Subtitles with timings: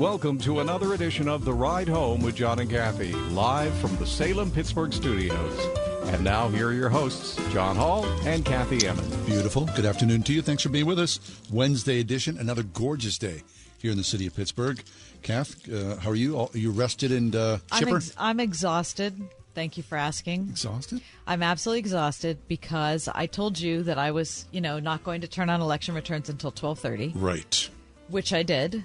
[0.00, 4.06] Welcome to another edition of The Ride Home with John and Kathy, live from the
[4.06, 5.58] Salem Pittsburgh studios.
[6.04, 9.14] And now, here are your hosts, John Hall and Kathy Emmons.
[9.26, 9.66] Beautiful.
[9.76, 10.40] Good afternoon to you.
[10.40, 11.20] Thanks for being with us.
[11.52, 13.42] Wednesday edition, another gorgeous day
[13.76, 14.82] here in the city of Pittsburgh.
[15.20, 16.40] Kath, uh, how are you?
[16.40, 17.96] Are you rested and uh, I'm, chipper?
[17.98, 19.20] ex- I'm exhausted.
[19.54, 20.48] Thank you for asking.
[20.48, 21.02] Exhausted?
[21.26, 25.28] I'm absolutely exhausted because I told you that I was, you know, not going to
[25.28, 27.68] turn on election returns until 12:30, Right.
[28.08, 28.82] which I did.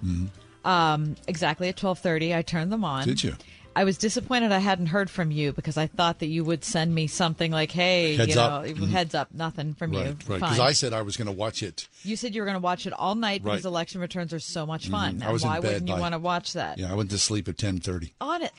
[0.65, 3.01] Um, exactly at 12:30, I turned them on.
[3.01, 3.09] Mm-hmm.
[3.11, 3.35] Did you?
[3.77, 6.95] I was disappointed I hadn't heard from you because I thought that you would send
[6.95, 8.89] me something like, "Hey, Heads you know, Mhm.
[8.89, 10.17] heads up." Nothing from Right, you.
[10.27, 10.39] right.
[10.39, 11.87] Because I said I was going to watch it.
[12.03, 13.59] you said you were going to watch it all night because Right.
[13.59, 13.67] Mm-hmm.
[13.67, 15.21] election returns are so much fun.
[15.21, 16.77] I was and in why bed wouldn't you want to watch that?
[16.77, 18.13] Yeah, I went to sleep at 10.30.
[18.21, 18.53] On it.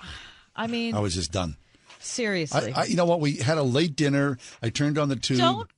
[0.55, 1.57] I mean, I was just done.
[1.99, 2.73] seriously.
[2.75, 3.21] I, I, you know what?
[3.21, 4.39] We had a late dinner.
[4.63, 5.39] I turned on the tube.
[5.39, 5.69] Don't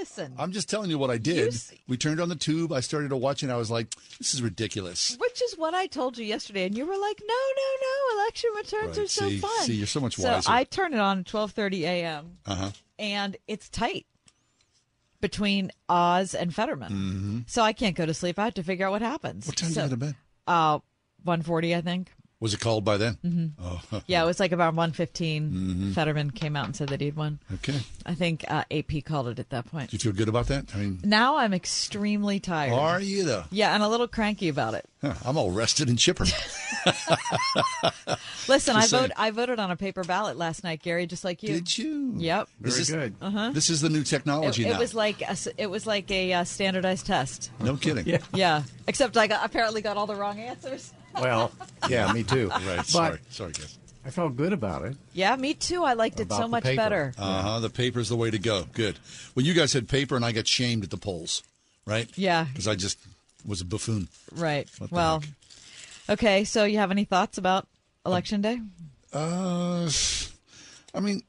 [0.00, 0.34] listen.
[0.38, 1.52] I'm just telling you what I did.
[1.54, 2.72] You we turned on the tube.
[2.72, 5.16] I started to watch and I was like, this is ridiculous.
[5.18, 8.22] Which is what I told you yesterday, and you were like, "No, no, no!
[8.22, 9.04] Election returns Right.
[9.04, 10.50] are so fun." see, you're so much So wiser.
[10.50, 12.38] I turn it on at 12:30 a.m.
[12.46, 12.70] Uh-huh.
[12.98, 14.06] and it's tight
[15.20, 18.38] between Oz and Fetterman, so I can't go to sleep.
[18.38, 19.44] I have to figure out what happens.
[19.44, 19.50] Mm-hmm.
[19.50, 20.16] What time so, did you go to bed?
[20.46, 20.78] Uh,
[21.26, 22.12] 1:40, I think.
[22.40, 23.18] Was it called by then?
[23.24, 23.62] Mm-hmm.
[23.62, 24.96] Oh, Yeah, it was like about 1:15.
[24.96, 25.92] Mm-hmm.
[25.92, 27.38] Fetterman came out and said that he'd won.
[27.54, 27.80] okay.
[28.06, 29.90] I think uh, AP called it at that point.
[29.90, 30.74] Do you feel good about that?
[30.74, 32.72] I mean, Now I'm extremely tired.
[32.72, 33.44] are you though?
[33.50, 34.86] Yeah, and a little cranky about it.
[35.02, 36.24] Huh, I'm all rested and chipper.
[38.48, 39.02] Listen, I Just saying.
[39.04, 39.10] vote.
[39.16, 41.48] I voted on a paper ballot last night, Gary, just like you.
[41.54, 42.14] Did you?
[42.16, 42.48] Yep.
[42.60, 43.14] This Very is, good.
[43.26, 43.50] Uh-huh.
[43.52, 44.78] This is the new technology it now.
[44.78, 47.50] was like a, s- it was like a uh, standardized test.
[47.60, 48.06] no kidding.
[48.10, 48.18] Yeah.
[48.34, 50.92] Yeah, except I got, apparently got all the wrong answers.
[51.14, 51.52] Well,
[51.88, 52.48] yeah, me too.
[52.48, 52.76] Right.
[52.76, 53.18] But sorry.
[53.30, 53.76] Sorry, guys.
[54.04, 54.96] I felt good about it.
[55.12, 55.84] Yeah, me too.
[55.84, 56.76] I liked it About so the much paper.
[56.76, 57.14] better.
[57.18, 57.60] Uh huh.
[57.60, 58.64] The paper's the way to go.
[58.72, 58.98] Good.
[59.34, 61.42] Well, you guys had paper, and I got shamed at the polls,
[61.86, 62.08] right?
[62.16, 62.44] Yeah.
[62.44, 62.98] Because I just
[63.46, 64.08] was a buffoon.
[64.34, 64.68] Right.
[64.78, 65.22] What the Well,
[66.08, 66.44] okay.
[66.44, 67.66] So you have any thoughts about
[68.06, 68.60] election day?
[69.12, 69.90] Uh,
[70.94, 71.22] I mean,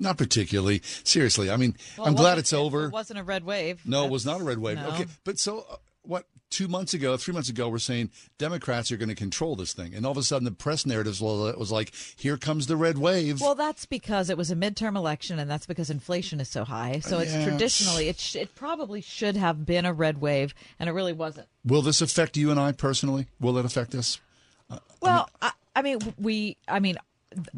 [0.00, 0.80] not particularly.
[1.04, 1.50] Seriously.
[1.50, 2.84] I mean, Well, I'm glad wasn't- it's over.
[2.86, 3.80] It wasn't a red wave.
[3.86, 4.76] No, it was not a red wave.
[4.78, 4.88] no.
[4.88, 6.26] Okay, but so uh, what?
[6.52, 9.94] Two months ago, three months ago, we're saying Democrats are going to control this thing,
[9.94, 13.40] and all of a sudden, the press narrative was like, "Here comes the red wave."
[13.40, 17.00] Well, that's because it was a midterm election, and that's because inflation is so high.
[17.00, 17.44] So it's Yeah.
[17.48, 21.48] traditionally it sh- it probably should have been a red wave, and it really wasn't.
[21.64, 23.28] Will this affect you and I personally?
[23.40, 24.20] Will it affect us?
[24.68, 26.98] Uh, well, I, I mean, we, I mean,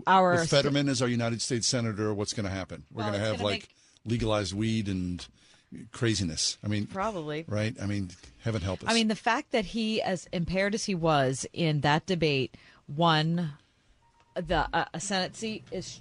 [0.06, 2.84] our With Fetterman as our United States senator, what's going to happen?
[2.93, 5.27] We're Well, going to have like make- legalized weed and
[5.93, 6.59] craziness.
[6.65, 7.75] I mean, probably right?
[7.81, 8.11] I mean,
[8.43, 8.89] heaven help us.
[8.89, 12.57] I mean, the fact that he, as impaired as he was in that debate,
[12.89, 13.53] won
[14.34, 16.01] the uh, a Senate seat is.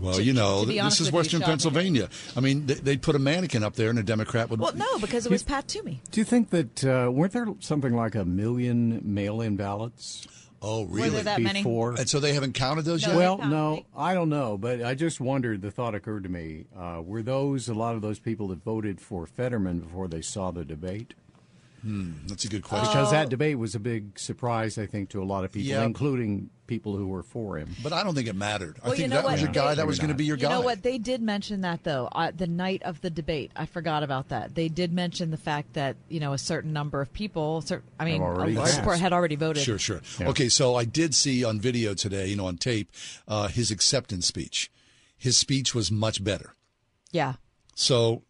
[0.00, 1.52] well, to- you know, to be this is with you, Western shocking.
[1.52, 2.08] Pennsylvania.
[2.36, 4.60] I mean, they, they'd put a mannequin up there, and a Democrat would.
[4.60, 6.00] Well, no, because it was Pat Toomey.
[6.10, 10.26] Do you think that uh, weren't there something like a million mail-in ballots
[10.66, 11.10] Oh, Were really?
[11.10, 11.60] there that many?
[11.60, 11.92] before?
[11.92, 13.16] And so they haven't counted those No, yet.
[13.18, 15.60] well, no, I don't know, but I just wondered.
[15.60, 19.00] The thought occurred to me: uh, were those a lot of those people that voted
[19.00, 21.12] for Fetterman before they saw the debate?
[22.26, 22.88] That's a good question.
[22.90, 23.12] Because Oh.
[23.12, 25.84] that debate was a big surprise, I think, to a lot of people, Yeah.
[25.84, 27.76] including people who were for him.
[27.82, 28.78] But I don't think it mattered.
[28.82, 29.32] I think you know that what?
[29.32, 29.70] was your guy.
[29.70, 30.48] They- that was going to be your You guy.
[30.48, 30.82] know what?
[30.82, 32.08] They did mention that though.
[32.10, 34.54] Uh, the night of the debate, I forgot about that.
[34.54, 38.06] They did mention the fact that you know a certain number of people, cer- I
[38.06, 38.76] mean, already a passed.
[38.76, 39.62] support had already voted.
[39.62, 40.00] Sure, sure.
[40.18, 40.28] Yeah.
[40.28, 42.90] Okay, so I did see on video today, you know, on tape,
[43.28, 44.70] uh, his acceptance speech.
[45.18, 46.54] His speech was much better.
[47.12, 47.34] Yeah.
[47.74, 48.22] So,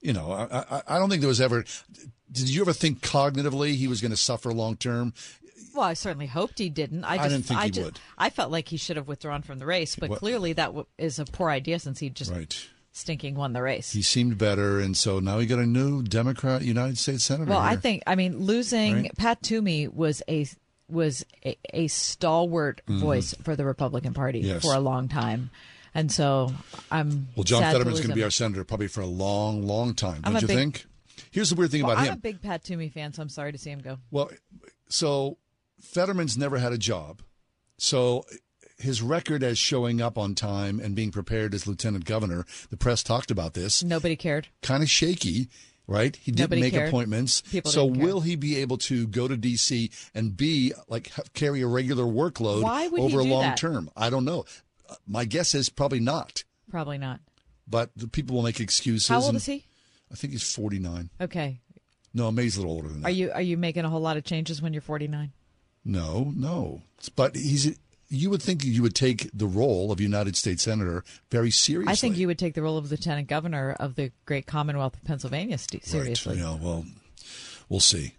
[0.00, 1.64] you know, I, I, I don't think there was ever.
[2.32, 5.12] Did you ever think cognitively he was going to suffer long term?
[5.74, 7.04] Well, I certainly hoped he didn't.
[7.04, 8.00] I, just, didn't think he just, would.
[8.18, 10.86] I felt like he should have withdrawn from the race, but What- clearly that w-
[10.98, 12.54] is a poor idea since he just Right.
[12.92, 13.90] stinking won the race.
[13.92, 17.48] He seemed better, and so now we got a new Democrat United States senator.
[17.50, 19.16] well, I think I mean losing Right.
[19.16, 20.46] Pat Toomey was a
[20.88, 24.48] was a, a stalwart voice for the Republican Party Mm-hmm.
[24.48, 24.62] Yes.
[24.62, 25.50] for a long time,
[25.94, 26.52] and so
[26.90, 30.20] I'm Well, John Fetterman's going to be our senator probably for a long, long time.
[30.24, 30.86] I'm Don't you big- think?
[31.32, 32.14] Here's the weird thing Well, about I'm him.
[32.14, 33.98] a big Pat Toomey fan, so I'm sorry to see him go.
[34.12, 34.30] Well,
[34.88, 35.38] so
[35.80, 37.22] Fetterman's never had a job.
[37.78, 38.24] So
[38.78, 43.02] his record as showing up on time and being prepared as lieutenant governor, the press
[43.02, 44.48] talked about this, Nobody cared.
[44.60, 45.48] kind of shaky,
[45.86, 46.14] right?
[46.16, 46.88] He didn't Nobody make cared.
[46.88, 47.40] appointments.
[47.42, 48.04] People so didn't care.
[48.06, 49.90] will he be able to go to D.C.
[50.14, 53.56] and be like carry a regular workload Why would he over a long that?
[53.56, 53.90] term?
[53.96, 54.44] I don't know.
[54.88, 56.44] Uh, My guess is probably not.
[56.70, 57.20] Probably not.
[57.66, 59.08] But the people will make excuses.
[59.08, 59.64] How old and is he?
[60.12, 61.10] I think he's 49.
[61.20, 61.60] Okay.
[62.14, 63.08] No, maybe he's a little older than that.
[63.08, 65.32] Are you are you making a whole lot of changes when you're 49?
[65.84, 66.82] No, no.
[67.16, 67.78] But he's.
[68.08, 71.90] You would think you would take the role of United States senator very seriously.
[71.90, 75.04] I think you would take the role of lieutenant governor of the great Commonwealth of
[75.04, 76.34] Pennsylvania st- seriously.
[76.34, 76.42] Right.
[76.42, 76.58] Yeah.
[76.60, 76.84] Well,
[77.70, 78.12] we'll see.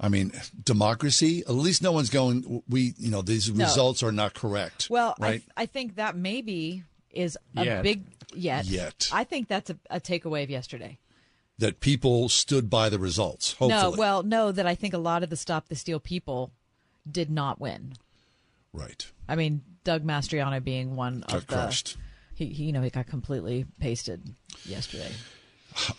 [0.00, 0.32] I mean,
[0.64, 1.44] democracy.
[1.46, 2.64] At least no one's going.
[2.68, 4.88] We, you know, these results are not correct.
[4.90, 5.44] Well, right?
[5.56, 6.82] I, I think that maybe
[7.12, 7.82] is a Yet.
[7.84, 8.02] big
[8.34, 8.66] yet.
[8.66, 9.08] Yet.
[9.12, 10.98] I think that's a, a takeaway of yesterday.
[11.58, 13.52] That people stood by the results.
[13.52, 16.50] Hopefully, No, well, no, that I think a lot of the Stop the Steal people
[17.10, 17.94] did not win.
[18.72, 19.06] right.
[19.28, 21.54] I mean, Doug Mastriano being one Got of the.
[21.54, 21.96] crushed.
[22.34, 24.20] He, he, you know, he got completely pasted
[24.66, 25.10] yesterday.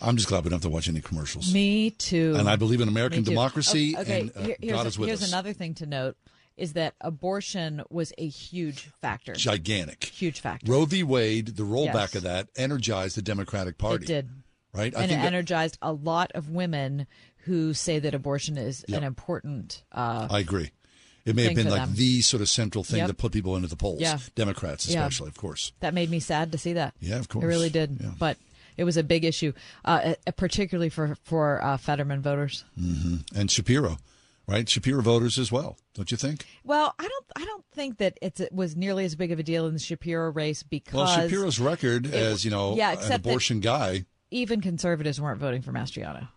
[0.00, 1.52] I'm just glad we don't have to watch any commercials.
[1.52, 2.34] Me too.
[2.38, 5.08] and I believe in American democracy, Oh, okay, and uh, here- here's, God is with
[5.08, 5.28] here's us.
[5.28, 6.16] another thing to note:
[6.56, 9.32] is that abortion was a huge factor.
[9.34, 10.04] Gigantic.
[10.04, 10.70] huge factor.
[10.70, 11.02] Roe v.
[11.02, 12.14] Wade, the rollback Yes.
[12.16, 14.04] of that, energized the Democratic Party.
[14.04, 14.28] It did.
[14.76, 14.94] Right?
[14.96, 17.06] I and it think that- energized a lot of women
[17.44, 18.98] who say that abortion is Yeah.
[18.98, 19.82] an important.
[19.92, 20.70] Uh, I agree.
[21.24, 21.94] It may have been like them.
[21.96, 23.06] the sort of central thing Yep.
[23.08, 24.00] that put people into the polls.
[24.00, 24.18] Yeah.
[24.36, 25.00] Democrats, Yeah.
[25.00, 25.72] especially, of course.
[25.80, 26.94] that made me sad to see that.
[27.00, 27.42] Yeah, of course.
[27.44, 27.98] It really did.
[28.00, 28.12] Yeah.
[28.18, 28.36] But
[28.76, 29.52] it was a big issue,
[29.84, 32.64] uh, uh, particularly for for uh, Fetterman voters.
[33.34, 33.98] And Shapiro,
[34.46, 34.68] right?
[34.68, 36.46] Shapiro voters as well, don't you think?
[36.62, 37.24] Well, I don't.
[37.34, 39.80] I don't think that it's, it was nearly as big of a deal in the
[39.80, 44.04] Shapiro race because Well, Shapiro's record as, you know, yeah, an except that- abortion guy,
[44.30, 46.28] even conservatives weren't voting for Mastriano.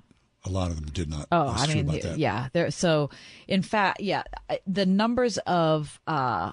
[0.45, 1.27] a lot of them did not.
[1.31, 2.17] Oh, That's I mean, about that.
[2.17, 2.47] yeah.
[2.53, 2.71] There.
[2.71, 3.09] So,
[3.47, 4.23] in fact, yeah,
[4.65, 6.51] the numbers of uh,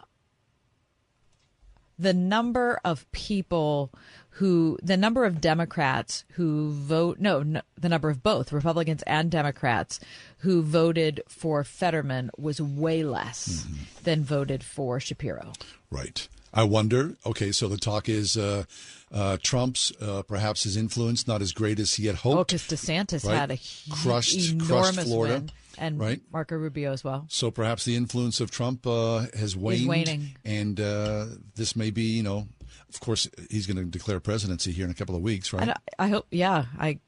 [1.99, 3.91] the number of people
[4.31, 9.31] who, the number of Democrats who vote, no, no, the number of both Republicans and
[9.31, 9.99] Democrats
[10.39, 13.83] who voted for Fetterman was way less Mm-hmm.
[14.05, 15.53] than voted for Shapiro.
[15.91, 16.29] Right.
[16.53, 17.17] I wonder.
[17.25, 18.65] Okay, so the talk is uh,
[19.13, 22.51] uh, Trump's uh, perhaps his influence not as great as he had Oh, hoped.
[22.53, 23.37] because DeSantis Right.
[23.37, 26.21] had a hu- Crushed- crushed enormous Florida, win, and right?
[26.33, 27.27] Marco Rubio as well.
[27.29, 30.37] so perhaps the influence of Trump uh, has waned, waning.
[30.45, 32.49] and uh, this may be, you know,
[32.89, 35.69] of course, he's going to declare presidency here in a couple of weeks, right?
[35.71, 36.99] I, I hope, yeah, I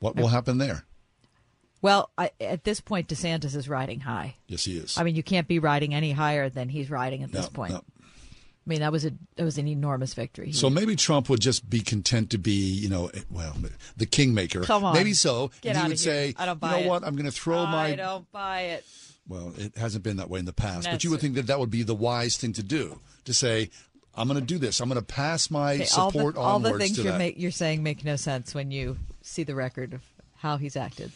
[0.00, 0.84] What will happen there?
[1.80, 4.34] Well, I, at this point, DeSantis is riding high.
[4.48, 4.98] Yes, he is.
[4.98, 7.72] I mean, you can't be riding any higher than he's riding at this point.
[7.72, 7.82] no.
[8.68, 10.52] I mean, that was a that was an enormous victory.
[10.52, 13.56] So maybe Trump would just be content to be, you know, eh, well,
[13.96, 14.60] the kingmaker.
[14.60, 14.92] Come on.
[14.92, 15.50] Maybe so.
[15.62, 16.88] Get and he would say, I don't buy you know it.
[16.90, 17.04] what?
[17.04, 17.86] I'm going to throw I my.
[17.86, 18.86] I don't buy it.
[19.26, 21.58] Well, it hasn't been that way in the past, but you would think that that
[21.58, 23.00] would be the wise thing to do.
[23.24, 23.70] To say,
[24.14, 24.80] I'm going to do this.
[24.80, 27.82] I'm going to pass my Okay, all support the, all the things you're, you're saying
[27.82, 30.02] make no sense when you see the record of
[30.36, 31.10] how he's acted.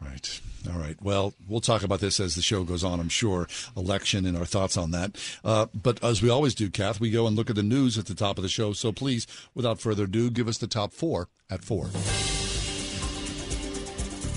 [0.00, 0.40] Right.
[0.72, 0.96] All right.
[1.02, 3.48] Well, we'll talk about this as the show goes on, I'm sure.
[3.76, 5.16] Election and our thoughts on that.
[5.44, 8.06] Uh, but as we always do, Kath, we go and look at the news at
[8.06, 8.72] the top of the show.
[8.72, 11.86] So please, without further ado, give us the top four at four.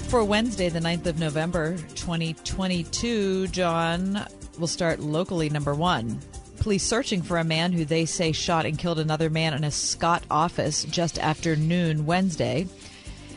[0.10, 4.26] For Wednesday, the 9th of November, 2022, John
[4.60, 6.20] will start locally number one.
[6.58, 9.72] Police searching for a man who they say shot and killed another man in a
[9.72, 12.68] Scott office just after noon Wednesday.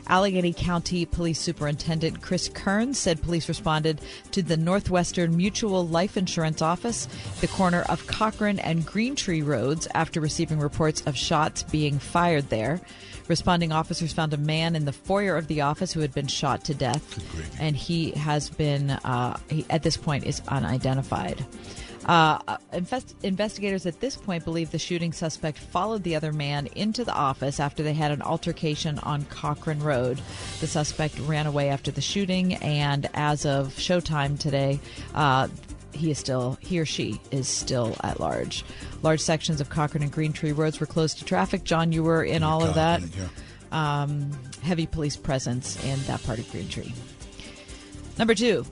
[0.06, 4.00] Allegheny County Police Superintendent Chris Kearns said police responded
[4.32, 7.08] to the Northwestern Mutual Life Insurance Office,
[7.40, 12.80] the corner of Cochran and Greentree Roads, after receiving reports of shots being fired there.
[13.26, 16.64] Responding officers found a man in the foyer of the office who had been shot
[16.64, 17.24] to death,
[17.58, 21.44] and he has been, uh, he, at this point, is unidentified.
[22.06, 27.04] Uh, invest- investigators at this point believe the shooting suspect followed the other man into
[27.04, 30.20] the office after they had an altercation on Cochran Road.
[30.61, 34.80] The suspect ran away after the shooting, and as of showtime today,
[35.14, 35.49] uh,
[35.92, 38.64] he is still he or she is still at large.
[39.02, 41.64] Large sections of Cochran and Green Tree roads were closed to traffic.
[41.64, 43.00] John, you were in all of that.
[43.02, 43.28] Yeah.
[44.02, 44.30] Um,
[44.62, 46.92] heavy police presence in that part of Green Tree.
[48.18, 48.64] Number two,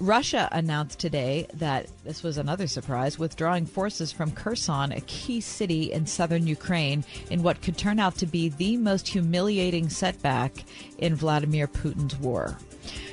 [0.00, 5.90] Russia announced today that this was another surprise, withdrawing forces from Kherson, a key city
[5.90, 10.64] in southern Ukraine, in what could turn out to be the most humiliating setback
[10.98, 12.58] in Vladimir Putin's war.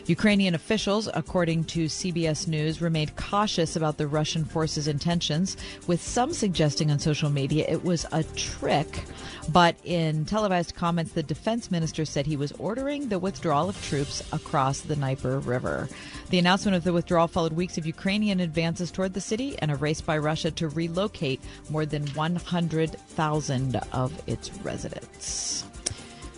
[0.08, 5.56] Ukrainian officials, according to CBS News, remained cautious about the Russian forces' intentions,
[5.88, 9.04] with some suggesting on social media it was a trick.
[9.50, 14.22] But in televised comments, the defense minister said he was ordering the withdrawal of troops
[14.34, 15.88] across the Dnieper River.
[16.30, 19.76] The announcement of the withdrawal followed weeks of Ukrainian advances toward the city and a
[19.76, 25.64] race by Russia to relocate more than 100,000 of its residents.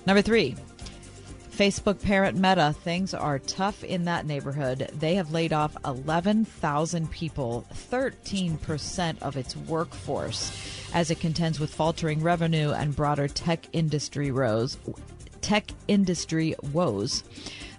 [0.05, 0.55] Number three.
[1.55, 4.89] Facebook parent Meta, things are tough in that neighborhood.
[4.99, 10.51] They have laid off 11,000 people, 13% of its workforce,
[10.93, 14.77] as it contends with faltering revenue and broader tech industry woes.
[15.39, 17.23] Tech industry woes.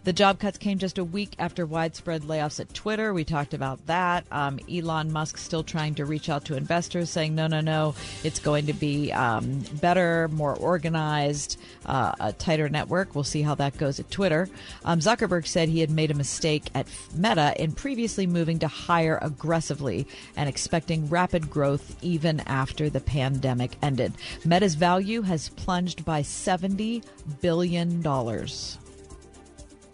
[0.06, 3.12] The job cuts came just a week after widespread layoffs at Twitter.
[3.12, 4.24] We talked about that.
[4.30, 8.38] Um, Elon Musk still trying to reach out to investors, saying, no, no, no, it's
[8.38, 13.16] going to be um, better, more organized, uh, a tighter network.
[13.16, 14.48] We'll see how that goes at Twitter.
[14.84, 19.18] Um, Zuckerberg said he had made a mistake at Meta in previously moving to hire
[19.20, 24.12] aggressively and expecting rapid growth even after the pandemic ended.
[24.44, 27.02] Meta's value has plunged by $70
[27.40, 28.00] billion.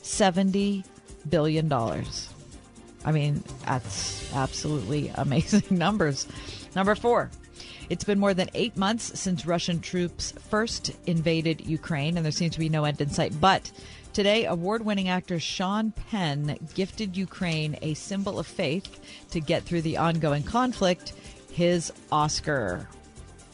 [0.03, 0.85] $70
[1.29, 1.73] billion.
[1.73, 6.27] I mean, that's absolutely amazing numbers.
[6.75, 7.31] Number four.
[7.91, 12.55] It's been more than eight months since Russian troops first invaded Ukraine, and there seems
[12.55, 13.39] to be no end in sight.
[13.39, 13.71] But
[14.15, 18.99] today, award winning actor Sean Penn gifted Ukraine a symbol of faith
[19.33, 21.13] to get through the ongoing conflict
[21.53, 22.89] his Oscar.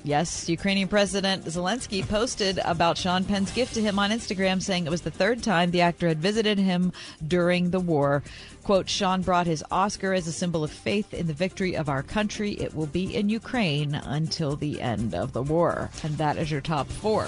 [0.05, 4.91] Yes, Ukrainian President Zelensky posted about Sean Penn's gift to him on Instagram, saying it
[4.91, 6.93] was the third time the actor had visited him
[7.27, 8.23] during the war.
[8.63, 12.03] Quote, Sean brought his Oscar as a symbol of faith in the victory of our
[12.03, 12.53] country.
[12.53, 15.91] It will be in Ukraine until the end of the war.
[16.03, 17.25] And that is your top four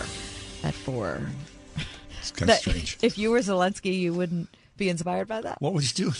[0.63, 1.21] at four.
[2.19, 2.99] It's kind of strange.
[3.03, 5.61] If you were Zelensky, you wouldn't be inspired by that?
[5.61, 6.19] What would you do?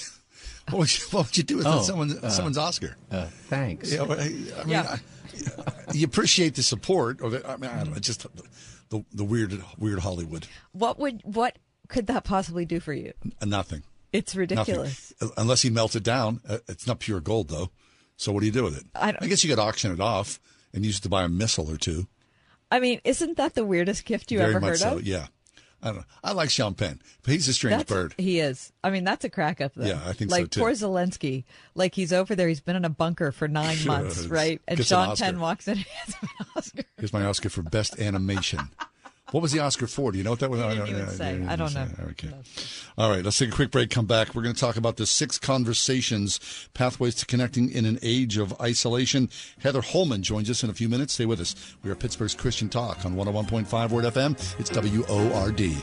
[0.71, 2.97] What would you, what would you do with Oh, someone, uh, someone's Oscar?
[3.11, 3.93] Uh, thanks.
[3.93, 4.97] Yeah, well, I, I mean, Yeah.
[4.97, 7.45] I, you appreciate the support of it.
[7.47, 8.27] I mean, I don't know, just
[8.91, 10.47] the the weird, weird Hollywood.
[10.73, 11.59] What would what
[11.89, 13.13] could that possibly do for you?
[13.41, 13.83] Uh, Nothing.
[14.13, 15.13] It's ridiculous.
[15.21, 17.71] Uh, Unless he melts it down, uh, it's not pure gold though.
[18.17, 18.85] So what do you do with it?
[18.95, 20.41] I don't- guess you could auction it off
[20.75, 22.07] and use it to buy a missile or two.
[22.71, 24.97] I mean, isn't that the weirdest gift you Very ever much heard so.
[24.99, 25.07] of?
[25.07, 25.27] Yeah.
[25.83, 26.05] I don't know.
[26.23, 28.15] I like Sean Penn, but he's a strange That's, bird.
[28.19, 28.73] He is.
[28.85, 29.87] I mean, that's a crack up though.
[29.87, 30.61] Yeah, I think so, like too.
[30.61, 31.45] poor Zelensky.
[31.75, 32.49] Like he's over there.
[32.49, 34.61] He's been in a bunker for nine Sure, months, right?
[34.69, 35.25] And gets an Sean Oscar.
[35.25, 36.83] Penn walks in and has an Oscar.
[36.99, 38.69] Here's my Oscar for best animation.
[39.33, 40.11] What was the Oscar for?
[40.11, 40.61] Do you know what that was?
[40.61, 41.33] didn't even say.
[41.33, 41.85] didn't I don't say.
[41.85, 42.09] know.
[42.11, 42.31] Okay.
[42.99, 43.25] All right.
[43.25, 43.91] Let's take a quick break.
[43.91, 44.35] Come back.
[44.35, 46.41] We're going to talk about the six conversations,
[46.75, 49.31] pathways to connecting in an age of isolation.
[49.61, 51.15] Heather Holleman joins us in a few minutes.
[51.15, 51.55] Stay with us.
[51.85, 54.61] We are Pittsburgh's Christian Talk on 101.5 Word FM.
[54.61, 55.77] It's W O R D.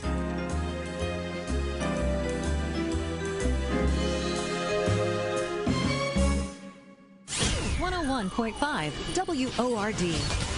[7.78, 10.57] One hundred one point five WORD.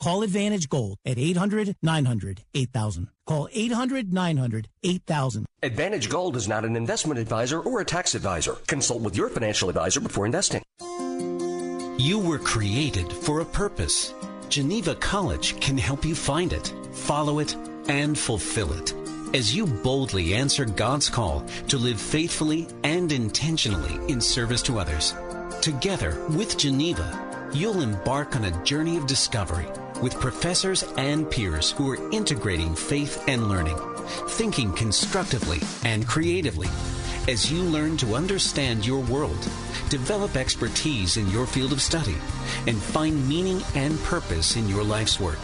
[0.00, 3.08] Call Advantage Gold at 800 900 8000.
[3.26, 5.46] Call 800 900 8000.
[5.62, 8.54] Advantage Gold is not an investment advisor or a tax advisor.
[8.66, 10.62] Consult with your financial advisor before investing.
[11.98, 14.12] You were created for a purpose.
[14.48, 17.56] Geneva College can help you find it, follow it,
[17.88, 18.94] and fulfill it.
[19.34, 25.14] As you boldly answer God's call to live faithfully and intentionally in service to others,
[25.62, 29.66] together with Geneva, you'll embark on a journey of discovery
[30.02, 33.78] with professors and peers who are integrating faith and learning,
[34.28, 36.68] thinking constructively and creatively.
[37.28, 39.38] As you learn to understand your world,
[39.88, 42.16] develop expertise in your field of study,
[42.66, 45.40] and find meaning and purpose in your life's work.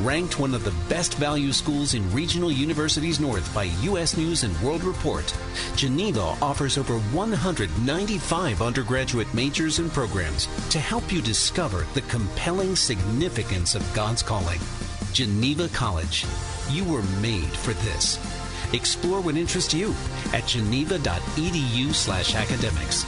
[0.00, 4.16] Ranked one of the best value schools in regional universities north by U.S.
[4.16, 5.32] News and World Report,
[5.76, 13.76] Geneva offers over 195 undergraduate majors and programs to help you discover the compelling significance
[13.76, 14.58] of God's calling.
[15.12, 16.26] Geneva College.
[16.70, 18.18] You were made for this.
[18.74, 19.94] Explore what interests you
[20.32, 23.04] at geneva.edu slash academics.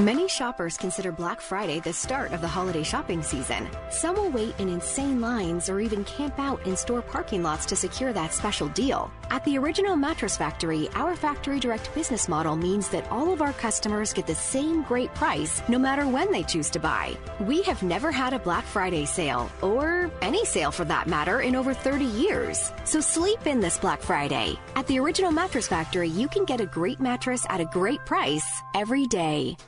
[0.00, 3.68] Many shoppers consider Black Friday the start of the holiday shopping season.
[3.90, 7.76] Some will wait in insane lines or even camp out in store parking lots to
[7.76, 9.12] secure that special deal.
[9.28, 13.52] At the Original Mattress Factory, our factory direct business model means that all of our
[13.52, 17.14] customers get the same great price no matter when they choose to buy.
[17.38, 21.54] We have never had a Black Friday sale, or any sale for that matter, in
[21.54, 22.72] over 30 years.
[22.84, 24.58] So sleep in this Black Friday.
[24.76, 28.62] At the Original Mattress Factory, you can get a great mattress at a great price
[28.74, 29.58] every day.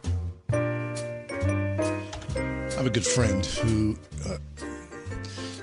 [2.82, 3.96] I have a good friend who
[4.28, 4.38] uh,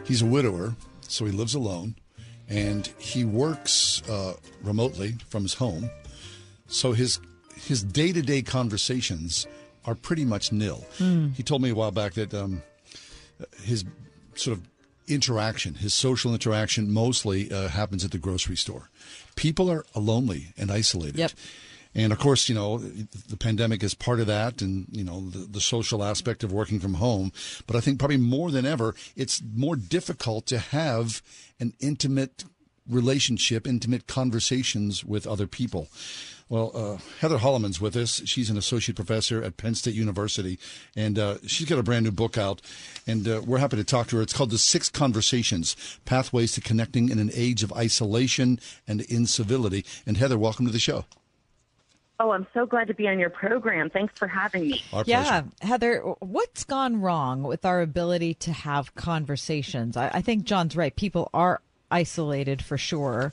[0.06, 1.96] he's a widower, so he lives alone,
[2.48, 5.90] and he works uh, remotely from his home.
[6.68, 7.20] So his
[7.58, 9.48] his day to day conversations
[9.84, 10.86] are pretty much nil.
[10.98, 11.36] Mm.
[11.36, 12.62] He told me a while back that um,
[13.64, 13.84] his
[14.36, 14.64] sort of
[15.10, 18.90] interaction, his social interaction, mostly uh, happens at the grocery store.
[19.36, 21.18] People are lonely and isolated.
[21.18, 21.32] Yep.
[21.96, 25.40] And of course, you know, the pandemic is part of that and, you know, the,
[25.40, 27.32] the social aspect of working from home.
[27.66, 31.22] But I think probably more than ever, it's more difficult to have
[31.60, 32.46] an intimate
[32.88, 35.88] relationship, intimate conversations with other people.
[36.48, 38.24] Well, uh, Heather Holleman's with us.
[38.26, 40.58] She's an associate professor at Penn State University,
[40.96, 42.60] and uh, she's got a brand new book out,
[43.06, 44.24] and uh, we're happy to talk to her.
[44.24, 49.86] It's called The Six Conversations Pathways to Connecting in an Age of Isolation and Incivility.
[50.08, 51.06] And Heather, welcome to the show.
[52.22, 53.90] Oh, I'm so glad to be on your program.
[53.90, 54.84] Thanks for having me.
[54.92, 59.96] Our yeah, Heather, what's gone wrong with our ability to have conversations?
[59.96, 60.94] I, I think John's right.
[60.94, 63.32] People are isolated for sure.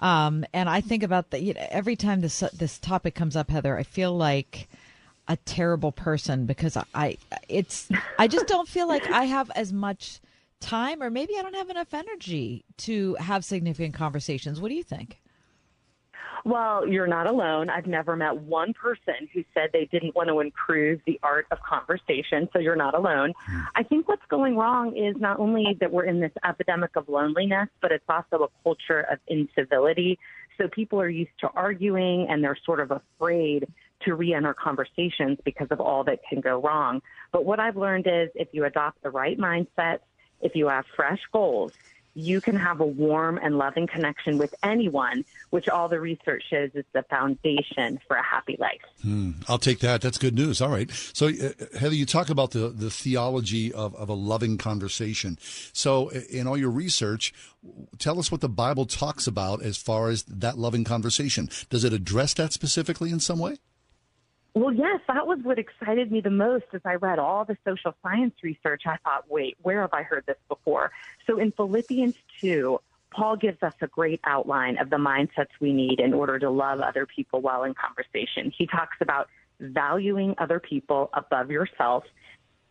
[0.00, 3.50] Um, and I think about that you know, every time this this topic comes up,
[3.50, 3.76] Heather.
[3.76, 4.68] I feel like
[5.28, 9.72] a terrible person because I, I it's I just don't feel like I have as
[9.72, 10.20] much
[10.58, 14.60] time, or maybe I don't have enough energy to have significant conversations.
[14.60, 15.21] What do you think?
[16.44, 17.70] Well, you're not alone.
[17.70, 21.58] I've never met one person who said they didn't want to improve the art of
[21.62, 23.32] conversation, so you're not alone.
[23.46, 23.60] Hmm.
[23.76, 27.68] I think what's going wrong is not only that we're in this epidemic of loneliness,
[27.80, 30.18] but it's also a culture of incivility.
[30.58, 33.66] So people are used to arguing and they're sort of afraid
[34.04, 37.02] to re enter conversations because of all that can go wrong.
[37.30, 40.00] But what I've learned is if you adopt the right mindset,
[40.40, 41.72] if you have fresh goals,
[42.14, 46.70] you can have a warm and loving connection with anyone, which all the research shows
[46.74, 48.80] is the foundation for a happy life.
[49.02, 50.00] Hmm, I'll take that.
[50.00, 50.60] That's good news.
[50.60, 50.90] All right.
[51.12, 55.38] So, uh, Heather, you talk about the, the theology of, of a loving conversation.
[55.72, 57.32] So, in all your research,
[57.98, 61.48] tell us what the Bible talks about as far as that loving conversation.
[61.70, 63.56] Does it address that specifically in some way?
[64.54, 67.94] Well, yes, that was what excited me the most as I read all the social
[68.02, 68.82] science research.
[68.86, 70.92] I thought, wait, where have I heard this before?
[71.26, 72.78] So in Philippians 2,
[73.10, 76.80] Paul gives us a great outline of the mindsets we need in order to love
[76.80, 78.52] other people while in conversation.
[78.56, 79.28] He talks about
[79.60, 82.04] valuing other people above yourself,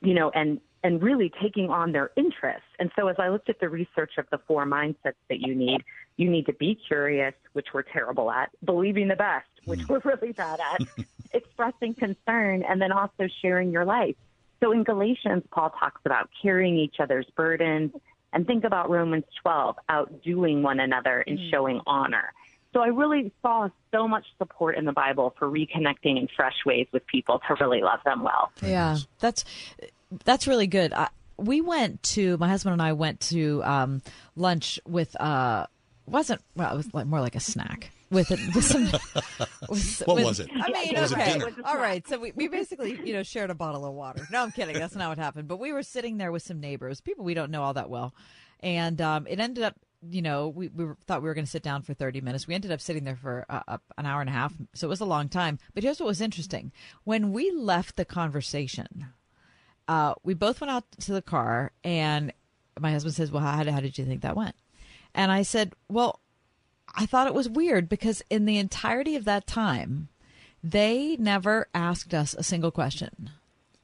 [0.01, 2.67] you know, and and really taking on their interests.
[2.79, 5.83] And so as I looked at the research of the four mindsets that you need,
[6.17, 10.31] you need to be curious, which we're terrible at, believing the best, which we're really
[10.31, 10.81] bad at,
[11.61, 14.15] expressing concern, and then also sharing your life.
[14.61, 17.91] So in Galatians, Paul talks about carrying each other's burdens,
[18.33, 22.33] and think about Romans 12, outdoing one another and showing honor.
[22.73, 26.87] So I really saw so much support in the Bible for reconnecting in fresh ways
[26.93, 28.51] with people to really love them well.
[28.61, 29.43] Yeah, that's
[30.23, 30.93] that's really good.
[30.93, 34.01] I, we went to my husband and I went to um,
[34.37, 35.65] lunch with uh
[36.05, 38.83] wasn't well it was like more like a snack with, with some.
[39.69, 40.49] With, What with- was it?
[40.53, 42.05] I mean, Was it okay, all right.
[42.07, 44.27] So we, we basically you know shared a bottle of water.
[44.31, 44.75] No, I'm kidding.
[44.77, 45.47] That's not what happened.
[45.47, 48.13] But we were sitting there with some neighbors, people we don't know all that well,
[48.59, 49.75] and um, it ended up.
[50.09, 52.47] You know, we, we thought we were going to sit down for 30 minutes.
[52.47, 54.51] We ended up sitting there for uh, an hour and a half.
[54.73, 55.59] So it was a long time.
[55.75, 56.71] But here's what was interesting.
[57.03, 59.05] When we left the conversation,
[59.87, 62.33] uh, we both went out to the car, and
[62.79, 64.55] my husband says, "Well, how, how did you think that went?"
[65.13, 66.19] And I said, "Well,
[66.95, 70.09] I thought it was weird because in the entirety of that time,
[70.63, 73.29] they never asked us a single question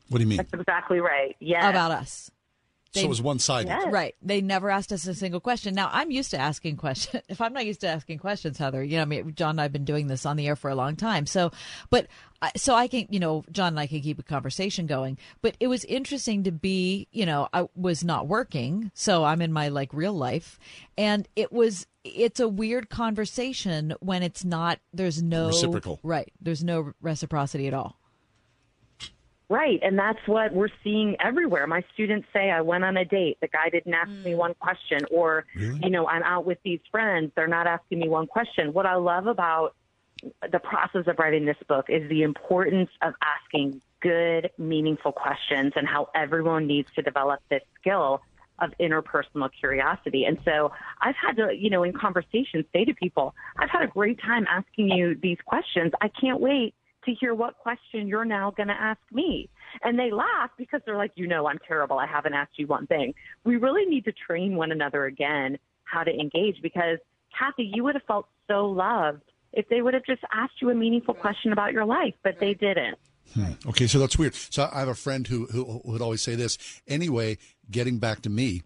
[0.10, 0.38] What do you mean?
[0.38, 1.36] That's exactly right.
[1.40, 1.70] Yeah.
[1.70, 2.32] about us."
[2.94, 3.92] So it was one sided.
[3.92, 4.16] Right.
[4.22, 5.76] They never asked us a single question.
[5.76, 7.24] Now, I'm used to asking questions.
[7.30, 9.64] If I'm not used to asking questions, Heather, you know, I mean, John and I
[9.64, 11.26] have been doing this on the air for a long time.
[11.26, 11.52] So,
[11.90, 12.08] but,
[12.42, 15.18] uh, so I can, you know, John and I can keep a conversation going.
[15.42, 18.92] But it was interesting to be, you know, I was not working.
[18.94, 20.60] So I'm in my like real life.
[20.98, 26.00] And it was, it's a weird conversation when it's not, there's no Reciprocal.
[26.04, 26.32] Right.
[26.42, 27.98] There's no reciprocity at all.
[29.50, 31.66] Right, and that's what we're seeing everywhere.
[31.68, 34.36] My students say, I went on a date, the guy didn't ask me mm.
[34.36, 38.28] one question, or, you know, I'm out with these friends, they're not asking me one
[38.28, 38.74] question.
[38.74, 39.74] What I love about
[40.52, 45.88] the process of writing this book is the importance of asking good, meaningful questions and
[45.88, 48.22] how everyone needs to develop this skill
[48.60, 50.26] of interpersonal curiosity.
[50.26, 53.88] And so I've had to, you know, in conversations say to people, I've had a
[53.88, 55.92] great time asking you these questions.
[56.02, 56.74] I can't wait
[57.06, 59.50] to hear what question you're now going to ask me.
[59.84, 61.98] And they laugh because they're like, you know, I'm terrible.
[61.98, 63.14] I haven't asked you one thing.
[63.44, 67.00] We really need to train one another again how to engage because,
[67.38, 70.76] Kathy, you would have felt so loved if they would have just asked you a
[70.76, 72.98] meaningful question about your life, but they didn't.
[73.34, 73.52] Hmm.
[73.68, 74.36] Okay, so that's weird.
[74.36, 76.58] So I have a friend who, who would always say this.
[76.88, 77.38] Anyway,
[77.70, 78.64] getting back to me.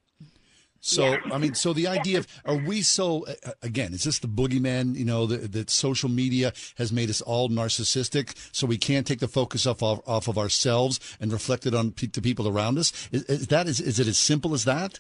[0.82, 1.20] So Yeah.
[1.32, 3.94] I mean, so the idea of are we so uh, again?
[3.94, 4.96] Is this the boogeyman?
[4.96, 9.20] You know that, that social media has made us all narcissistic, so we can't take
[9.20, 12.78] the focus off of, off of ourselves and reflect it on pe- the people around
[12.78, 12.92] us.
[13.12, 15.00] Is, is that is, is it as simple as that?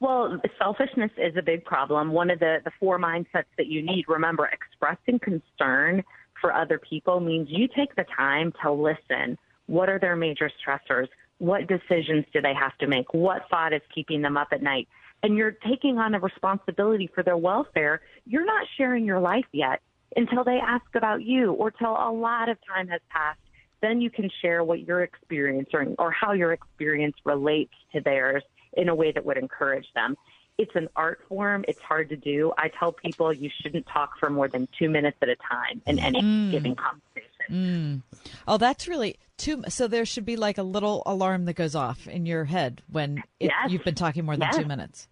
[0.00, 2.12] Well, selfishness is a big problem.
[2.12, 6.02] One of the, the four mindsets that you need, remember, expressing concern
[6.40, 9.38] for other people means you take the time to listen.
[9.66, 11.08] What are their major stressors?
[11.38, 13.12] What decisions do they have to make?
[13.14, 14.88] What thought is keeping them up at night?
[15.22, 18.00] And you're taking on a responsibility for their welfare.
[18.26, 19.80] You're not sharing your life yet
[20.16, 23.40] until they ask about you or till a lot of time has passed.
[23.80, 28.42] Then you can share what you're experiencing or how your experience relates to theirs
[28.74, 30.16] in a way that would encourage them.
[30.60, 31.64] It's an art form.
[31.66, 32.52] It's hard to do.
[32.58, 35.98] I tell people you shouldn't talk for more than two minutes at a time in
[35.98, 36.50] any Mm.
[36.50, 37.30] given conversation.
[37.48, 38.02] Mm.
[38.46, 39.64] Oh, that's really too.
[39.68, 43.18] So there should be like a little alarm that goes off in your head when
[43.40, 43.70] it, Yes.
[43.70, 44.58] you've been talking more than Yes.
[44.58, 45.08] two minutes.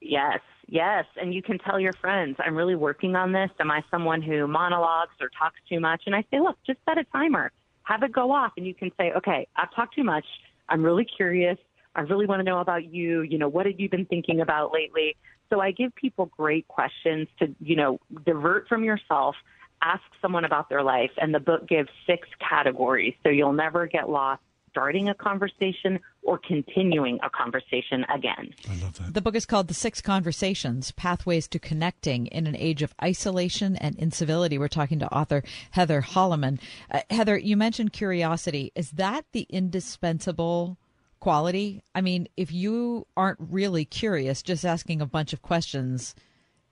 [0.00, 0.38] Yes,
[0.68, 1.06] yes.
[1.20, 3.50] And you can tell your friends, I'm really working on this.
[3.58, 6.02] Am I someone who monologues or talks too much?
[6.06, 7.50] And I say, look, just set a timer,
[7.82, 8.52] have it go off.
[8.56, 10.24] And you can say, okay, I've talked too much.
[10.68, 11.58] I'm really curious.
[11.98, 13.22] I really want to know about you.
[13.22, 15.16] You know, what have you been thinking about lately?
[15.50, 19.34] So I give people great questions to, you know, divert from yourself,
[19.82, 21.10] ask someone about their life.
[21.20, 23.14] And the book gives six categories.
[23.24, 28.54] So you'll never get lost starting a conversation or continuing a conversation again.
[28.70, 29.14] I love that.
[29.14, 33.74] The book is called The Six Conversations Pathways to Connecting in an Age of Isolation
[33.74, 34.56] and Incivility.
[34.56, 36.60] We're talking to author Heather Holleman.
[36.92, 38.70] Uh, Heather, you mentioned curiosity.
[38.76, 40.78] Is that the indispensable
[41.20, 41.82] quality?
[41.94, 46.14] I mean, if you aren't really curious, just asking a bunch of questions,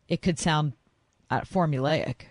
[0.08, 0.72] it could sound
[1.30, 2.22] uh, formulaic.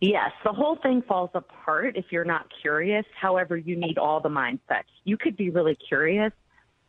[0.00, 3.06] Yes, the whole thing falls apart if you're not curious.
[3.18, 4.84] However, you need all the mindsets.
[5.04, 6.32] You could be really curious,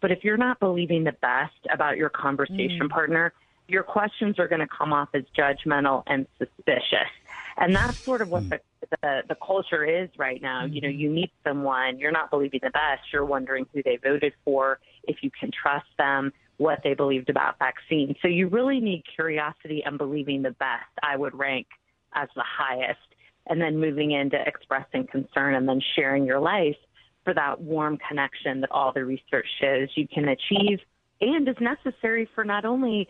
[0.02, 2.90] but if you're not believing the best about your conversation Mm.
[2.90, 3.34] partner,
[3.68, 7.10] your questions are going to come off as judgmental and suspicious.
[7.58, 8.60] And that's sort of what the,
[9.02, 10.66] the the culture is right now.
[10.66, 11.00] You know, mm-hmm.
[11.00, 15.18] you meet someone, you're not believing the best, you're wondering who they voted for, if
[15.22, 18.16] you can trust them, what they believed about vaccines.
[18.22, 20.90] So you really need curiosity and believing the best.
[21.04, 21.68] I would rank
[22.14, 23.00] as the highest,
[23.48, 26.78] and then moving into expressing concern and then sharing your life
[27.24, 30.80] for that warm connection that all the research shows you can achieve
[31.22, 33.08] and is necessary for not only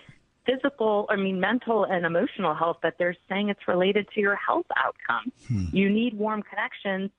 [0.49, 4.65] physical, I mean, mental and emotional health, but they're saying it's related to your health
[4.77, 5.33] outcomes.
[5.73, 7.12] You need warm connections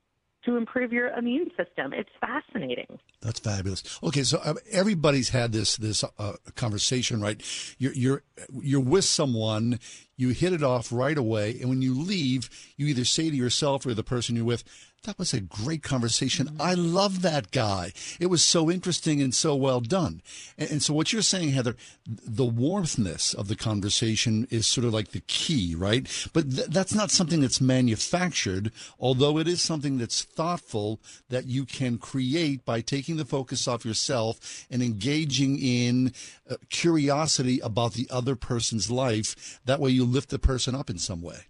[0.45, 1.93] to improve your immune system.
[1.93, 2.99] It's fascinating.
[3.21, 3.83] That's fabulous.
[4.03, 7.43] Okay, so uh, everybody's had this this uh, conversation, right?
[7.79, 8.23] You're you're
[8.62, 9.79] you're with someone,
[10.16, 13.85] you hit it off right away, and when you leave, you either say to yourself
[13.85, 14.64] or the person you're with,
[15.05, 16.57] "That was a great conversation.
[16.61, 17.93] I love that guy.
[18.19, 20.23] It was so interesting and so well done."
[20.59, 24.93] And, and so, what you're saying, Heather, the warmthness of the conversation is sort of
[24.93, 26.07] like the key, right?
[26.33, 31.65] But th- that's not something that's manufactured, although it is something that's thoughtful that you
[31.65, 36.13] can create by taking the focus off yourself and engaging in
[36.51, 39.61] uh, curiosity about the other person's life.
[39.65, 41.47] That way, you lift the person up in some way.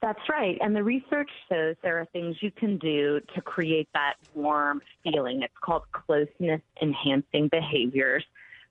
[0.00, 0.56] That's right.
[0.60, 5.42] And the research shows there are things you can do to create that warm feeling.
[5.42, 8.24] It's called closeness enhancing behaviors.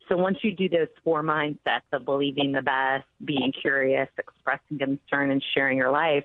[0.07, 5.31] So once you do those four mindsets of believing the best, being curious, expressing concern,
[5.31, 6.23] and sharing your life,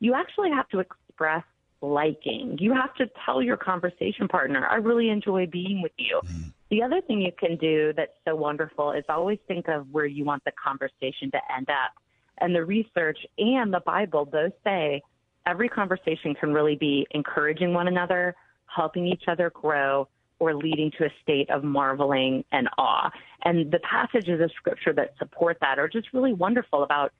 [0.00, 1.44] you actually have to express
[1.80, 2.58] liking.
[2.60, 6.20] You have to tell your conversation partner, I really enjoy being with you.
[6.24, 6.48] Mm-hmm.
[6.70, 10.24] The other thing you can do that's so wonderful is always think of where you
[10.24, 12.01] want the conversation to end up.
[12.38, 15.02] And the research and the Bible both say
[15.46, 18.34] every conversation can really be encouraging one another,
[18.66, 23.10] helping each other grow, or leading to a state of marveling and awe.
[23.44, 27.12] And the passages of scripture that support that are just really wonderful about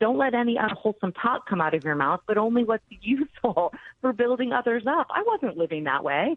[0.00, 4.12] don't let any unwholesome talk come out of your mouth, but only what's useful for
[4.12, 5.08] building others up.
[5.10, 6.36] I wasn't living that way.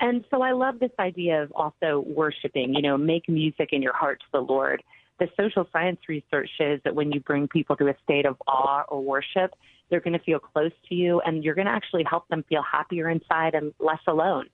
[0.00, 3.92] And so I love this idea of also worshiping, you know, make music in your
[3.92, 4.82] heart to the Lord.
[5.22, 8.82] The social science research shows that when you bring people to a state of awe
[8.88, 9.54] or worship,
[9.92, 12.62] They're going to feel close to you, and you're going to actually help them feel
[12.62, 14.48] happier inside and less alone.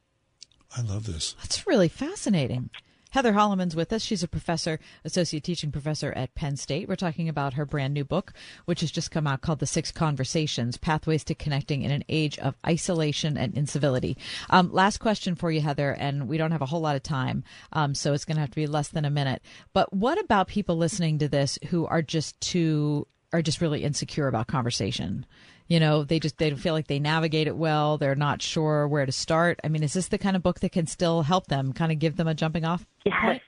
[0.76, 1.36] I love this.
[1.38, 2.70] That's really fascinating.
[3.10, 4.02] Heather Holleman's with us.
[4.02, 6.88] She's a professor, associate teaching professor at Penn State.
[6.88, 8.32] We're talking about her brand new book,
[8.66, 12.38] which has just come out called The Six Conversations Pathways to Connecting in an Age
[12.38, 14.16] of Isolation and Incivility.
[14.50, 17.44] Um, last question for you, Heather, and we don't have a whole lot of time,
[17.72, 19.42] um, so it's going to have to be less than a minute.
[19.72, 24.28] But what about people listening to this who are just too, are just really insecure
[24.28, 25.26] about conversation?
[25.68, 27.98] you know they just they don't feel like they navigate it well.
[27.98, 29.60] They're not sure where to start.
[29.62, 31.98] I mean is this the kind of book that can still help them kind of
[31.98, 33.14] give them a jumping off yes.
[33.22, 33.42] point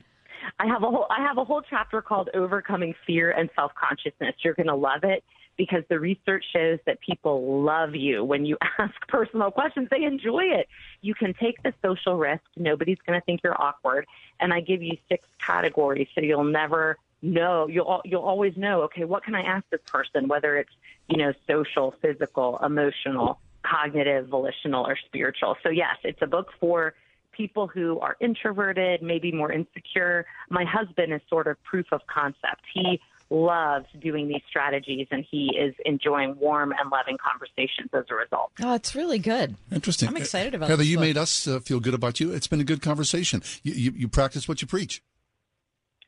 [0.58, 4.36] i have a whole i have a whole chapter called overcoming fear and self-consciousness.
[4.44, 5.24] You're going to love it
[5.56, 8.24] because the research shows that people love you.
[8.24, 10.68] When you ask personal questions they enjoy it.
[11.00, 12.42] You can take the social risk.
[12.56, 14.06] Nobody's going to think you're awkward.
[14.40, 19.04] And i give you six categories so you'll never know you'll you'll always know okay
[19.04, 20.72] what can i ask this person whether it's
[21.08, 26.94] you know social physical emotional cognitive volitional or spiritual so yes it's a book for
[27.32, 32.62] people who are introverted maybe more insecure my husband is sort of proof of concept
[32.72, 32.98] he
[33.30, 38.50] loves doing these strategies and he is enjoying warm and loving conversations as a result.
[38.60, 39.56] Oh, it's really good.
[39.70, 40.08] Interesting.
[40.08, 41.02] I'm excited about Heather, this you book.
[41.02, 42.32] made us uh, feel good about you.
[42.32, 43.42] It's been a good conversation.
[43.62, 45.00] You, you, you practice what you preach.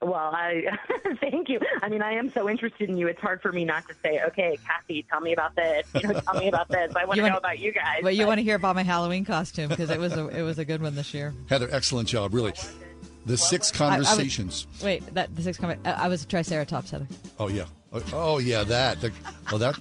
[0.02, 0.64] Well, I
[1.20, 1.60] thank you.
[1.82, 3.06] I mean, I am so interested in you.
[3.06, 6.20] It's hard for me not to say, "Okay, Kathy, tell me about this." You know,
[6.20, 6.92] tell me about this.
[6.96, 8.00] I want to know about you guys.
[8.02, 10.58] But you want to hear about my Halloween costume because it was a it was
[10.58, 11.32] a good one this year.
[11.48, 12.52] Heather, excellent job, really.
[13.26, 14.66] The six I- I would- conversations.
[14.82, 15.80] wait, that the six comment.
[15.84, 17.06] I I was a Triceratops, Heather.
[17.38, 17.64] Oh yeah.
[17.92, 19.00] Oh, oh yeah, that.
[19.00, 19.12] The,
[19.52, 19.78] oh that.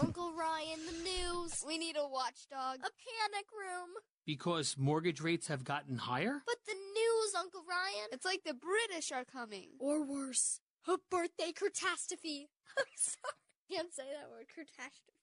[0.00, 1.64] Uncle Ryan, the news.
[1.66, 2.76] We need a watchdog.
[2.78, 3.90] A panic room.
[4.24, 6.42] Because mortgage rates have gotten higher?
[6.46, 8.08] But the news, Uncle Ryan.
[8.12, 9.70] It's like the British are coming.
[9.78, 12.48] Or worse, a birthday catastrophe.
[12.78, 13.34] I'm sorry.
[13.70, 15.18] Can't say that word, catastrophe.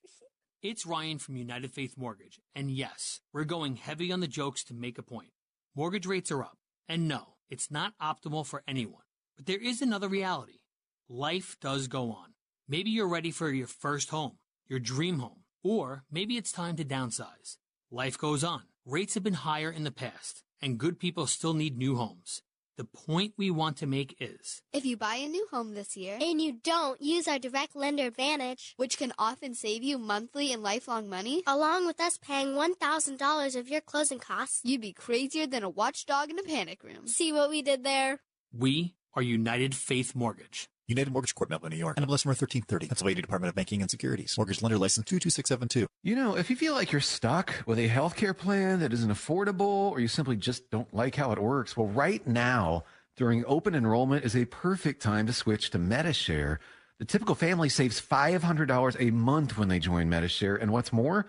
[0.61, 2.39] It's Ryan from United Faith Mortgage.
[2.55, 5.29] And yes, we're going heavy on the jokes to make a point.
[5.75, 6.57] Mortgage rates are up.
[6.89, 9.03] And no, it's not optimal for anyone.
[9.37, 10.59] But there is another reality.
[11.07, 12.33] Life does go on.
[12.67, 16.85] Maybe you're ready for your first home, your dream home, or maybe it's time to
[16.85, 17.57] downsize.
[17.91, 18.63] Life goes on.
[18.85, 22.41] Rates have been higher in the past, and good people still need new homes.
[22.77, 26.17] The point we want to make is If you buy a new home this year
[26.19, 30.61] and you don't use our direct lender advantage, which can often save you monthly and
[30.61, 35.63] lifelong money, along with us paying $1,000 of your closing costs, you'd be crazier than
[35.63, 37.07] a watchdog in a panic room.
[37.07, 38.19] See what we did there?
[38.57, 40.67] we are United Faith Mortgage.
[40.87, 41.97] United Mortgage Corp, Melville, New York.
[41.97, 42.87] NMLS number 1330.
[42.87, 44.35] Pennsylvania Department of Banking and Securities.
[44.37, 45.87] Mortgage lender license 22672.
[46.03, 49.91] You know, if you feel like you're stuck with a healthcare plan that isn't affordable
[49.91, 52.83] or you simply just don't like how it works, well, right now,
[53.17, 56.59] during open enrollment is a perfect time to switch to MediShare.
[56.99, 60.61] The typical family saves $500 a month when they join MediShare.
[60.61, 61.25] And what's more,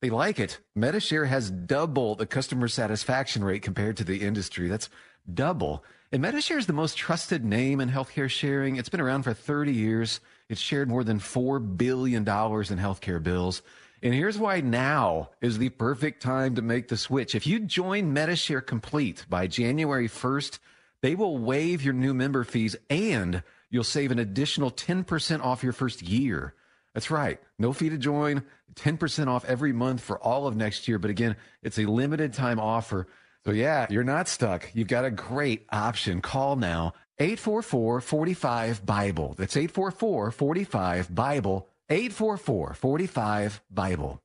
[0.00, 0.60] they like it.
[0.78, 4.68] MediShare has double the customer satisfaction rate compared to the industry.
[4.68, 4.88] That's
[5.32, 5.84] double.
[6.12, 8.74] And MediShare is the most trusted name in healthcare sharing.
[8.74, 10.18] It's been around for 30 years.
[10.48, 13.62] It's shared more than $4 billion in healthcare bills.
[14.02, 17.36] And here's why now is the perfect time to make the switch.
[17.36, 20.58] If you join MediShare Complete by January 1st,
[21.00, 25.72] they will waive your new member fees and you'll save an additional 10% off your
[25.72, 26.54] first year.
[26.92, 27.38] That's right.
[27.56, 28.42] No fee to join,
[28.74, 30.98] 10% off every month for all of next year.
[30.98, 33.06] But again, it's a limited time offer.
[33.44, 34.68] So yeah, you're not stuck.
[34.74, 36.20] You've got a great option.
[36.20, 39.34] Call now 844 45 Bible.
[39.38, 41.68] That's 844 45 Bible.
[41.88, 44.20] 844 45 Bible.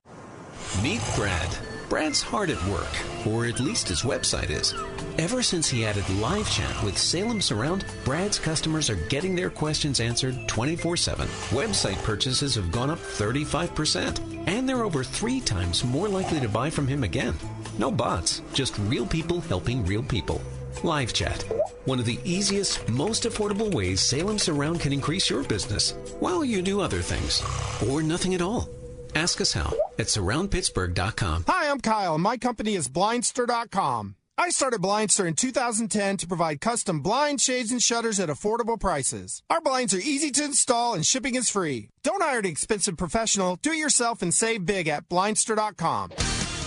[0.84, 1.58] Meet Brad.
[1.88, 4.74] Brad's hard at work, or at least his website is.
[5.18, 10.00] Ever since he added live chat with Salem Surround, Brad's customers are getting their questions
[10.00, 11.28] answered 24 7.
[11.52, 14.55] Website purchases have gone up 35%, and they're
[14.86, 17.36] over three times more likely to buy from him again.
[17.78, 20.42] No bots, just real people helping real people.
[20.84, 21.44] Live chat.
[21.86, 26.62] One of the easiest, most affordable ways Salem Surround can increase your business while you
[26.62, 27.42] do other things.
[27.90, 28.70] Or nothing at all.
[29.16, 31.46] Ask us how at surroundpittsburgh.com.
[31.48, 32.18] Hi, I'm Kyle.
[32.18, 34.16] My company is Blindster.com.
[34.38, 39.42] I started Blindster in 2010 to provide custom blind shades and shutters at affordable prices.
[39.50, 41.88] Our blinds are easy to install and shipping is free.
[42.04, 43.56] Don't hire an expensive professional.
[43.62, 46.12] Do it yourself and save big at Blindster.com.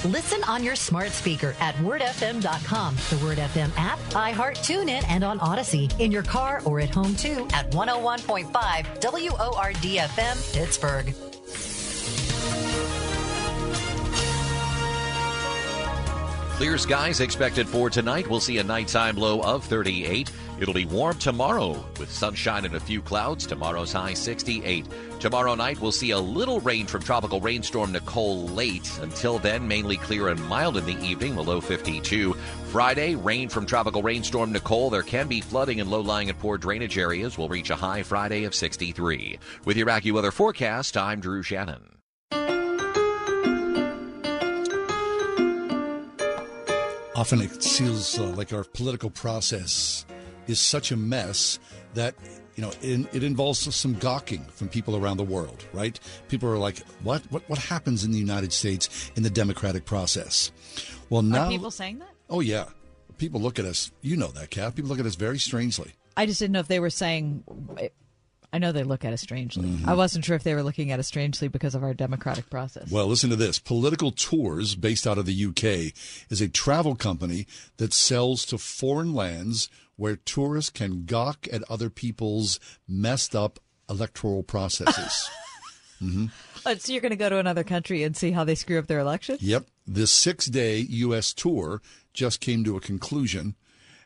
[0.04, 5.38] Listen on your smart speaker at wordfm.com, the Word FM app, iHeart, TuneIn, and on
[5.40, 5.90] Odyssey.
[5.98, 8.50] In your car or at home too at 101.5
[9.00, 10.38] WORDFM
[16.58, 18.28] Clear skies expected for tonight.
[18.28, 20.32] We'll see a nighttime low of 38.
[20.58, 23.46] It'll be warm tomorrow with sunshine and a few clouds.
[23.46, 24.84] Tomorrow's high 68.
[25.20, 28.90] Tomorrow night we'll see a little rain from tropical rainstorm Nicole late.
[29.00, 32.32] Until then, mainly clear and mild in the evening, the low 52.
[32.72, 34.90] Friday, rain from tropical rainstorm Nicole.
[34.90, 37.38] There can be flooding in low-lying and poor drainage areas.
[37.38, 39.38] We'll reach a high Friday of 63.
[39.64, 41.97] With your AccuWeather forecast, I'm Drew Shannon.
[47.18, 50.06] Often it feels uh, like our political process
[50.46, 51.58] is such a mess
[51.94, 52.14] that
[52.54, 55.66] you know it, it, involves some gawking from people around the world.
[55.72, 55.98] Right?
[56.28, 57.22] People are like, "What?
[57.30, 57.42] What?
[57.48, 60.52] What happens in the United States in the democratic process?"
[61.10, 62.10] Well, now are people saying that?
[62.30, 62.66] Oh yeah,
[63.16, 63.90] people look at us.
[64.00, 64.76] You know that, Kath.
[64.76, 65.94] People look at us very strangely.
[66.16, 67.42] I just didn't know if they were saying
[68.52, 69.68] I know they look at us strangely.
[69.68, 69.88] Mm-hmm.
[69.88, 72.90] I wasn't sure if they were looking at us strangely because of our democratic process.
[72.90, 73.58] Well, listen to this.
[73.58, 75.92] Political Tours, based out of the UK,
[76.30, 81.90] is a travel company that sells to foreign lands where tourists can gawk at other
[81.90, 83.58] people's messed up
[83.90, 85.28] electoral processes.
[86.02, 86.26] mm-hmm.
[86.64, 88.86] oh, so you're going to go to another country and see how they screw up
[88.86, 89.36] their election?
[89.40, 89.66] Yep.
[89.86, 91.34] This six day U.S.
[91.34, 91.82] tour
[92.14, 93.56] just came to a conclusion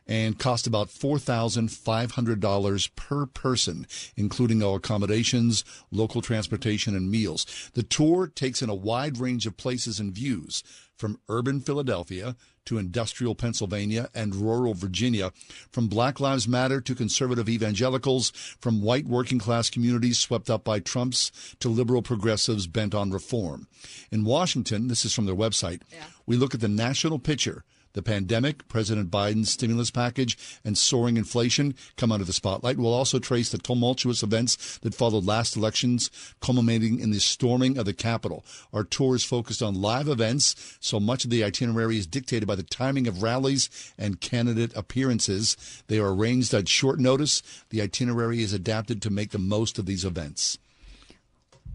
[0.07, 7.71] and cost about $4,500 per person, including all accommodations, local transportation, and meals.
[7.73, 10.63] The tour takes in a wide range of places and views,
[10.97, 12.35] from urban Philadelphia
[12.65, 15.31] to industrial Pennsylvania and rural Virginia,
[15.69, 20.79] from Black Lives Matter to conservative evangelicals, from white working class communities swept up by
[20.79, 23.67] Trump's to liberal progressives bent on reform.
[24.11, 26.05] In Washington, this is from their website, yeah.
[26.25, 31.75] we look at the national picture the pandemic, President Biden's stimulus package, and soaring inflation
[31.95, 32.77] come under the spotlight.
[32.77, 37.85] We'll also trace the tumultuous events that followed last elections, culminating in the storming of
[37.85, 38.45] the Capitol.
[38.73, 42.55] Our tour is focused on live events, so much of the itinerary is dictated by
[42.55, 45.83] the timing of rallies and candidate appearances.
[45.87, 47.41] They are arranged at short notice.
[47.69, 50.57] The itinerary is adapted to make the most of these events.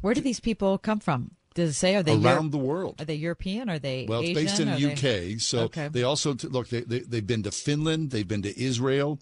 [0.01, 1.33] Where do these people come from?
[1.59, 3.01] Does it say are they around Euro- the world?
[3.01, 3.69] Are they European?
[3.69, 4.21] Are they well?
[4.21, 5.01] It's based in the UK.
[5.01, 5.37] They...
[5.39, 5.89] So okay.
[5.89, 6.69] they also look.
[6.69, 8.13] They, they they've been to Finland.
[8.13, 9.19] They've been to Israel.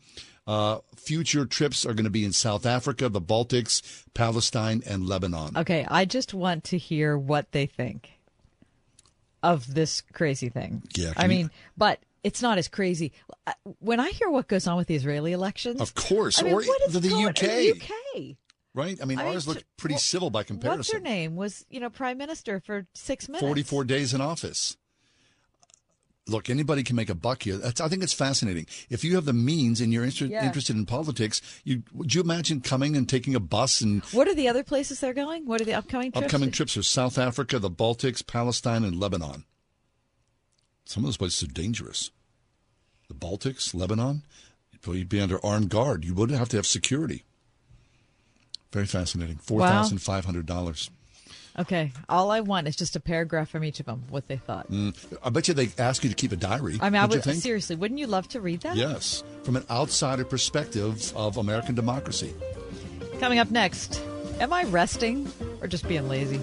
[0.46, 5.56] Uh, future trips are going to be in South Africa, the Baltics, Palestine, and Lebanon.
[5.56, 8.10] Okay, I just want to hear what they think
[9.42, 10.82] of this crazy thing.
[10.94, 13.12] Yeah, I mean, but it's not as crazy.
[13.78, 16.62] When I hear what goes on with the Israeli elections, of course, I mean, or
[16.90, 17.40] the, the UK.
[17.40, 18.36] The UK
[18.76, 18.98] right?
[19.02, 20.78] I mean, I ours mean, looked pretty well, civil by comparison.
[20.78, 21.34] What's her name?
[21.34, 23.44] Was you know prime minister for six minutes?
[23.44, 24.76] Forty-four days in office.
[26.28, 27.56] Look, anybody can make a buck here.
[27.56, 28.66] That's, I think it's fascinating.
[28.90, 30.44] If you have the means and you're inter- yeah.
[30.44, 34.02] interested in politics, you would you imagine coming and taking a bus and?
[34.06, 35.46] What are the other places they're going?
[35.46, 36.26] What are the upcoming trips?
[36.26, 39.44] Upcoming trips are South Africa, the Baltics, Palestine, and Lebanon.
[40.84, 42.10] Some of those places are dangerous.
[43.08, 44.22] The Baltics, Lebanon,
[44.84, 46.04] you'd be under armed guard.
[46.04, 47.24] You would have to have security.
[48.72, 49.36] Very fascinating.
[49.36, 50.90] Four thousand five hundred dollars.
[51.58, 54.70] Okay, all I want is just a paragraph from each of them, what they thought.
[54.70, 54.94] Mm.
[55.22, 56.78] I bet you they ask you to keep a diary.
[56.82, 57.76] I mean, I would seriously.
[57.76, 58.76] Wouldn't you love to read that?
[58.76, 62.34] Yes, from an outsider perspective of American democracy.
[63.20, 64.02] Coming up next,
[64.38, 66.40] am I resting or just being lazy?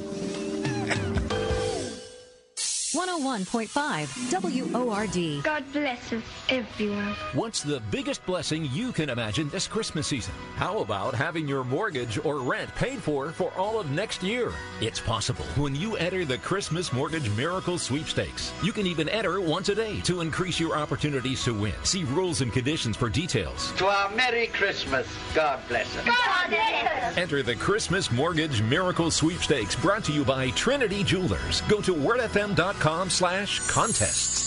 [2.93, 5.43] 101.5 WORD.
[5.43, 7.15] God bless us, everyone.
[7.33, 10.31] What's the biggest blessing you can imagine this Christmas season?
[10.57, 14.53] How about having your mortgage or rent paid for for all of next year?
[14.79, 18.53] It's possible when you enter the Christmas Mortgage Miracle Sweepstakes.
[18.61, 21.73] You can even enter once a day to increase your opportunities to win.
[21.81, 23.71] See rules and conditions for details.
[23.77, 25.07] To our Merry Christmas.
[25.33, 26.05] God bless us.
[26.05, 27.17] God bless us.
[27.17, 31.61] Enter the Christmas Mortgage Miracle Sweepstakes brought to you by Trinity Jewelers.
[31.61, 34.43] Go to wordfm.com com slash contests.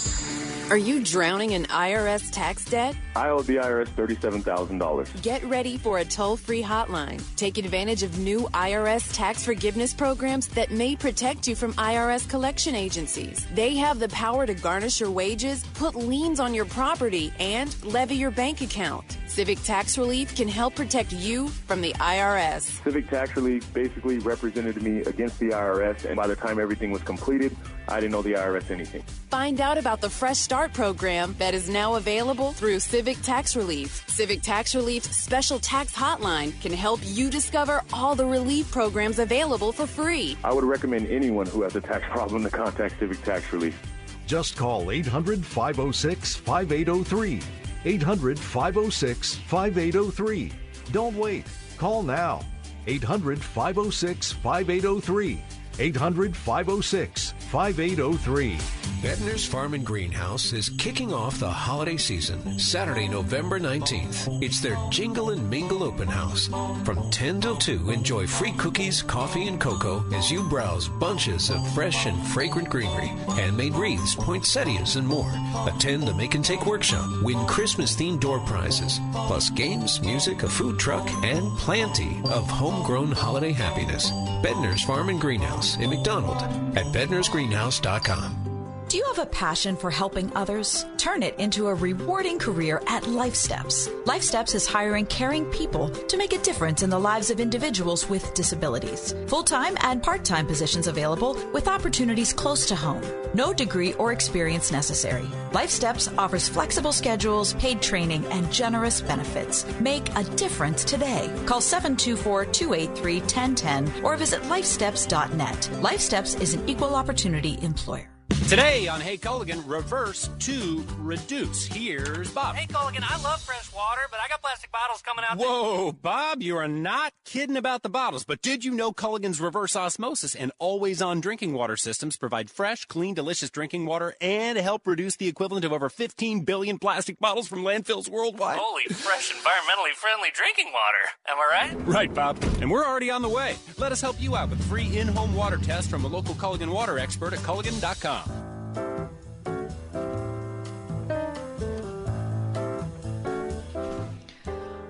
[0.70, 2.94] Are you drowning in IRS tax debt?
[3.14, 5.22] I owe the IRS $37,000.
[5.22, 7.22] Get ready for a toll free hotline.
[7.36, 12.74] Take advantage of new IRS tax forgiveness programs that may protect you from IRS collection
[12.74, 13.46] agencies.
[13.54, 18.16] They have the power to garnish your wages, put liens on your property, and levy
[18.16, 19.16] your bank account.
[19.36, 22.82] Civic Tax Relief can help protect you from the IRS.
[22.82, 27.02] Civic Tax Relief basically represented me against the IRS, and by the time everything was
[27.02, 27.54] completed,
[27.86, 29.02] I didn't know the IRS anything.
[29.28, 34.08] Find out about the Fresh Start program that is now available through Civic Tax Relief.
[34.08, 39.70] Civic Tax Relief's special tax hotline can help you discover all the relief programs available
[39.70, 40.38] for free.
[40.44, 43.78] I would recommend anyone who has a tax problem to contact Civic Tax Relief.
[44.26, 47.65] Just call 800 506 5803.
[47.86, 50.52] 800 506 5803.
[50.90, 51.46] Don't wait.
[51.78, 52.44] Call now.
[52.88, 55.42] 800 506 5803.
[55.78, 58.56] 800 506 5803.
[59.02, 64.42] Bedner's Farm and Greenhouse is kicking off the holiday season Saturday, November 19th.
[64.42, 66.48] It's their Jingle and Mingle Open House.
[66.84, 71.74] From 10 till 2, enjoy free cookies, coffee, and cocoa as you browse bunches of
[71.74, 75.30] fresh and fragrant greenery, handmade wreaths, poinsettias, and more.
[75.68, 80.48] Attend the Make and Take workshop, win Christmas themed door prizes, plus games, music, a
[80.48, 84.10] food truck, and plenty of homegrown holiday happiness.
[84.42, 86.42] Bedner's Farm and Greenhouse in McDonald
[86.76, 88.55] at bednersgreenhouse.com.
[88.88, 90.86] Do you have a passion for helping others?
[90.96, 93.88] Turn it into a rewarding career at LifeSteps.
[94.04, 98.32] LifeSteps is hiring caring people to make a difference in the lives of individuals with
[98.34, 99.12] disabilities.
[99.26, 103.02] Full time and part time positions available with opportunities close to home.
[103.34, 105.26] No degree or experience necessary.
[105.50, 109.66] LifeSteps offers flexible schedules, paid training, and generous benefits.
[109.80, 111.28] Make a difference today.
[111.44, 115.70] Call 724 283 1010 or visit lifesteps.net.
[115.82, 118.15] Life Steps is an equal opportunity employer.
[118.48, 121.66] Today on Hey Culligan, reverse to reduce.
[121.66, 122.54] Here's Bob.
[122.54, 125.36] Hey, Culligan, I love fresh water, but I got plastic bottles coming out.
[125.36, 128.24] Whoa, Bob, you are not kidding about the bottles.
[128.24, 132.84] But did you know Culligan's reverse osmosis and always on drinking water systems provide fresh,
[132.84, 137.48] clean, delicious drinking water and help reduce the equivalent of over 15 billion plastic bottles
[137.48, 138.58] from landfills worldwide?
[138.60, 141.10] Holy, fresh, environmentally friendly drinking water.
[141.26, 141.86] Am I right?
[141.88, 142.40] Right, Bob.
[142.60, 143.56] And we're already on the way.
[143.76, 146.68] Let us help you out with free in home water tests from a local Culligan
[146.72, 148.15] water expert at Culligan.com.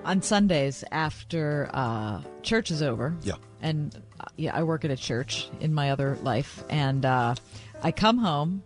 [0.07, 3.15] on Sundays after uh, church is over.
[3.23, 3.33] Yeah.
[3.61, 7.35] And uh, yeah, I work at a church in my other life, and uh,
[7.83, 8.63] I come home,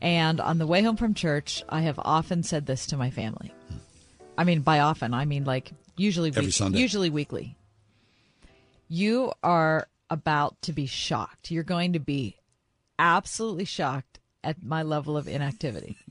[0.00, 3.52] and on the way home from church, I have often said this to my family.
[4.36, 6.78] I mean, by often, I mean like usually Every week- Sunday.
[6.78, 7.56] usually weekly.
[8.88, 11.50] You are about to be shocked.
[11.50, 12.36] You're going to be
[12.98, 15.96] absolutely shocked at my level of inactivity.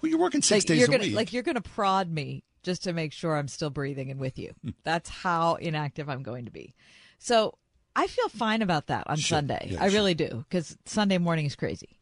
[0.00, 1.14] Well, you're working six like, days you're a gonna, week.
[1.16, 4.38] Like you're going to prod me just to make sure I'm still breathing and with
[4.38, 4.52] you.
[4.62, 4.70] Hmm.
[4.82, 6.74] That's how inactive I'm going to be.
[7.18, 7.56] So
[7.94, 9.36] I feel fine about that on Sure.
[9.38, 9.68] Sunday.
[9.70, 9.98] Yeah, I sure.
[9.98, 12.00] really do because Sunday morning is crazy.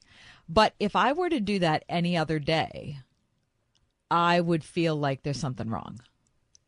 [0.49, 2.99] But if I were to do that any other day,
[4.11, 6.01] I would feel like there's something wrong.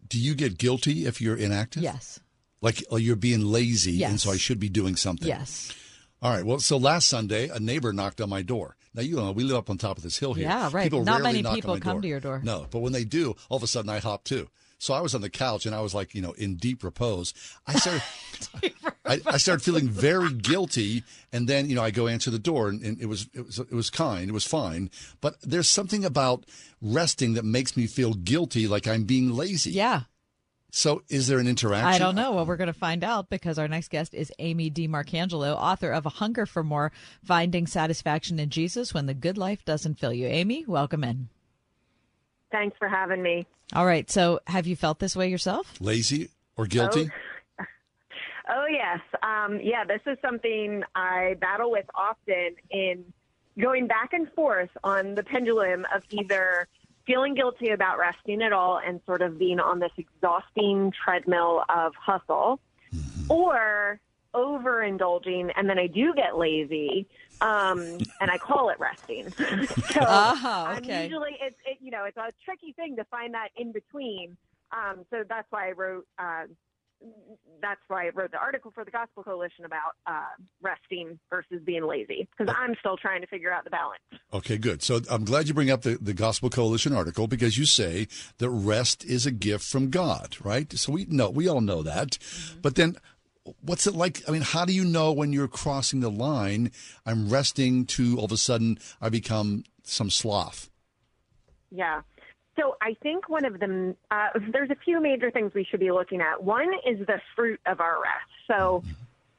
[0.06, 1.82] Do you get guilty if you're inactive?
[1.82, 2.20] Yes.
[2.60, 5.28] Like oh, you're being lazy, and so I should be doing something.
[5.28, 5.74] Yes.
[6.22, 6.44] All right.
[6.44, 8.76] Well, so last Sunday, a neighbor knocked on my door.
[8.96, 10.46] Now you know we live up on top of this hill here.
[10.46, 10.84] Yeah, right.
[10.84, 12.02] People Not many people come door.
[12.02, 12.40] to your door.
[12.42, 14.48] No, but when they do, all of a sudden I hop too.
[14.78, 17.32] So I was on the couch and I was like, you know, in deep repose.
[17.66, 18.02] I started,
[19.06, 22.68] I, I started feeling very guilty, and then you know I go answer the door,
[22.68, 24.90] and, and it was it was it was kind, it was fine.
[25.20, 26.44] But there's something about
[26.82, 29.70] resting that makes me feel guilty, like I'm being lazy.
[29.70, 30.02] Yeah.
[30.76, 31.88] So is there an interaction?
[31.88, 32.32] I don't know.
[32.32, 36.04] Well, we're going to find out because our next guest is Amy DiMarcangelo, author of
[36.04, 36.92] A Hunger for More
[37.24, 40.26] Finding Satisfaction in Jesus When the Good Life Doesn't Fill You.
[40.26, 41.30] Amy, welcome in.
[42.52, 43.46] Thanks for having me.
[43.72, 44.10] All right.
[44.10, 45.80] So, have you felt this way yourself?
[45.80, 47.10] Lazy or guilty?
[48.50, 49.00] Oh, yes.
[49.22, 53.02] Um, yeah, this is something I battle with often in
[53.58, 56.68] going back and forth on the pendulum of either
[57.06, 61.92] feeling guilty about resting at all and sort of being on this exhausting treadmill of
[61.94, 62.60] hustle
[63.28, 64.00] or
[64.34, 67.06] overindulging and then I do get lazy
[67.40, 69.30] um, and I call it resting.
[69.92, 73.48] so Ah, I'm usually it's it, you know it's a tricky thing to find that
[73.56, 74.36] in between.
[74.72, 76.44] Um, so that's why I wrote uh,
[77.60, 80.20] that's why I wrote the article for the Gospel Coalition about uh,
[80.62, 84.02] resting versus being lazy because I'm still trying to figure out the balance.
[84.32, 84.82] Okay, good.
[84.82, 88.50] So I'm glad you bring up the, the Gospel Coalition article because you say that
[88.50, 90.72] rest is a gift from God, right?
[90.72, 92.18] So we know, we all know that.
[92.62, 92.96] But then
[93.60, 94.22] what's it like?
[94.28, 96.72] I mean, how do you know when you're crossing the line?
[97.04, 100.70] I'm resting to all of a sudden I become some sloth.
[101.70, 102.02] Yeah.
[102.58, 105.90] So I think one of them, uh, there's a few major things we should be
[105.90, 106.42] looking at.
[106.42, 108.30] One is the fruit of our rest.
[108.46, 108.82] So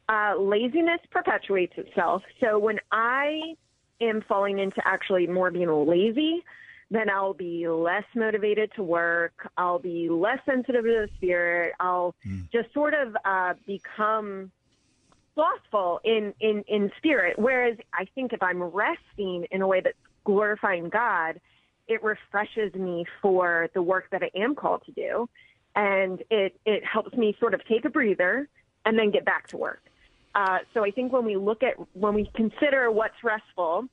[0.09, 2.21] uh, laziness perpetuates itself.
[2.39, 3.55] So when I
[4.01, 6.43] am falling into actually more being lazy,
[6.89, 9.49] then I'll be less motivated to work.
[9.57, 11.73] I'll be less sensitive to the spirit.
[11.79, 12.15] I'll
[12.53, 14.51] just sort of uh, become
[15.33, 17.37] slothful in, in, in spirit.
[17.37, 21.41] Whereas I think if I'm resting in a way that's glorifying God,
[21.87, 25.29] it refreshes me for the work that I am called to do.
[25.75, 28.49] And it, it helps me sort of take a breather
[28.85, 29.81] and then get back to work.
[30.33, 33.85] Uh, so I think when we look at, when we consider what's restful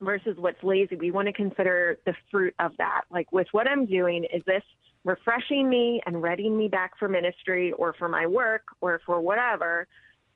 [0.00, 3.02] versus what's lazy, we want to consider the fruit of that.
[3.10, 4.62] Like with what I'm doing, is this
[5.04, 9.86] refreshing me and readying me back for ministry or for my work or for whatever?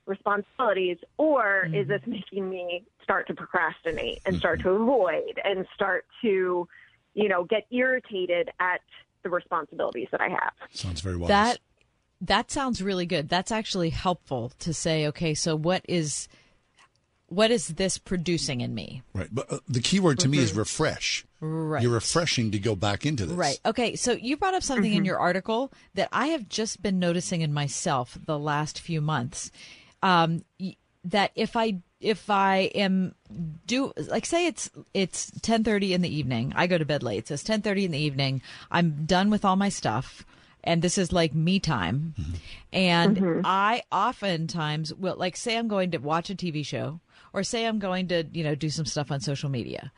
[0.07, 1.91] Responsibilities, or is mm-hmm.
[1.91, 4.69] this making me start to procrastinate and start mm-hmm.
[4.69, 6.69] to avoid and start to,
[7.15, 8.81] you know, get irritated at
[9.23, 10.53] the responsibilities that I have?
[10.73, 11.29] Sounds very wise.
[11.29, 11.59] That
[12.21, 13.29] that sounds really good.
[13.29, 15.07] That's actually helpful to say.
[15.09, 16.29] Okay, so what is
[17.33, 19.03] what is this producing in me?
[19.15, 19.29] Right.
[19.33, 20.61] But uh, the key word to me is mm-hmm.
[20.61, 21.25] refresh.
[21.41, 21.83] Right.
[21.83, 23.37] You're refreshing to go back into this.
[23.37, 23.59] Right.
[23.65, 23.97] Okay.
[23.97, 27.53] So you brought up something in your article that I have just been noticing in
[27.53, 29.51] myself the last few months.
[30.03, 30.45] Um,
[31.05, 33.15] that if I if I am
[33.67, 37.29] do like say it's it's ten thirty in the evening, I go to bed late.
[37.29, 38.43] So it's ten thirty in the evening.
[38.71, 40.25] I'm done with all my stuff.
[40.65, 42.15] And this is like me time.
[42.17, 42.35] Mm-hmm.
[42.73, 43.41] And mm-hmm.
[43.45, 47.01] I oftentimes will, like, say I'm going to watch a TV show
[47.33, 49.91] or say I'm going to, you know, do some stuff on social media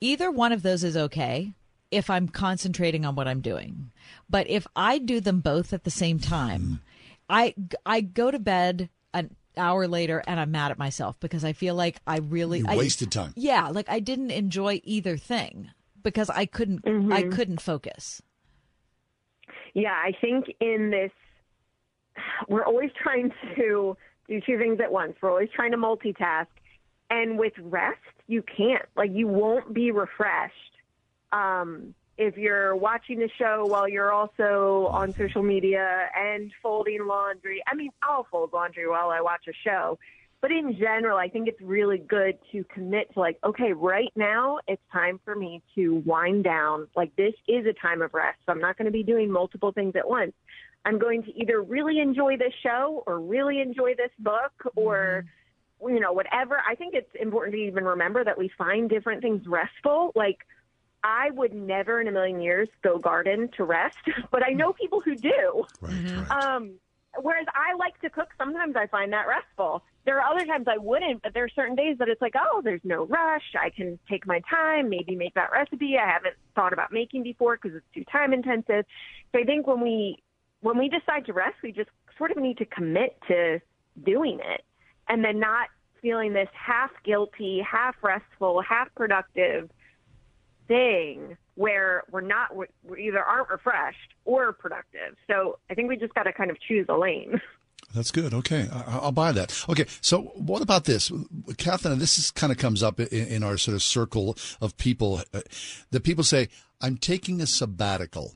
[0.00, 1.52] either one of those is okay
[1.90, 3.90] if I'm concentrating on what I'm doing.
[4.28, 6.74] But if I do them both at the same time, mm-hmm.
[7.28, 8.88] I I go to bed
[9.18, 12.66] an hour later and I'm mad at myself because I feel like I really You
[12.68, 13.32] I- wasted time.
[13.36, 15.70] Yeah, like I didn't enjoy either thing
[16.02, 18.22] because I couldn't I couldn't focus.
[19.74, 21.10] Yeah, I think in this,
[22.48, 23.96] we're always trying to
[24.28, 25.14] do two things at once.
[25.20, 26.46] We're always trying to multitask.
[27.10, 28.86] And with rest, you can't.
[28.96, 30.54] Like, you won't be refreshed
[31.30, 37.62] um, if you're watching the show while you're also on social media and folding laundry.
[37.66, 39.98] I mean, I'll fold laundry while I watch a show.
[40.42, 44.58] But in general, I think it's really good to commit to, like, okay, right now
[44.68, 46.88] it's time for me to wind down.
[46.94, 48.38] Like, this is a time of rest.
[48.46, 50.32] So I'm not going to be doing multiple things at once.
[50.84, 55.24] I'm going to either really enjoy this show or really enjoy this book or,
[55.82, 55.94] mm-hmm.
[55.94, 56.60] you know, whatever.
[56.68, 60.12] I think it's important to even remember that we find different things restful.
[60.14, 60.46] Like,
[61.06, 63.96] I would never in a million years go garden to rest,
[64.32, 65.64] but I know people who do.
[66.30, 66.72] Um,
[67.22, 69.84] whereas I like to cook, sometimes I find that restful.
[70.04, 72.60] There are other times I wouldn't, but there are certain days that it's like, oh,
[72.64, 73.54] there's no rush.
[73.56, 77.56] I can take my time, maybe make that recipe I haven't thought about making before
[77.56, 78.84] because it's too time intensive.
[79.32, 80.18] So I think when we
[80.60, 83.60] when we decide to rest, we just sort of need to commit to
[84.04, 84.64] doing it,
[85.08, 85.68] and then not
[86.02, 89.70] feeling this half guilty, half restful, half productive
[90.68, 92.66] thing where we're not we
[93.08, 95.16] either aren't refreshed or productive.
[95.26, 97.40] So I think we just got to kind of choose a lane.
[97.94, 98.34] That's good.
[98.34, 99.64] Okay, I- I'll buy that.
[99.68, 101.10] Okay, so what about this,
[101.56, 101.98] Catherine?
[101.98, 105.40] This is kind of comes up in, in our sort of circle of people uh,
[105.92, 106.48] that people say,
[106.80, 108.34] "I'm taking a sabbatical,"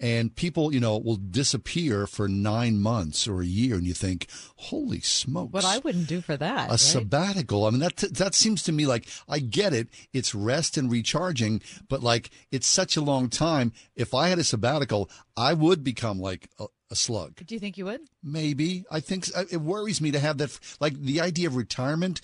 [0.00, 4.26] and people, you know, will disappear for nine months or a year, and you think,
[4.56, 6.68] "Holy smokes!" What I wouldn't do for that.
[6.68, 6.80] a right?
[6.80, 7.66] sabbatical.
[7.66, 9.88] I mean, that that seems to me like I get it.
[10.12, 13.72] It's rest and recharging, but like it's such a long time.
[13.94, 17.44] If I had a sabbatical, I would become like a, a slug.
[17.44, 18.00] Do you think you would?
[18.22, 20.58] Maybe I think it worries me to have that.
[20.80, 22.22] Like the idea of retirement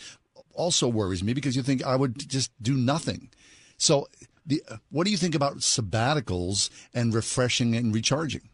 [0.55, 3.29] also worries me because you think I would just do nothing.
[3.79, 4.09] So,
[4.47, 8.49] the what do you think about sabbaticals and refreshing and recharging?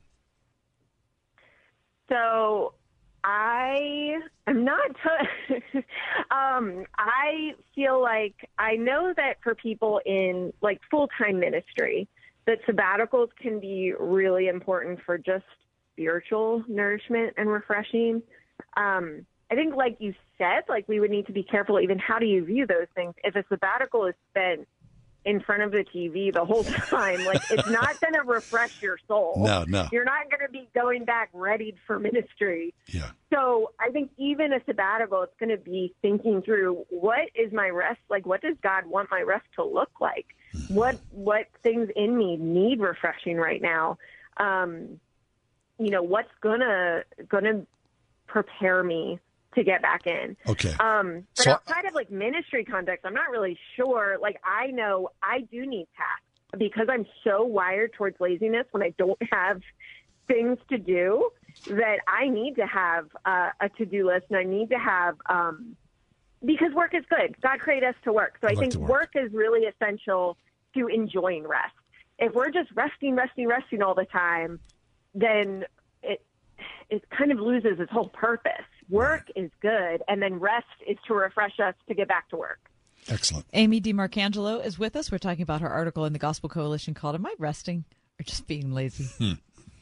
[2.09, 2.75] So
[3.25, 4.91] I am not.
[5.49, 5.79] T-
[6.31, 12.09] um, I feel like I know that for people in like full time ministry,
[12.47, 15.45] that sabbaticals can be really important for just
[15.93, 18.23] spiritual nourishment and refreshing.
[18.77, 21.79] Um, I think, like you said, like we would need to be careful.
[21.79, 23.15] Even how do you view those things?
[23.23, 24.67] If a sabbatical is spent
[25.25, 28.99] in front of the TV the whole time, like it's not going to refresh your
[29.07, 29.35] soul.
[29.39, 29.89] No, no.
[29.93, 32.75] You're not going to be going back ready for ministry.
[32.89, 33.11] Yeah.
[33.33, 37.69] So I think even a sabbatical, it's going to be thinking through what is my
[37.69, 38.27] rest like.
[38.27, 40.27] What does God want my rest to look like?
[40.69, 43.99] What what things in me need refreshing right now?
[44.37, 45.01] Um,
[45.79, 47.63] you know, what's gonna gonna
[48.27, 49.19] prepare me
[49.55, 50.37] to get back in?
[50.49, 50.73] Okay.
[50.81, 54.17] Um, but So- outside of like ministry context, I'm not really sure.
[54.21, 56.25] Like I know I do need tasks
[56.59, 59.61] because I'm so wired towards laziness when I don't have
[60.29, 61.31] things to do
[61.67, 65.17] that I need to have uh, a to do list and I need to have
[65.29, 65.77] um,
[66.45, 67.37] because work is good.
[67.41, 69.11] God created us to work, so I, like think to work.
[69.15, 70.37] is really essential
[70.75, 71.75] to enjoying rest.
[72.19, 74.61] If we're just resting, resting, resting all the time,
[75.15, 75.65] then
[76.03, 76.25] it
[76.89, 78.53] it kind of loses its whole purpose.
[78.93, 82.61] Work is good, and then rest is to refresh us to get back to work.
[83.09, 83.47] Excellent.
[83.53, 85.11] Amy DiMarcangelo is with us.
[85.11, 87.85] We're talking about her article in the Gospel Coalition called "Am I Resting
[88.21, 89.33] or Just Being Lazy?" Hmm.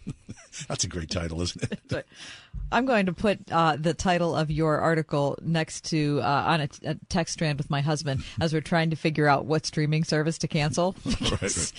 [0.68, 2.06] That's a great title, isn't it?
[2.72, 6.68] I'm going to put uh, the title of your article next to uh, on a,
[6.84, 10.38] a, text strand with my husband as we're trying to figure out what streaming service
[10.38, 11.72] to cancel because,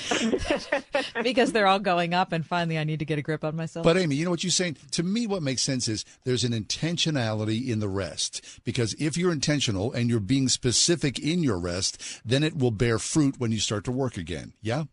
[1.23, 3.83] because they're all going up, and finally I need to get a grip on myself.
[3.83, 4.77] But Amy, you know what you're saying?
[4.91, 9.31] To me, what makes sense is there's an intentionality in the rest because if you're
[9.31, 13.59] intentional and you're being specific in your rest, then it will bear fruit when you
[13.59, 14.53] start to work again.
[14.61, 14.85] Yeah.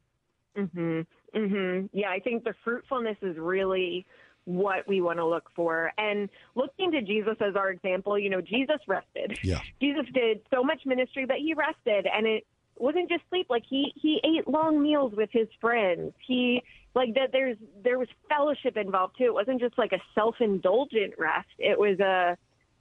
[0.57, 1.07] Mhm.
[1.35, 1.89] Mhm.
[1.93, 4.07] Yeah, I think the fruitfulness is really
[4.45, 5.93] what we want to look for.
[5.99, 9.39] And looking to Jesus as our example, you know, Jesus rested.
[9.43, 9.61] Yeah.
[9.81, 13.49] Jesus did so much ministry, but he rested and it wasn't just sleep.
[13.51, 16.15] Like he he ate long meals with his friends.
[16.27, 16.63] He
[16.95, 19.25] like that there's there was fellowship involved too.
[19.25, 21.49] It wasn't just like a self-indulgent rest.
[21.59, 22.37] It was a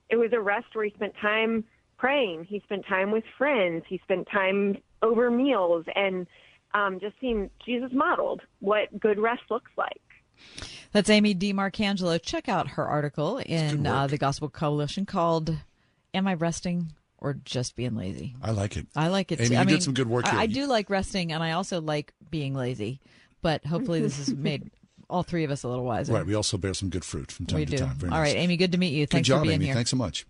[0.09, 1.65] it was a rest where he spent time
[1.97, 2.45] praying.
[2.45, 3.83] He spent time with friends.
[3.89, 6.27] He spent time over meals and
[6.73, 10.01] um, just seeing Jesus modeled what good rest looks like.
[10.91, 12.21] That's Amy DiMarcangelo.
[12.21, 15.55] Check out her article in uh, the Gospel Coalition called
[16.13, 18.87] "Am I Resting or Just Being Lazy?" I like it.
[18.95, 19.39] I like it.
[19.39, 19.53] Amy, too.
[19.55, 20.39] you I did mean, some good work I, here.
[20.39, 22.99] I You- do like resting, and I also like being lazy.
[23.41, 24.69] But hopefully, this has made
[25.09, 26.13] all three of us a little wiser.
[26.13, 26.25] Right.
[26.25, 27.77] We also bear some good fruit from time we to do.
[27.77, 27.95] time.
[27.95, 28.33] Very All nice.
[28.33, 28.57] right, Amy.
[28.57, 29.03] Good to meet you.
[29.05, 29.65] Good Thanks job, for being Amy.
[29.65, 29.73] here.
[29.75, 30.25] Thanks so much.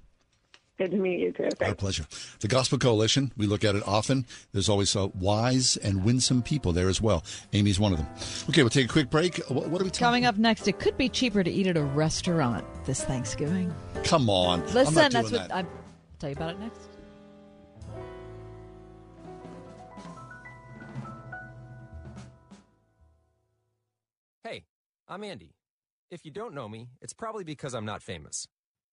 [0.77, 1.49] Good to meet you too.
[1.59, 2.05] Our pleasure.
[2.39, 4.27] The Gospel Coalition, we look at it often.
[4.51, 7.23] There's always uh, wise and winsome people there as well.
[7.51, 8.07] Amy's one of them.
[8.49, 9.37] Okay, we'll take a quick break.
[9.47, 11.77] What, what are we talking Coming up next, it could be cheaper to eat at
[11.77, 13.73] a restaurant this Thanksgiving.
[14.03, 14.61] Come on.
[14.61, 15.55] I'm Listen, not that's what that.
[15.55, 15.67] I'll
[16.19, 16.79] tell you about it next.
[24.43, 24.63] Hey,
[25.07, 25.55] I'm Andy.
[26.11, 28.47] If you don't know me, it's probably because I'm not famous.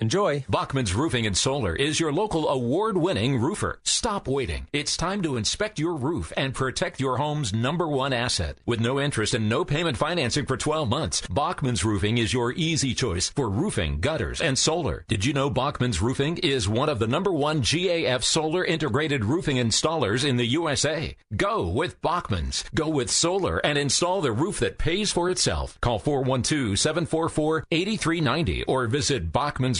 [0.00, 0.44] Enjoy.
[0.48, 3.78] Bachman's Roofing and Solar is your local award winning roofer.
[3.84, 4.66] Stop waiting.
[4.72, 8.58] It's time to inspect your roof and protect your home's number one asset.
[8.66, 12.92] With no interest and no payment financing for 12 months, Bachman's Roofing is your easy
[12.92, 15.04] choice for roofing, gutters, and solar.
[15.06, 19.58] Did you know Bachman's Roofing is one of the number one GAF solar integrated roofing
[19.58, 21.16] installers in the USA?
[21.36, 22.64] Go with Bachman's.
[22.74, 25.80] Go with solar and install the roof that pays for itself.
[25.80, 29.32] Call 412 744 8390 or visit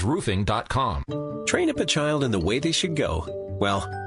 [0.04, 1.44] bachmansroofing.com.
[1.46, 3.26] Train up a child in the way they should go.
[3.60, 3.88] Well,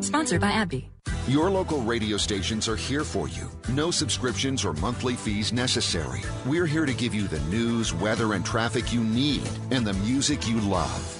[0.00, 0.86] Sponsored by AbbVie.
[1.28, 3.50] Your local radio stations are here for you.
[3.68, 6.22] No subscriptions or monthly fees necessary.
[6.46, 10.48] We're here to give you the news, weather, and traffic you need and the music
[10.48, 11.19] you love.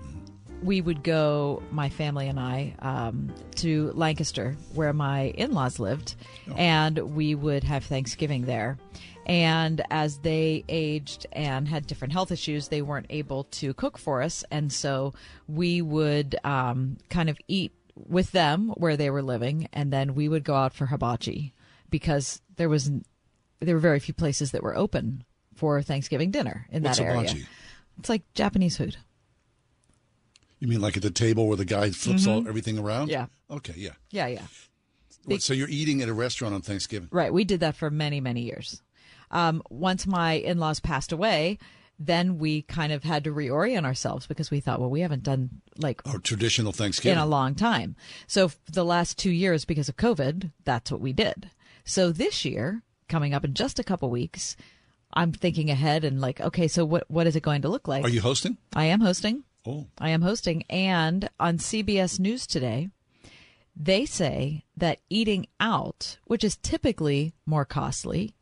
[0.61, 6.15] we would go, my family and I, um, to Lancaster, where my in laws lived,
[6.55, 8.77] and we would have Thanksgiving there.
[9.25, 14.21] And as they aged and had different health issues, they weren't able to cook for
[14.21, 14.43] us.
[14.51, 15.13] And so
[15.47, 20.27] we would um, kind of eat with them where they were living, and then we
[20.27, 21.53] would go out for hibachi
[21.89, 22.91] because there was
[23.59, 25.23] there were very few places that were open
[25.55, 27.21] for Thanksgiving dinner in What's that area.
[27.21, 27.45] hibachi?
[27.99, 28.97] It's like Japanese food.
[30.61, 32.47] You mean like at the table where the guy flips all Mhm.
[32.47, 33.09] everything around?
[33.09, 33.25] Yeah.
[33.49, 33.93] Okay, yeah.
[34.11, 34.45] Yeah, yeah.
[35.25, 37.09] What, so you're eating at a restaurant on Thanksgiving?
[37.11, 37.33] Right.
[37.33, 38.81] We did that for many, many years.
[39.31, 41.57] Um, once my in laws passed away,
[41.99, 45.49] then we kind of had to reorient ourselves because we thought, well, we haven't done
[45.77, 47.17] like our traditional Thanksgiving?
[47.17, 47.95] in a long time.
[48.27, 51.49] So the last two years, because of COVID, that's what we did.
[51.85, 54.55] So this year, coming up in just a couple weeks,
[55.13, 58.03] I'm thinking ahead and like, okay, so what what is it going to look like?
[58.03, 58.57] Are you hosting?
[58.75, 59.43] I am hosting.
[59.65, 59.87] Oh.
[59.99, 60.63] I am hosting.
[60.69, 62.89] And on CBS News today,
[63.75, 68.35] they say that eating out, which is typically more costly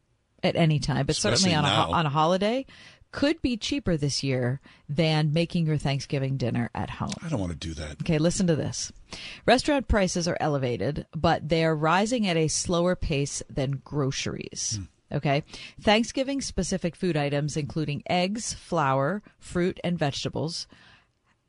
[0.43, 2.65] at any time, but certainly Especially on a, on a holiday,
[3.11, 7.11] could be cheaper this year than making your Thanksgiving dinner at home.
[7.23, 8.01] I don't want to do that.
[8.01, 8.91] Okay, listen to this.
[9.45, 14.77] Restaurant prices are elevated, but they are rising at a slower pace than groceries.
[14.77, 14.85] Hmm.
[15.11, 15.43] Okay.
[15.81, 20.67] Thanksgiving specific food items, including eggs, flour, fruit, and vegetables,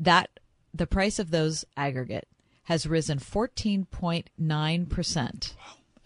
[0.01, 0.31] that
[0.75, 2.27] the price of those aggregate
[2.65, 5.53] has risen 14.9%.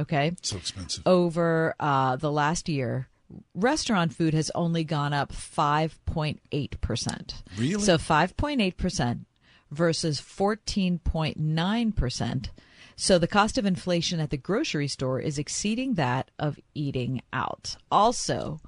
[0.00, 0.32] Okay.
[0.42, 1.06] So expensive.
[1.06, 3.08] Over uh, the last year.
[3.54, 7.34] Restaurant food has only gone up 5.8%.
[7.56, 7.82] Really?
[7.82, 9.20] So 5.8%
[9.70, 12.48] versus 14.9%.
[12.96, 17.76] So the cost of inflation at the grocery store is exceeding that of eating out.
[17.90, 18.60] Also,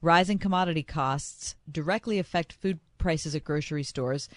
[0.00, 4.28] rising commodity costs directly affect food prices at grocery stores.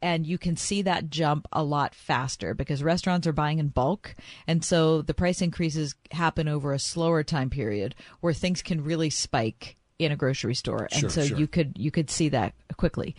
[0.00, 4.14] And you can see that jump a lot faster because restaurants are buying in bulk.
[4.46, 9.10] And so the price increases happen over a slower time period where things can really
[9.10, 10.88] spike in a grocery store.
[10.90, 11.38] Sure, and so sure.
[11.38, 13.14] you could you could see that quickly.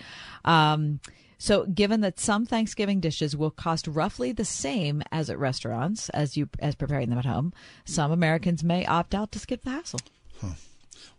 [0.46, 1.00] Um,
[1.38, 6.38] so, given that some Thanksgiving dishes will cost roughly the same as at restaurants as
[6.38, 7.54] you as preparing them at home,
[7.86, 10.00] some Americans may opt out to skip the hassle.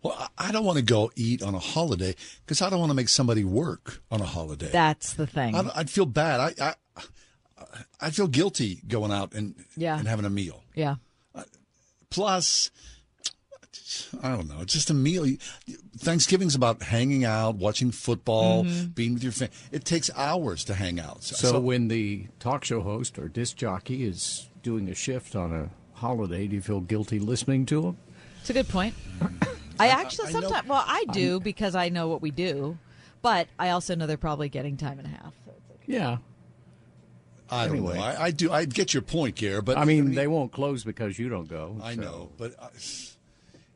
[0.02, 2.14] Well, I- I don't want to go eat on a holiday
[2.44, 4.70] because I don't want to make somebody work on a holiday.
[4.70, 5.54] That's the thing.
[5.54, 6.40] I'd, I'd feel bad.
[6.40, 6.74] I, I
[8.00, 9.98] I'd feel guilty going out and Yeah.
[9.98, 10.62] and having a meal.
[10.74, 10.96] Yeah.
[12.10, 12.70] Plus,
[14.22, 14.60] I don't know.
[14.60, 15.26] It's just a meal.
[15.98, 18.94] Thanksgiving's about hanging out, watching football, Mhm.
[18.94, 19.54] being with your family.
[19.72, 21.24] It takes hours to hang out.
[21.24, 25.70] So, when the talk show host or disc jockey is doing a shift on a
[25.98, 27.96] holiday, do you feel guilty listening to him?
[28.40, 28.94] It's a good point.
[29.78, 32.78] I actually I know- sometimes, well, I do because I know what we do,
[33.22, 35.32] but I also know they're probably getting time and a half.
[35.86, 36.18] Yeah.
[37.50, 37.96] I don't Anyway.
[37.96, 38.02] know.
[38.02, 38.50] I, I do.
[38.50, 41.76] I get your point, Gare, but I mean, they won't close because you don't go.
[41.82, 42.68] I so know, but I,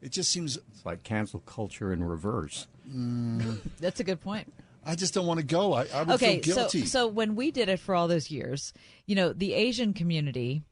[0.00, 2.66] it just seems it's like cancel culture in reverse.
[2.90, 4.52] Mm, That's a good point.
[4.86, 5.74] I just don't want to go.
[5.74, 6.80] I, I would okay, feel guilty.
[6.86, 8.72] so so when we did it for all those years,
[9.06, 10.62] you know, the Asian community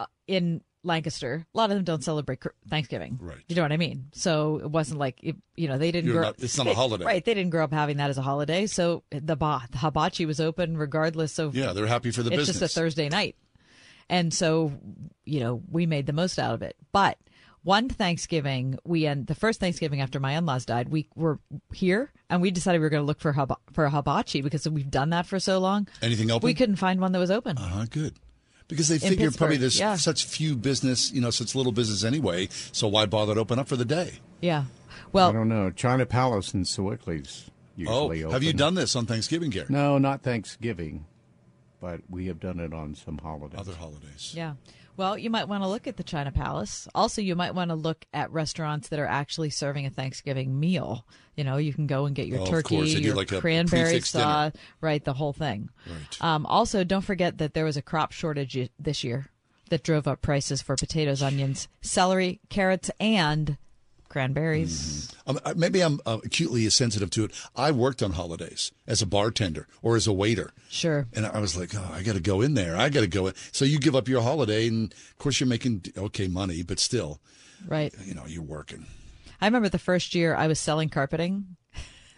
[0.00, 3.18] uh, in Lancaster, a lot of them don't celebrate Thanksgiving.
[3.20, 3.38] Right.
[3.48, 4.06] You know what I mean?
[4.12, 6.28] So it wasn't like it, you know they didn't You're grow.
[6.28, 7.04] not- it's not a holiday.
[7.04, 7.24] right?
[7.24, 8.66] They didn't grow up having that as a holiday.
[8.66, 11.54] So the, ba- the hibachi was open regardless of.
[11.56, 12.50] Yeah, they're happy for the business.
[12.50, 13.36] it's just a Thursday night,
[14.08, 14.72] and so
[15.24, 16.76] you know we made the most out of it.
[16.92, 17.18] But
[17.64, 21.38] one Thanksgiving, we and the first Thanksgiving after my in-laws died, we were
[21.74, 24.66] here and we decided we were going to look for hab- for a hibachi because
[24.68, 25.88] we've done that for so long.
[26.00, 26.46] Anything open?
[26.46, 27.58] We couldn't find one that was open.
[27.58, 27.84] Uh huh.
[27.90, 28.14] Good.
[28.68, 29.96] Because they In figure probably there's yeah.
[29.96, 32.48] such few business, you know, such little business anyway.
[32.70, 34.20] So why bother to open up for the day?
[34.40, 34.64] Yeah.
[35.10, 35.70] Well, I don't know.
[35.70, 38.32] China Palace in Sewickley's oh, usually oh, open.
[38.32, 39.66] have you done this on Thanksgiving, Gary?
[39.70, 41.06] No, not Thanksgiving,
[41.80, 43.58] but we have done it on some holidays.
[43.58, 44.34] Other holidays.
[44.36, 44.54] yeah.
[44.98, 46.88] Well, you might want to look at the China Palace.
[46.92, 51.06] Also, you might want to look at restaurants that are actually serving a Thanksgiving meal.
[51.36, 55.04] You know, you can go and get your Oh, turkey, your like cranberry sauce, right?
[55.04, 55.70] The whole thing.
[55.86, 56.20] Right.
[56.20, 59.28] Um, also, don't forget that there was a crop shortage this year
[59.70, 63.56] that drove up prices for potatoes, onions, celery, carrots, and
[64.08, 65.10] cranberries.
[65.26, 67.30] Um, uh, maybe I'm uh, acutely sensitive to it.
[67.54, 70.52] I worked on holidays as a bartender or as a waiter.
[70.68, 71.06] Sure.
[71.12, 72.76] And I was like, oh, I got to go in there.
[72.76, 73.34] I got to go in.
[73.52, 77.20] So you give up your holiday, and of course you're making okay money, but still,
[77.66, 77.92] Right.
[78.04, 78.86] you know, you're working.
[79.40, 81.56] I remember the first year I was selling carpeting.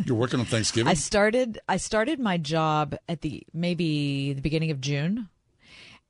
[0.05, 0.89] You're working on Thanksgiving.
[0.91, 5.29] I started I started my job at the maybe the beginning of June.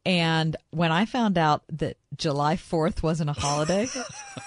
[0.07, 3.87] And when I found out that July 4th wasn't a holiday,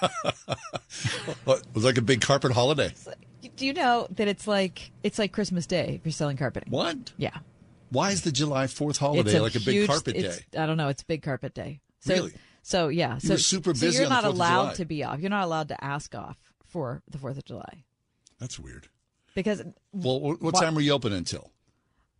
[1.44, 2.92] What, it was like a big carpet holiday.
[3.56, 6.70] do you know that it's like it's like Christmas Day if you're selling carpeting?
[6.70, 7.12] What?
[7.16, 7.36] Yeah.
[7.90, 10.38] Why is the July Fourth holiday It's like a big carpet day?
[10.58, 10.88] I don't know.
[10.88, 11.80] It's big carpet day.
[12.00, 12.32] So, Really?
[12.62, 13.14] So yeah.
[13.14, 14.74] You so were super so busy you're on the not 4th of allowed July.
[14.74, 15.20] to be off.
[15.20, 16.36] You're not allowed to ask off
[16.66, 17.84] for the Fourth of July
[18.40, 18.88] That's weird.
[19.34, 21.50] because Well, what Why- time were you open until?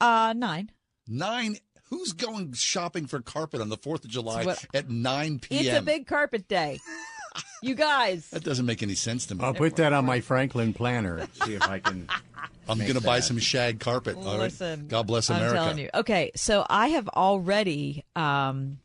[0.01, 0.71] uh nine.
[1.09, 1.57] Nine.
[1.91, 5.65] Who's going shopping for carpet on the Fourth of July what- at nine p.m.?
[5.67, 6.81] It's a big carpet day.
[7.63, 8.29] you guys.
[8.31, 9.45] That doesn't make any sense to me.
[9.45, 11.27] I'll put that on my Franklin planner.
[11.45, 12.09] See if I can.
[12.69, 14.17] I'm going to buy some shag carpet.
[14.17, 14.39] all right?
[14.45, 15.57] Listen, God bless I'm America.
[15.59, 15.91] telling you.
[15.93, 18.79] Okay, so I have already um,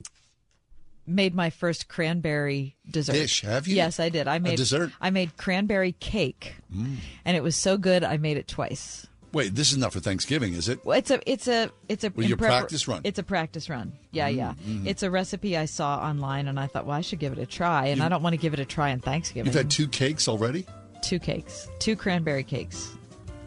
[1.07, 3.13] made my first cranberry dessert.
[3.13, 3.75] Dish, have you?
[3.77, 4.27] Yes, I did.
[4.27, 4.91] I made dessert?
[4.99, 6.97] I made cranberry cake, Mm.
[7.23, 8.03] and it was so good.
[8.03, 9.07] I made it twice.
[9.31, 10.83] Wait, this is not for Thanksgiving, is it?
[10.85, 13.01] Well, it's a it's a it's a Well, your prepar- practice run.
[13.03, 13.93] It's a practice run.
[14.11, 14.53] Yeah, yeah.
[14.67, 14.87] mm.
[14.87, 17.45] It's a recipe I saw online, and I thought, well, I should give it a
[17.45, 17.87] try.
[17.87, 19.45] And I don't want to give it a try on Thanksgiving.
[19.45, 20.65] You've had two cakes already.
[21.03, 22.91] two cakes, two cranberry cakes.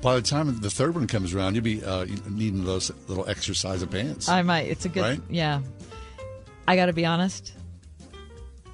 [0.00, 3.84] By the time the third one comes around, you'll be uh, needing those little exercise
[3.84, 4.28] pants.
[4.28, 4.68] I might.
[4.68, 5.00] It's a good.
[5.02, 5.20] Right?
[5.30, 5.60] Yeah.
[6.66, 7.52] I got to be honest.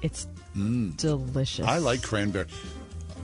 [0.01, 0.97] It's Mm.
[0.97, 1.65] delicious.
[1.67, 2.47] I like cranberry.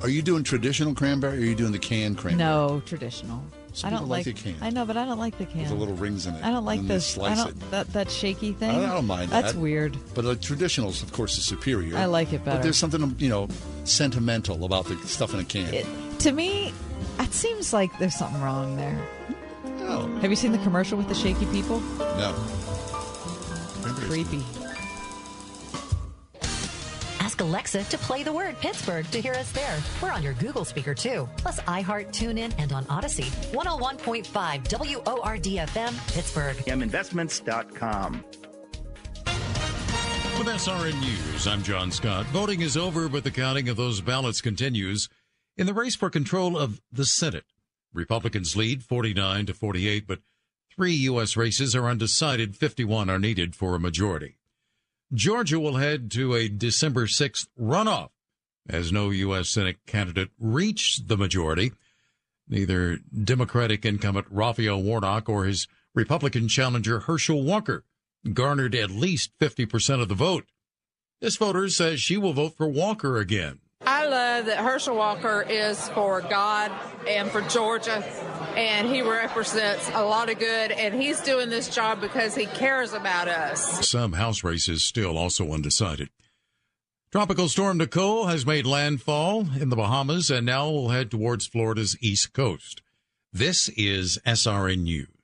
[0.02, 2.38] Are you doing traditional cranberry or are you doing the canned cranberry?
[2.48, 3.42] No traditional.
[3.76, 4.56] Some I don't people like the can.
[4.62, 5.60] I know, but I don't like the can.
[5.60, 6.46] With the little rings in it.
[6.46, 7.06] I don't like this.
[7.06, 7.72] Slice I don't it.
[7.72, 8.70] that that shaky thing.
[8.70, 9.60] I don't mind That's that.
[9.60, 9.98] weird.
[10.14, 11.98] But the traditionals, of course, is superior.
[11.98, 12.58] I like it better.
[12.58, 13.50] But there's something, you know,
[13.84, 15.74] sentimental about the stuff in a can.
[15.74, 15.86] It,
[16.20, 16.74] to me,
[17.20, 18.98] it seems like there's something wrong there.
[19.80, 20.08] No.
[20.22, 21.82] Have you seen the commercial with the shaky people?
[22.00, 22.34] No.
[23.84, 24.42] Creepy.
[27.36, 29.78] Ask Alexa to play the word Pittsburgh to hear us there.
[30.02, 33.26] We're on your Google speaker too, plus iHeart, TuneIn, and on Audacy.
[33.52, 34.24] 101.5
[35.04, 36.56] WORDFM, Pittsburgh.
[36.56, 38.24] Minvestments.com.
[40.38, 42.26] With SRN News, I'm John Scott.
[42.28, 45.10] Voting is over, but the counting of those ballots continues
[45.58, 47.48] in the race for control of the Senate.
[47.94, 50.20] Republicans lead 49 to 48, but
[50.74, 51.36] three U.S.
[51.36, 52.56] races are undecided.
[52.56, 54.38] 51 are needed for a majority.
[55.16, 58.10] Georgia will head to a December 6th runoff
[58.68, 59.50] as no U.S.
[59.50, 61.72] Senate candidate reached the majority.
[62.48, 67.86] Neither Democratic incumbent Raphael Warnock or his Republican challenger Herschel Walker
[68.34, 70.46] garnered at least 50% of the vote.
[71.22, 73.60] This voter says she will vote for Walker again.
[73.82, 76.72] I love that Herschel Walker is for God
[77.08, 78.04] and for Georgia,
[78.56, 82.94] and he represents a lot of good, and he's doing this job because he cares
[82.94, 83.88] about us.
[83.88, 86.10] Some House races still also undecided.
[87.12, 91.96] Tropical storm Nicole has made landfall in the Bahamas and now will head towards Florida's
[92.02, 92.82] east coast.
[93.32, 95.15] This is SRN News.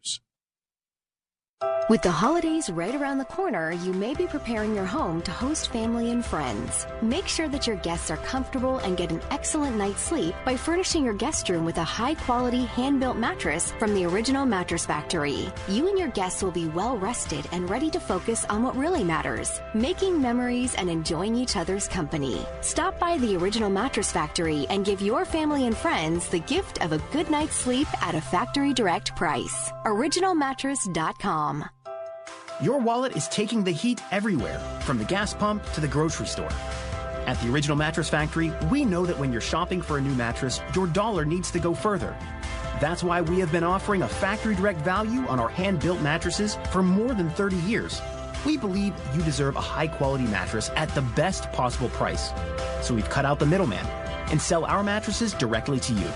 [1.89, 5.73] With the holidays right around the corner, you may be preparing your home to host
[5.73, 6.85] family and friends.
[7.01, 11.03] Make sure that your guests are comfortable and get an excellent night's sleep by furnishing
[11.03, 15.51] your guest room with a high quality hand built mattress from the Original Mattress Factory.
[15.67, 19.03] You and your guests will be well rested and ready to focus on what really
[19.03, 22.45] matters making memories and enjoying each other's company.
[22.61, 26.93] Stop by the Original Mattress Factory and give your family and friends the gift of
[26.93, 29.71] a good night's sleep at a factory direct price.
[29.85, 31.65] OriginalMattress.com.
[32.61, 36.51] Your wallet is taking the heat everywhere, from the gas pump to the grocery store.
[37.25, 40.61] At the Original Mattress Factory, we know that when you're shopping for a new mattress,
[40.75, 42.15] your dollar needs to go further.
[42.79, 46.59] That's why we have been offering a factory direct value on our hand built mattresses
[46.69, 47.99] for more than 30 years.
[48.45, 52.31] We believe you deserve a high quality mattress at the best possible price.
[52.81, 53.85] So we've cut out the middleman
[54.29, 56.07] and sell our mattresses directly to you.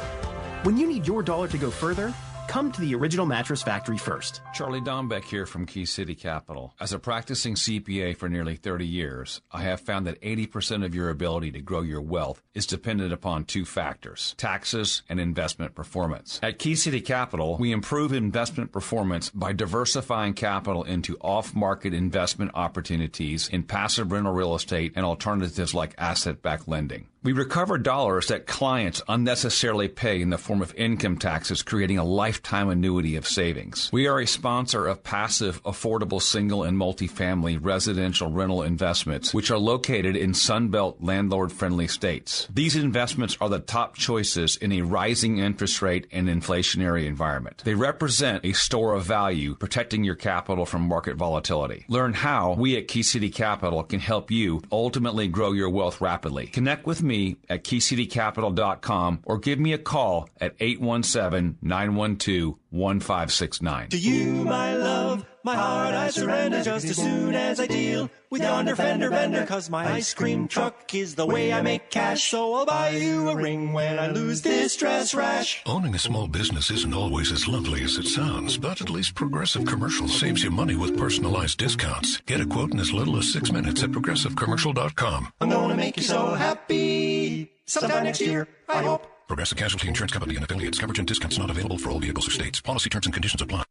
[0.62, 2.14] When you need your dollar to go further,
[2.48, 4.42] come to the Original Mattress Factory first.
[4.54, 6.74] Charlie Dombeck here from Key City Capital.
[6.80, 11.10] As a practicing CPA for nearly 30 years, I have found that 80% of your
[11.10, 16.40] ability to grow your wealth is dependent upon two factors taxes and investment performance.
[16.44, 22.52] At Key City Capital, we improve investment performance by diversifying capital into off market investment
[22.54, 27.08] opportunities in passive rental real estate and alternatives like asset backed lending.
[27.26, 32.04] We recover dollars that clients unnecessarily pay in the form of income taxes, creating a
[32.04, 33.90] lifetime annuity of savings.
[33.92, 39.58] We are a sponsor of passive, affordable single and multifamily residential rental investments, which are
[39.58, 42.48] located in Sunbelt landlord friendly states.
[42.54, 47.64] These investments are the top choices in a rising interest rate and inflationary environment.
[47.66, 51.86] They represent a store of value, protecting your capital from market volatility.
[51.88, 56.46] Learn how we at Key City Capital can help you ultimately grow your wealth rapidly.
[56.46, 57.15] Connect with me
[57.50, 63.90] at keycitycapital.com or give me a call at 817 912 1569.
[63.90, 68.42] To you, my love, My heart I surrender just as soon as I deal with
[68.42, 69.46] yonder fender bender.
[69.46, 72.32] Cause my ice cream truck is the way I make cash.
[72.32, 75.62] So I'll buy you a ring when I lose this dress rash.
[75.68, 79.66] Owning a small business isn't always as lovely as it sounds, but at least Progressive
[79.66, 82.18] Commercial saves you money with personalized discounts.
[82.26, 85.32] Get a quote in as little as six minutes at progressivecommercial.com.
[85.42, 87.52] I'm gonna make you so happy.
[87.68, 89.15] Sometime next year, I hope.
[89.28, 90.78] Progressive Casualty Insurance Company and affiliates.
[90.78, 92.62] Coverage and discounts not available for all vehicles or states.
[92.62, 93.64] Policy terms and conditions apply.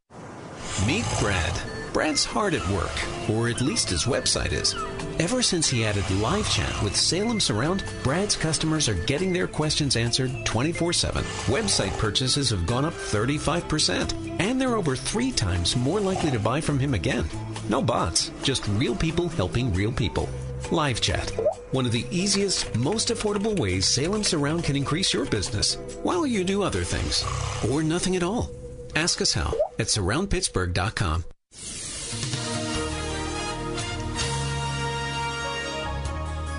[0.86, 1.62] Meet Brad.
[1.92, 2.90] Brad's hard at work,
[3.30, 4.74] or at least his website is.
[5.20, 9.94] Ever since he added live chat with Salem Surround, Brad's customers are getting their questions
[9.94, 11.22] answered 24 7.
[11.46, 16.60] Website purchases have gone up 35%, and they're over three times more likely to buy
[16.60, 17.26] from him again.
[17.68, 20.28] No bots, just real people helping real people.
[20.70, 21.30] Live chat.
[21.72, 26.44] One of the easiest, most affordable ways Salem Surround can increase your business while you
[26.44, 27.24] do other things.
[27.70, 28.50] Or nothing at all.
[28.96, 31.24] Ask us how at surroundpittsburgh.com.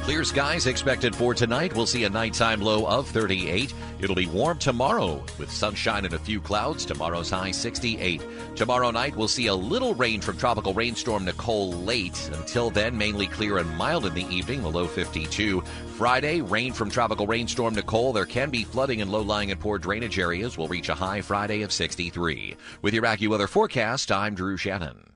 [0.06, 1.74] Clear skies expected for tonight.
[1.74, 3.74] We'll see a nighttime low of 38.
[4.00, 6.86] It'll be warm tomorrow with sunshine and a few clouds.
[6.86, 8.22] Tomorrow's high 68.
[8.56, 12.30] Tomorrow night, we'll see a little rain from tropical rainstorm Nicole late.
[12.34, 15.62] Until then, mainly clear and mild in the evening, the low 52.
[15.98, 18.14] Friday, rain from tropical rainstorm Nicole.
[18.14, 20.56] There can be flooding in low lying and poor drainage areas.
[20.56, 22.56] We'll reach a high Friday of 63.
[22.84, 25.15] With your AccuWeather forecast, I'm Drew Shannon.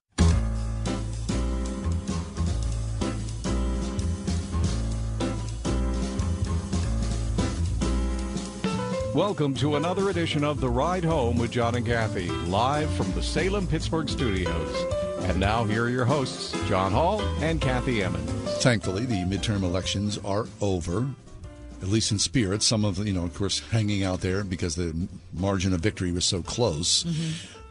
[9.19, 13.21] Welcome to another edition of The Ride Home with John and Kathy, live from the
[13.21, 14.85] Salem Pittsburgh studios.
[15.23, 18.31] And now, here are your hosts, John Hall and Kathy Emmons.
[18.63, 21.05] Thankfully, the midterm elections are over,
[21.81, 22.63] at least in spirit.
[22.63, 26.23] Some of, you know, of course, hanging out there because the margin of victory was
[26.23, 27.05] so close.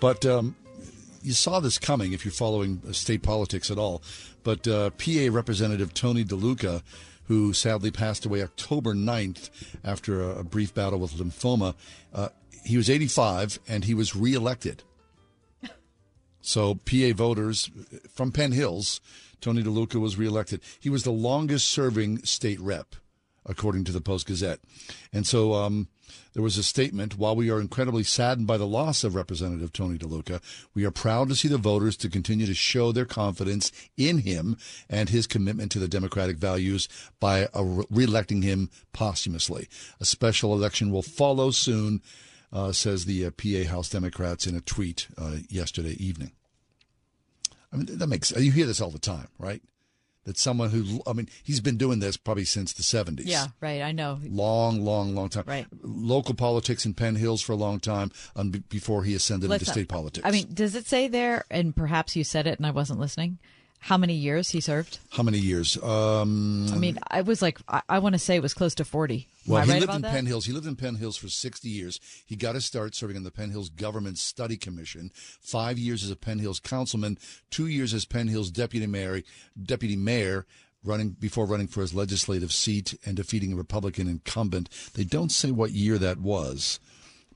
[0.00, 0.54] But um,
[1.22, 4.02] you saw this coming if you're following state politics at all.
[4.42, 6.82] But uh, PA Representative Tony DeLuca,
[7.28, 9.50] who sadly passed away October 9th
[9.84, 11.74] after a, a brief battle with lymphoma,
[12.12, 12.30] uh,
[12.64, 14.82] he was 85 and he was reelected.
[16.40, 17.68] So PA voters
[18.08, 19.02] from Penn Hills,
[19.40, 20.62] Tony DeLuca was reelected.
[20.80, 22.94] He was the longest serving state rep,
[23.44, 24.60] according to the Post Gazette.
[25.12, 25.88] And so um,
[26.32, 29.98] there was a statement while we are incredibly saddened by the loss of Representative Tony
[29.98, 30.40] DeLuca,
[30.74, 34.56] we are proud to see the voters to continue to show their confidence in him
[34.88, 36.88] and his commitment to the democratic values
[37.20, 39.68] by re electing him posthumously.
[40.00, 42.02] A special election will follow soon.
[42.50, 46.32] Uh, says the uh, PA House Democrats in a tweet uh, yesterday evening.
[47.70, 49.60] I mean, that makes you hear this all the time, right?
[50.28, 53.22] That someone who, I mean, he's been doing this probably since the 70s.
[53.24, 53.80] Yeah, right.
[53.80, 54.20] I know.
[54.22, 55.44] Long, long, long time.
[55.46, 55.66] Right.
[55.82, 59.70] Local politics in Penn Hills for a long time um, before he ascended Let's into
[59.70, 60.26] not- state politics.
[60.26, 63.38] I mean, does it say there, and perhaps you said it and I wasn't listening,
[63.80, 64.98] how many years he served?
[65.10, 65.76] How many years?
[65.82, 68.84] Um, I mean, I was like, I, I want to say it was close to
[68.84, 69.28] 40.
[69.46, 70.12] Well, he right lived in that?
[70.12, 70.46] Penn Hills.
[70.46, 72.00] He lived in Penn Hills for 60 years.
[72.26, 75.10] He got his start serving on the Penn Hills Government Study Commission.
[75.14, 77.18] Five years as a Penn Hills councilman.
[77.50, 79.22] Two years as Penn Hills deputy mayor.
[79.60, 80.44] Deputy mayor.
[80.84, 84.68] Running before running for his legislative seat and defeating a Republican incumbent.
[84.94, 86.78] They don't say what year that was,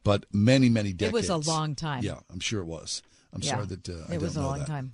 [0.05, 1.29] but many, many decades.
[1.29, 2.05] It was a long time.
[2.05, 3.03] Yeah, I'm sure it was.
[3.33, 4.69] I'm Yeah, sorry that uh, I it was a know long that.
[4.69, 4.93] time.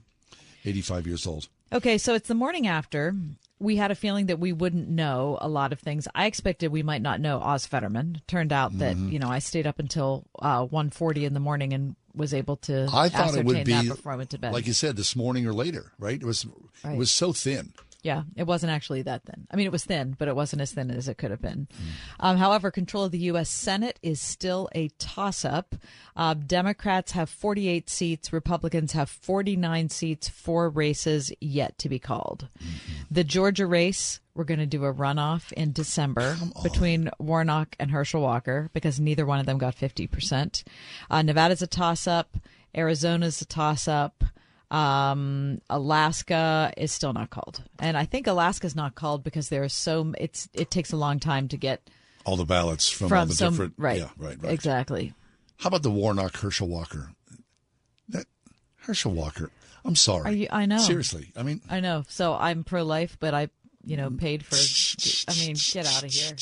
[0.65, 1.49] 85 years old.
[1.73, 3.15] Okay, so it's the morning after.
[3.61, 6.07] We had a feeling that we wouldn't know a lot of things.
[6.15, 8.23] I expected we might not know Oz Fetterman.
[8.27, 9.13] Turned out that Mhm.
[9.13, 12.89] you know I stayed up until uh, 1.40 in the morning and was able to
[12.93, 14.53] I thought it would be before I went to bed.
[14.53, 16.15] like you said this morning or later, right?
[16.21, 16.47] It was
[16.85, 16.95] Right.
[16.95, 17.73] it was so thin.
[18.09, 19.47] Yeah, it wasn't actually that thin.
[19.51, 21.69] I mean, it was thin, but it wasn't as thin as it could have been.
[21.71, 21.91] Hmm.
[22.21, 23.51] Um, however, control of the U.S.
[23.51, 25.75] Senate is still a toss up.
[26.17, 32.49] Uh, Democrats have 48 seats, Republicans have 49 seats, four races yet to be called.
[33.11, 38.23] The Georgia race, we're going to do a runoff in December between Warnock and Herschel
[38.23, 40.65] Walker because neither one of them got 50%.
[41.11, 42.39] Uh, Nevada's a toss up,
[42.75, 44.25] Arizona's a toss up.
[44.71, 49.73] Um, Alaska is still not called, and I think Alaska's not called because there is
[49.73, 51.89] so it's it takes a long time to get
[52.27, 54.53] All the ballots from, all the some different right, Yeah, right, right.
[54.53, 55.15] exactly.
[55.59, 57.13] How about the Warnock Herschel Walker?
[58.11, 58.27] That
[58.77, 59.51] Herschel Walker.
[59.85, 60.37] I'm sorry.
[60.37, 60.49] You?
[60.51, 60.79] I know.
[60.79, 61.33] Seriously.
[61.35, 62.05] I mean, I know.
[62.09, 63.49] So I'm pro life, but I,
[63.85, 64.57] you know, paid for.
[65.31, 66.33] I mean, get out of here.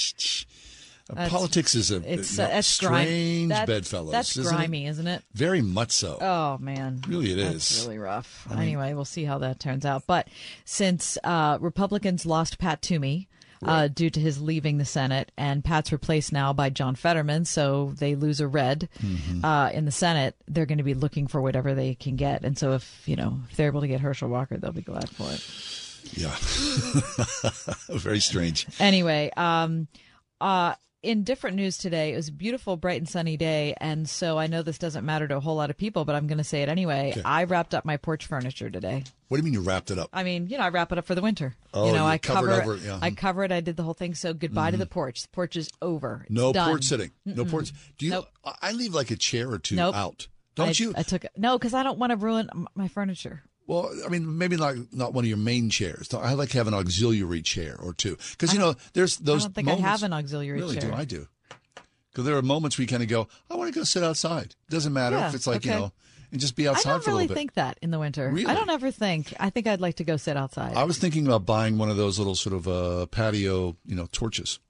[1.11, 4.13] Uh, That's- politics is a it's a uh, that's strange That- bedfellows.
[4.13, 5.23] That's isn't grimy, isn't it?
[5.35, 6.19] Very much so.
[6.21, 7.85] Oh man, Really it That's is.
[7.87, 8.47] really rough.
[8.51, 10.05] I mean- anyway, we'll see how that turns out.
[10.07, 10.29] But
[10.65, 13.29] since uh, Republicans lost Pat Toomey,
[13.65, 15.33] uh, due to his leaving the Senate.
[15.39, 19.45] And Pat's replaced now by John Fetterman, so they lose a red Mm-hmm.
[19.45, 20.37] uh, in the Senate.
[20.47, 22.45] They're going to be looking for whatever they can get.
[22.45, 25.09] And so if you know if they're able to get Herschel Walker, they'll be glad
[25.09, 25.43] for it.
[26.15, 26.37] Yeah.
[27.99, 28.67] Very strange.
[28.79, 29.89] Anyway, um,
[30.41, 30.75] uh,
[31.07, 34.47] in different news today, it was a beautiful, bright and sunny day, and so I
[34.49, 36.63] know this doesn't matter to a whole lot of people, but I'm going to say
[36.63, 37.11] it anyway.
[37.13, 37.23] Okay.
[37.25, 39.05] I wrapped up my porch furniture today.
[39.29, 40.11] What do you mean you wrapped it up?
[40.13, 41.55] I mean, you know, I wrap it up for the winter.
[41.73, 42.99] Oh, you know, I cover it over yeah.
[43.01, 43.53] I cover it.
[43.53, 44.15] I did the whole thing.
[44.15, 44.81] So goodbye to Mhm.
[44.81, 45.23] the porch.
[45.23, 46.23] The porch is over.
[46.23, 46.69] It's No done.
[46.69, 47.11] porch sitting.
[47.25, 47.51] No Mm-mm.
[47.51, 47.73] porch.
[47.99, 48.11] Do you?
[48.13, 48.29] Nope.
[48.45, 49.95] I- I leave like a chair or two Nope.
[49.95, 50.29] out.
[50.55, 50.93] Don't I, you?
[50.97, 51.33] I took it.
[51.37, 53.43] no because I don't want to ruin my furniture.
[53.67, 56.13] Well, I mean, maybe not not one of your main chairs.
[56.15, 59.45] I like to have an auxiliary chair or two because you know there's those.
[59.45, 60.91] I don't think moments, I have an auxiliary really chair.
[60.91, 60.97] do.
[60.97, 61.29] I do.
[62.11, 64.55] Because there are moments where you kind of go, I want to go sit outside.
[64.71, 65.93] Doesn't matter Yeah, if it's like you know,
[66.33, 67.33] and just be I outside don't for a little bit.
[67.33, 68.31] I really think that in the winter.
[68.31, 68.47] Really?
[68.47, 69.35] I don't ever think.
[69.39, 70.77] I think I'd like to go sit outside.
[70.77, 74.09] I was thinking about buying one of those little sort of uh, patio, you know,
[74.13, 74.61] torches.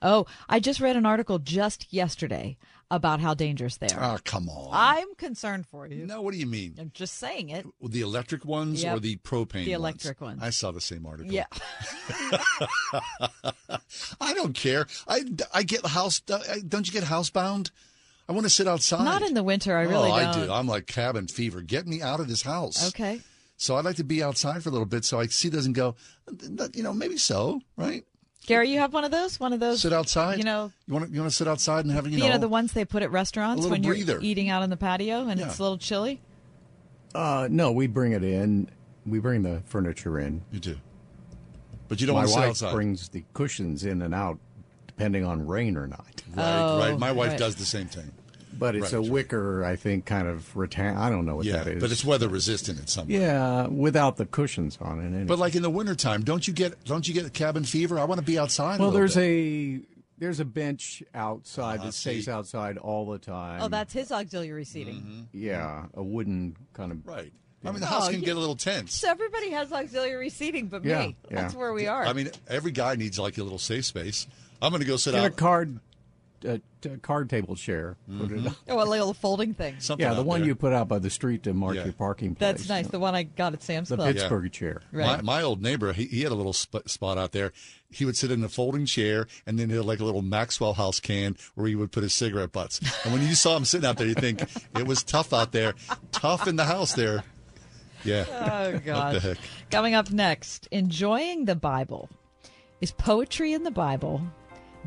[0.00, 2.56] Oh, I just read an article just yesterday
[2.90, 4.00] about how dangerous they are.
[4.00, 4.70] Ah, come on.
[4.72, 6.06] I'm concerned for you.
[6.06, 6.74] No, what do you mean?
[6.78, 7.66] I'm just saying it.
[7.82, 9.64] The electric ones or the propane?
[9.64, 9.80] The ones?
[9.80, 10.40] electric ones.
[10.42, 11.32] I saw the same article.
[11.32, 11.46] Yeah.
[14.20, 14.86] I don't care.
[15.08, 15.24] I,
[15.54, 16.20] I get house.
[16.20, 17.70] Don't you get housebound?
[18.28, 19.04] I want to sit outside.
[19.04, 19.76] Not in the winter.
[19.76, 20.26] I really oh, don't.
[20.26, 20.52] I do.
[20.52, 21.60] I'm like cabin fever.
[21.60, 22.88] Get me out of this house.
[22.88, 23.20] Okay.
[23.56, 25.96] So I'd like to be outside for a little bit so I see doesn't go.
[26.74, 28.04] You know, maybe so, right?
[28.46, 29.38] Gary, you have one of those?
[29.38, 29.82] One of those?
[29.82, 30.38] Sit outside.
[30.38, 32.30] You know, You want to you want to sit outside and have you you know,
[32.30, 34.18] know, the ones they put at restaurants little when you're breather.
[34.20, 35.46] eating out on the patio and Yeah.
[35.46, 36.20] it's a little chilly?
[37.14, 38.68] Uh, no, we bring it in.
[39.06, 40.42] We bring the furniture in.
[40.50, 40.76] You do.
[41.88, 42.72] But you don't My want to sit wife outside.
[42.72, 44.38] brings the cushions in and out,
[44.86, 46.22] depending on rain or not.
[46.34, 46.98] Right, right.
[46.98, 47.38] My wife right.
[47.38, 48.10] does the same thing.
[48.58, 49.06] But it's Right.
[49.06, 50.96] a wicker, I think, kind of rattan.
[50.96, 51.80] I don't know what Yeah, that is.
[51.80, 53.14] but it's weather resistant in some way.
[53.20, 55.06] yeah, without the cushions on it.
[55.06, 55.24] Anyway.
[55.24, 57.98] But like in the wintertime, don't you get don't you get cabin fever?
[57.98, 58.78] I want to be outside.
[58.80, 59.22] well, a there's bit.
[59.24, 59.80] a
[60.18, 62.30] there's a bench outside Ah, that stays see.
[62.30, 63.60] outside all the time.
[63.62, 65.28] Oh, that's his auxiliary seating.
[65.32, 67.08] yeah, a wooden kind of Mm-hmm.
[67.10, 67.32] right.
[67.64, 68.92] I mean, the house Oh, can you- get a little tense.
[68.94, 71.16] So everybody has auxiliary seating but Yeah, me.
[71.30, 71.42] yeah.
[71.42, 72.04] That's where we are.
[72.04, 74.26] I mean, every guy needs like a little safe space.
[74.60, 75.78] I'm going to go sit Get a card,
[76.44, 77.96] a, a card table chair.
[78.18, 78.52] Put it.
[78.68, 79.74] oh, a little folding thing.
[79.74, 79.80] Mm-hmm.
[79.80, 80.48] Something Yeah, the out one there.
[80.48, 81.84] you put out by the street to mark Yeah.
[81.84, 82.50] your parking place.
[82.50, 82.86] That's nice.
[82.88, 84.14] The one I got at Sam's The Club.
[84.14, 84.82] Pittsburgh chair.
[84.92, 85.22] Right.
[85.22, 87.52] My, my old neighbor, he, he had a little sp- spot out there.
[87.90, 90.74] He would sit in a folding chair, and then he had like a little Maxwell
[90.74, 92.80] House can where he would put his cigarette butts.
[93.04, 94.42] And when you saw him sitting out there, you think
[94.76, 95.74] it was tough out there,
[96.10, 97.22] tough in the house there.
[98.04, 98.24] Yeah.
[98.74, 99.38] Oh, God.
[99.70, 102.08] Coming up next, enjoying the Bible.
[102.80, 104.22] Is poetry in the Bible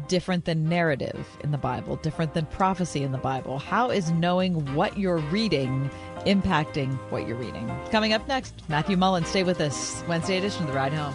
[0.08, 3.60] different than narrative in the Bible, different than prophecy in the Bible?
[3.60, 5.90] How is knowing what you're reading
[6.26, 7.72] impacting what you're reading?
[7.92, 9.28] Coming up next, Matthew Mullins.
[9.28, 10.04] Stay with us.
[10.08, 11.14] Wednesday edition of The Ride Home.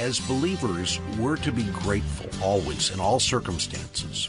[0.00, 4.28] As believers, we're to be grateful always in all circumstances.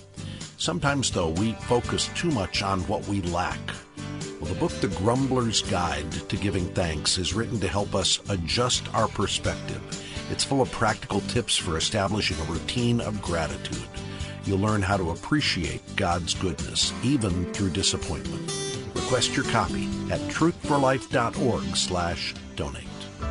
[0.57, 3.59] Sometimes, though, we focus too much on what we lack.
[4.41, 8.91] Well, the book, The Grumbler's Guide to Giving Thanks, is written to help us adjust
[8.95, 9.79] our perspective.
[10.31, 13.87] It's full of practical tips for establishing a routine of gratitude.
[14.45, 18.41] You'll learn how to appreciate God's goodness, even through disappointment.
[18.95, 22.85] Request your copy at truthforlife.org slash donate.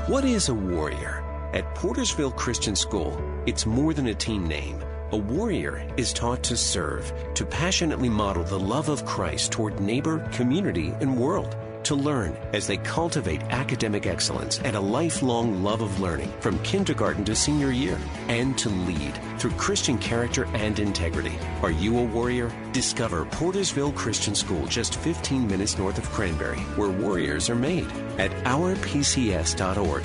[0.06, 1.27] What is a warrior?
[1.58, 4.80] At Portersville Christian School, it's more than a team name.
[5.10, 10.20] A warrior is taught to serve, to passionately model the love of Christ toward neighbor,
[10.30, 11.56] community, and world.
[11.82, 17.24] To learn as they cultivate academic excellence and a lifelong love of learning from kindergarten
[17.24, 17.98] to senior year.
[18.28, 21.36] And to lead through Christian character and integrity.
[21.62, 22.52] Are you a warrior?
[22.70, 28.30] Discover Portersville Christian School just 15 minutes north of Cranberry, where warriors are made at
[28.44, 30.04] ourpcs.org.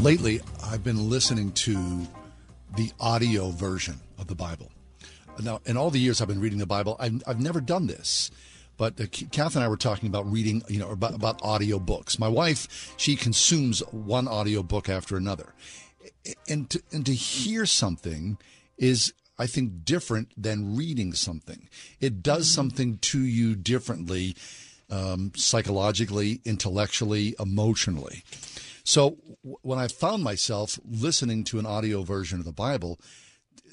[0.00, 2.06] Lately, I've been listening to
[2.76, 4.70] the audio version of the Bible.
[5.42, 8.30] Now, in all the years I've been reading the Bible, I've, I've never done this.
[8.76, 12.18] But uh, Kath and I were talking about reading, you know, about, about audio books.
[12.18, 15.54] My wife, she consumes one audio book after another.
[16.48, 18.36] And to, and to hear something
[18.76, 21.68] is, I think, different than reading something.
[22.00, 24.36] It does something to you differently,
[24.90, 28.22] um, psychologically, intellectually, emotionally.
[28.86, 32.98] So w- when I found myself listening to an audio version of the Bible,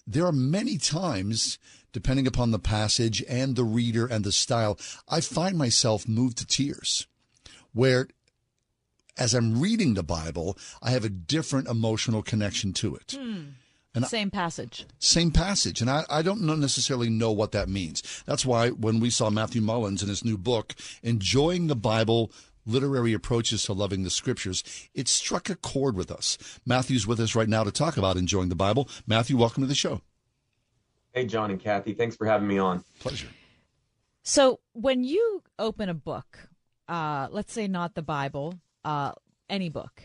[0.08, 1.60] there are many times,
[1.92, 4.78] depending upon the passage and the reader and the style,
[5.08, 7.06] I find myself moved to tears.
[7.74, 8.08] Where,
[9.18, 13.16] as I'm reading the Bible, I have a different emotional connection to it.
[13.18, 13.42] Hmm.
[13.96, 14.88] And I- Same passage.
[14.98, 15.80] same passage.
[15.80, 18.02] And I, I don't know necessarily know what that means.
[18.26, 20.74] That's why when we saw Matthew Mullins in his new book,
[21.04, 22.32] Enjoying the Bible
[22.66, 24.64] Literary Approaches to Loving the Scriptures,
[24.94, 26.38] it struck a chord with us.
[26.66, 28.90] Matthew's with us right now to talk about enjoying the Bible.
[29.06, 30.02] Matthew, welcome to the show.
[31.14, 31.94] Hey, John and Kathy.
[31.94, 32.84] Thanks for having me on.
[33.00, 33.28] Pleasure.
[34.24, 36.50] So when you open a book,
[36.88, 39.12] uh, let's say not the Bible, uh,
[39.50, 40.02] any book,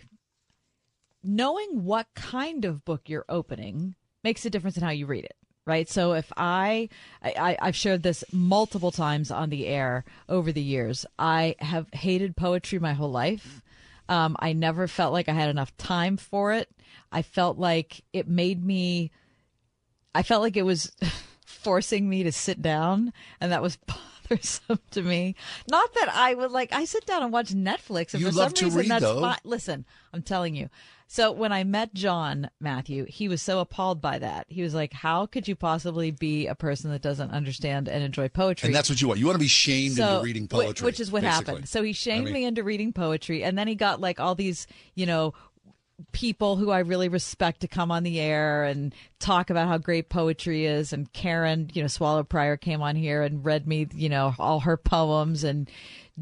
[1.23, 5.37] knowing what kind of book you're opening makes a difference in how you read it.
[5.69, 5.89] Right.
[5.89, 6.89] So if I,
[7.23, 11.05] I, I've shared this multiple times on the air over the years.
[11.19, 13.63] I have hated poetry my whole life.
[14.09, 16.71] Um, I never felt like I had enough time for it.
[17.13, 19.11] I felt like it made me
[20.15, 20.91] I felt like it was
[21.47, 23.77] forcing me to sit down, and that was
[24.29, 25.37] bothersome to me.
[25.71, 26.73] Not that I would like.
[26.73, 29.03] I sit down and watch Netflix, and You for love some to reason read, that's
[29.03, 29.21] though.
[29.21, 29.39] fine.
[29.45, 30.71] Listen, I'm telling you.
[31.11, 34.45] So when I met John Matthew, he was so appalled by that.
[34.49, 38.29] He was like, "How could you possibly be a person that doesn't understand and enjoy
[38.29, 39.19] poetry?" And that's what you want.
[39.19, 40.85] You want to be shamed So- into reading poetry.
[40.85, 41.53] which is what basically.
[41.53, 41.69] happened.
[41.69, 44.35] So he shamed I mean- me into reading poetry, and then he got like all
[44.35, 45.33] these, you know,
[46.13, 50.11] people who I really respect to come on the air and talk about how great
[50.11, 50.93] poetry is.
[50.93, 54.61] And Karen, you know, Swallow Prior came on here and read me, you know, all
[54.61, 55.43] her poems.
[55.43, 55.69] And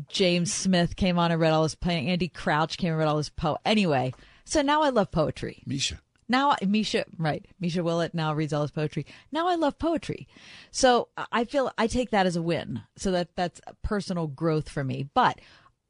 [0.09, 2.09] James Smith came on and read all his poems.
[2.09, 3.59] Andy Crouch came and read all his poems.
[3.67, 4.15] Anyway,
[4.47, 5.63] so now I love poetry.
[5.69, 5.99] Mischa.
[6.29, 7.47] Now, Mischa, right.
[7.63, 9.07] Mischa Willett now reads all his poetry.
[9.31, 10.27] Now I love poetry.
[10.71, 12.83] So I feel I take that as a win.
[12.97, 15.09] So that that's personal growth for me.
[15.15, 15.41] But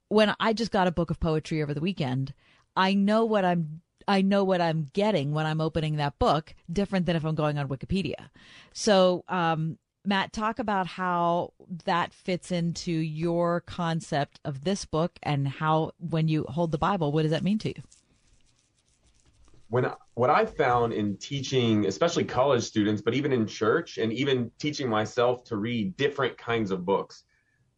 [0.08, 2.34] when I just got a book of poetry over the weekend,
[2.76, 7.06] I know what I'm I know what I'm getting when I'm opening that book, different
[7.06, 8.30] than if I'm going on Wikipedia.
[8.72, 11.52] So, um, Matt, talk about how
[11.84, 17.10] that fits into your concept of this book and how, when you hold the Bible,
[17.10, 17.82] what does that mean to you?
[19.68, 24.50] When what I found in teaching, especially college students, but even in church and even
[24.58, 27.24] teaching myself to read different kinds of books,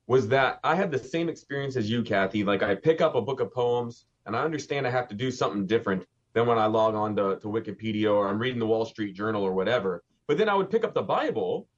[0.06, 2.44] was that I had the same experience as you, Kathy.
[2.44, 5.30] Like I pick up a book of poems and I understand I have to do
[5.30, 6.04] something different
[6.34, 9.42] than when I log on to, to Wikipedia or I'm reading the Wall Street Journal
[9.42, 10.02] or whatever.
[10.26, 11.68] But then I would pick up the Bible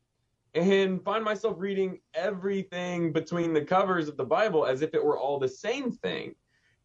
[0.55, 5.19] and find myself reading everything between the covers of the Bible as if it were
[5.19, 6.35] all the same thing.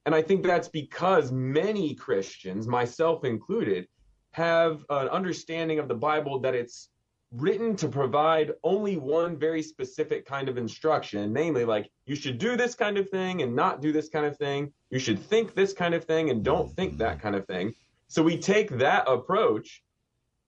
[0.06, 3.88] And I think that's because many Christians, myself included,
[4.32, 6.90] have an understanding of the Bible that it's
[7.32, 12.56] written to provide only one very specific kind of instruction, namely, like, you should do
[12.56, 14.72] this kind of thing and not do this kind of thing.
[14.90, 17.74] You should think this kind of thing and don't think that kind of thing.
[18.08, 19.84] So we take that approach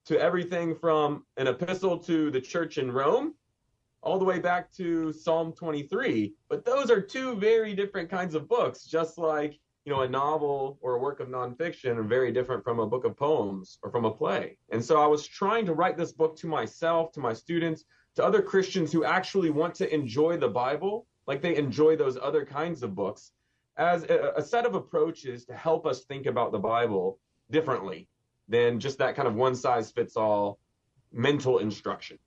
[0.05, 3.33] to everything from an epistle to the church in Rome
[4.07, 6.33] all the way back to Psalm 23.
[6.47, 10.77] But those are two very different kinds of books, just like, you know, a novel
[10.79, 14.05] or a work of nonfiction are very different from a book of poems or from
[14.05, 14.57] a play.
[14.71, 17.83] And so I was trying to write this book to myself, to my students,
[18.15, 22.45] to other Christians who actually want to enjoy the Bible like they enjoy those other
[22.45, 23.33] kinds of books
[23.75, 27.19] as a, a set of approaches to help us think about the Bible
[27.51, 28.07] differently
[28.47, 30.59] than just that kind of one size fits all
[31.11, 32.17] mental instruction.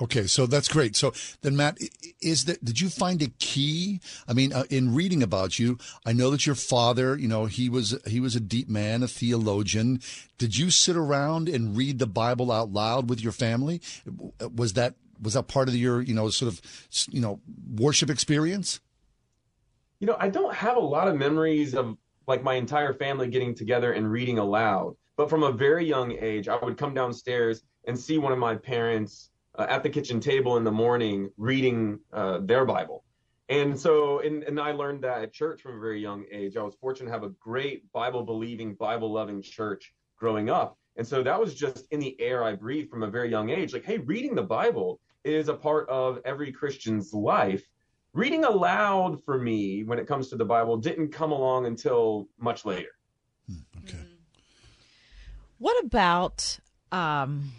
[0.00, 0.96] Okay, so that's great.
[0.96, 1.12] So
[1.42, 1.78] then, Matt,
[2.20, 4.00] is that did you find a key?
[4.26, 7.68] I mean, uh, in reading about you, I know that your father, you know, he
[7.68, 10.00] was he was a deep man, a theologian.
[10.38, 13.82] Did you sit around and read the Bible out loud with your family?
[14.40, 16.60] Was that was that part of your, you know, sort of,
[17.10, 17.40] you know,
[17.74, 18.80] worship experience?
[20.00, 21.96] You know, I don't have a lot of memories of
[22.26, 26.48] like my entire family getting together and reading aloud, but from a very young age,
[26.48, 30.56] I would come downstairs and see one of my parents uh, at the kitchen table
[30.56, 33.04] in the morning reading uh, their Bible.
[33.48, 36.56] And so, and, and I learned that at church from a very young age.
[36.56, 40.78] I was fortunate to have a great Bible believing, Bible loving church growing up.
[40.96, 43.72] And so that was just in the air I breathed from a very young age.
[43.72, 47.64] Like, hey, reading the Bible is a part of every Christian's life.
[48.14, 52.64] Reading aloud for me when it comes to the Bible didn't come along until much
[52.64, 52.90] later.
[53.82, 53.98] okay.
[55.58, 56.58] What about
[56.90, 57.52] um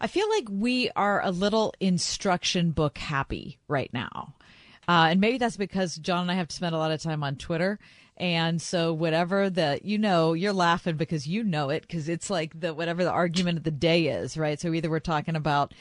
[0.00, 4.34] I feel like we are a little instruction book happy right now.
[4.86, 7.22] Uh, and maybe that's because John and I have to spend a lot of time
[7.22, 7.78] on Twitter.
[8.16, 12.58] And so whatever the, you know, you're laughing because you know it because it's like
[12.58, 14.58] the, whatever the argument of the day is, right?
[14.58, 15.72] So either we're talking about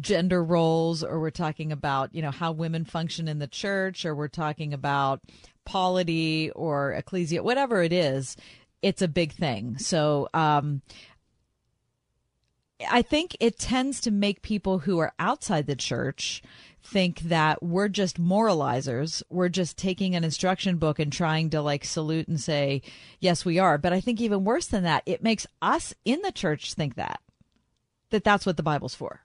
[0.00, 4.14] gender roles or we're talking about, you know, how women function in the church or
[4.14, 5.20] we're talking about
[5.66, 8.36] polity or ecclesia, whatever it is,
[8.80, 9.76] it's a big thing.
[9.76, 10.80] So, um,
[12.88, 16.42] I think it tends to make people who are outside the church
[16.82, 19.22] think that we're just moralizers.
[19.30, 22.82] We're just taking an instruction book and trying to like salute and say,
[23.18, 23.78] yes, we are.
[23.78, 27.20] But I think even worse than that, it makes us in the church think that,
[28.10, 29.22] that that's what the Bible's for.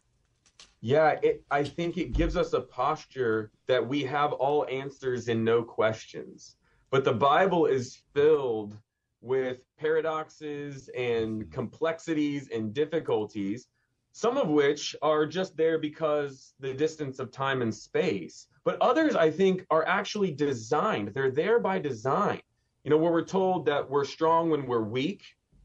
[0.80, 5.46] Yeah, it, I think it gives us a posture that we have all answers and
[5.46, 6.56] no questions.
[6.90, 8.78] But the Bible is filled
[9.22, 13.68] with paradoxes and complexities and difficulties
[14.14, 18.48] some of which are just there because the distance of time and space.
[18.64, 21.14] But others, I think, are actually designed.
[21.14, 22.42] They're there by design.
[22.84, 25.24] You know, where we're told that we're strong when we're weak,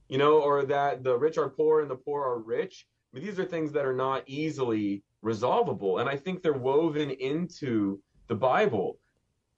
[0.09, 2.87] you know, or that the rich are poor and the poor are rich.
[3.13, 5.99] These are things that are not easily resolvable.
[5.99, 8.99] And I think they're woven into the Bible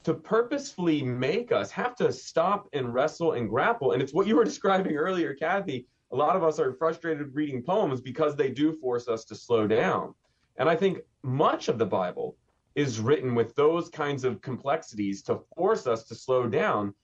[0.08, 3.92] to purposefully make us have to stop and wrestle and grapple.
[3.92, 7.62] And it's what you were describing earlier, Kathy, a lot of us are frustrated reading
[7.62, 10.14] poems because they do force us to slow down.
[10.56, 12.38] And I think much of the Bible
[12.74, 16.94] is written with those kinds of complexities to force us to slow down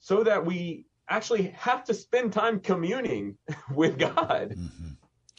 [0.00, 3.36] so that we actually have to spend time communing
[3.72, 4.56] with God.
[4.58, 4.88] Mm-hmm.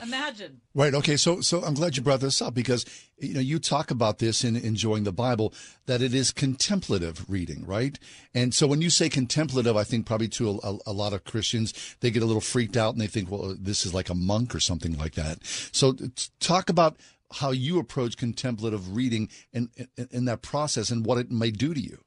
[0.02, 0.62] Imagine.
[0.74, 0.94] Right.
[0.94, 1.18] Okay.
[1.18, 2.86] So, so I'm glad you brought this up because
[3.18, 5.54] you know you talk about this in enjoying the Bible
[5.88, 8.00] that it is contemplative reading, right?
[8.34, 11.98] And so when you say contemplative, I think probably to a, a, lot of Christians
[12.00, 14.56] they get a little freaked out and they think, well, this is like a monk
[14.56, 15.46] or something like that.
[15.46, 15.96] So,
[16.40, 16.98] talk about
[17.32, 19.70] how you approach contemplative reading and
[20.12, 22.00] in that process and what it may do to you.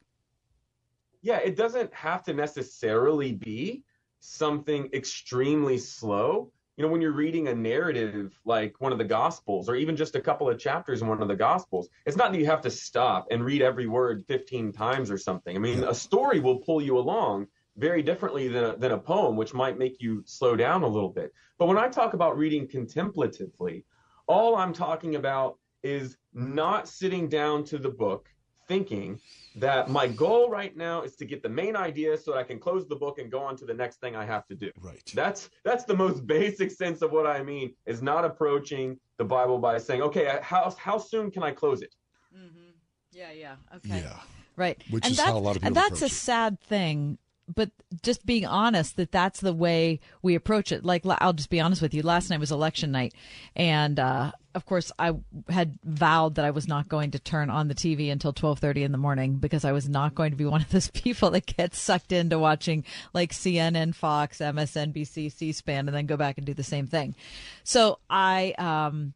[1.21, 3.83] Yeah, it doesn't have to necessarily be
[4.19, 9.69] something extremely slow you know, when you're reading a narrative like one of the Gospels,
[9.69, 12.39] or even just a couple of chapters in one of the Gospels, it's not that
[12.39, 15.55] you have to stop and read every word 15 times or something.
[15.55, 17.47] I mean, a story will pull you along
[17.77, 21.09] very differently than a, than a poem, which might make you slow down a little
[21.09, 21.31] bit.
[21.59, 23.85] But when I talk about reading contemplatively,
[24.27, 28.29] all I'm talking about is not sitting down to the book
[28.73, 29.19] thinking
[29.55, 32.59] that my goal right now is to get the main idea so that I can
[32.59, 34.71] close the book and go on to the next thing I have to do.
[34.81, 35.11] Right.
[35.13, 39.59] That's that's the most basic sense of what I mean is not approaching the Bible
[39.59, 41.93] by saying, okay, how how soon can I close it?
[42.35, 42.71] Mm-hmm.
[43.11, 43.99] Yeah, yeah, okay.
[44.01, 44.19] Yeah.
[44.55, 44.81] Right.
[44.89, 46.11] Which and is that's, how a lot of people And that's a it.
[46.11, 47.19] sad thing.
[47.53, 47.69] But
[48.01, 50.83] just being honest that that's the way we approach it.
[50.83, 52.01] Like I'll just be honest with you.
[52.01, 53.13] Last night was election night,
[53.55, 55.13] and uh, of course I
[55.49, 58.83] had vowed that I was not going to turn on the TV until twelve thirty
[58.83, 61.45] in the morning because I was not going to be one of those people that
[61.45, 66.53] gets sucked into watching like CNN, Fox, MSNBC, C-SPAN, and then go back and do
[66.53, 67.15] the same thing.
[67.63, 69.13] So I um,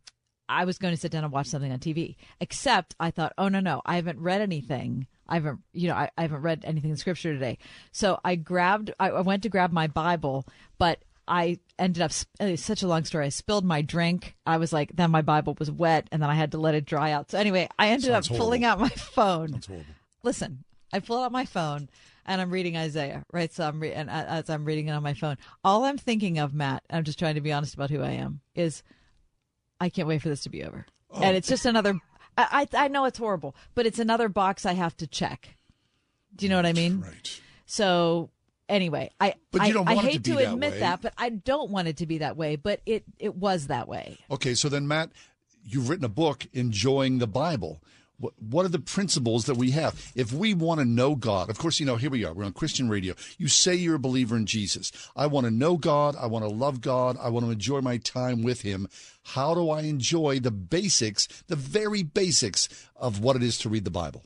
[0.49, 2.15] I was going to sit down and watch something on TV.
[2.39, 5.07] Except I thought, oh no no, I haven't read anything.
[5.29, 7.57] I haven't, you know, I, I haven't read anything in scripture today.
[7.91, 10.45] So I grabbed, I, I went to grab my Bible,
[10.77, 13.25] but I ended up, it's eh, such a long story.
[13.25, 14.35] I spilled my drink.
[14.45, 16.85] I was like, then my Bible was wet and then I had to let it
[16.85, 17.31] dry out.
[17.31, 19.51] So anyway, I ended Sounds up pulling out my phone.
[19.51, 19.85] That's horrible.
[20.23, 20.63] Listen,
[20.93, 21.89] I pull out my phone
[22.25, 23.51] and I'm reading Isaiah, right?
[23.51, 26.39] So I'm re- and uh, as I'm reading it on my phone, all I'm thinking
[26.39, 28.83] of, Matt, I'm just trying to be honest about who I am, is
[29.79, 30.85] I can't wait for this to be over.
[31.11, 31.21] Oh.
[31.21, 31.99] And it's just another.
[32.37, 35.57] I, I I know it's horrible, but it's another box I have to check.
[36.35, 37.01] Do you know what I mean?
[37.01, 37.41] Right.
[37.65, 38.29] So
[38.69, 40.71] anyway, I But you I, don't I want it hate to to, be that admit
[40.73, 40.79] way.
[40.79, 42.55] that, but I don't want it to be that way.
[42.55, 44.17] But it it was that way.
[44.31, 45.11] Okay, so then, Matt,
[45.63, 47.81] you've written a book, Enjoying the Bible.
[48.19, 50.11] What, what are the principles that we have?
[50.15, 52.33] If we want to know God, of course, you know, here we are.
[52.33, 53.13] We're on Christian radio.
[53.37, 54.91] You say you're a believer in Jesus.
[55.15, 56.15] I want to know God.
[56.15, 57.15] I want to love God.
[57.21, 58.87] I want to enjoy my time with Him.
[59.21, 63.85] How do I enjoy the basics, the very basics of what it is to read
[63.85, 64.23] the Bible?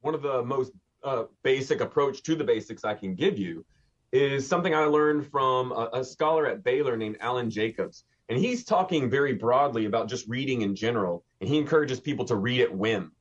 [0.00, 0.72] one of the most
[1.04, 3.64] uh, basic approach to the basics I can give you
[4.12, 8.04] is something I learned from a, a scholar at Baylor named Alan Jacobs.
[8.28, 11.24] And he's talking very broadly about just reading in general.
[11.40, 13.12] And he encourages people to read at whim.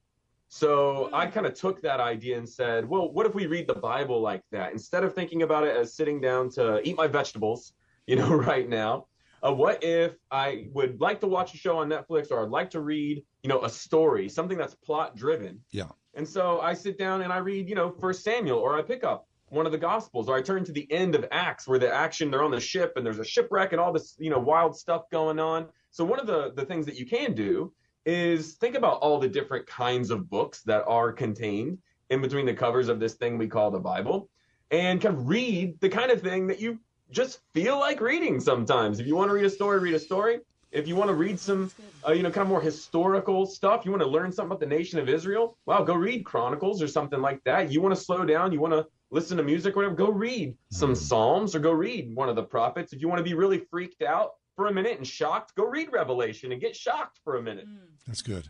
[0.49, 3.73] So I kind of took that idea and said, well, what if we read the
[3.73, 4.73] Bible like that?
[4.73, 7.73] Instead of thinking about it as sitting down to eat my vegetables,
[8.05, 9.07] you know, right now,
[9.43, 12.69] uh, what if I would like to watch a show on Netflix or I'd like
[12.71, 15.61] to read, you know, a story, something that's plot driven.
[15.71, 15.89] Yeah.
[16.13, 19.03] And so I sit down and I read, you know, First Samuel, or I pick
[19.03, 21.93] up one of the Gospels, or I turn to the end of Acts, where the
[21.93, 24.77] action they're on the ship and there's a shipwreck and all this, you know, wild
[24.77, 25.67] stuff going on.
[25.91, 27.73] So one of the the things that you can do
[28.05, 31.77] is think about all the different kinds of books that are contained
[32.09, 34.29] in between the covers of this thing we call the Bible,
[34.71, 36.79] and kind of read the kind of thing that you
[37.11, 38.99] just feel like reading sometimes.
[38.99, 40.39] If you want to read a story, read a story.
[40.71, 41.71] If you want to read some,
[42.07, 44.65] uh, you know, kind of more historical stuff, you want to learn something about the
[44.65, 47.71] nation of Israel, wow, go read Chronicles or something like that.
[47.71, 50.55] You want to slow down, you want to listen to music or whatever, go read
[50.69, 52.93] some Psalms or go read one of the prophets.
[52.93, 55.89] If you want to be really freaked out for a minute and shocked, go read
[55.91, 57.67] Revelation and get shocked for a minute.
[58.07, 58.49] That's good.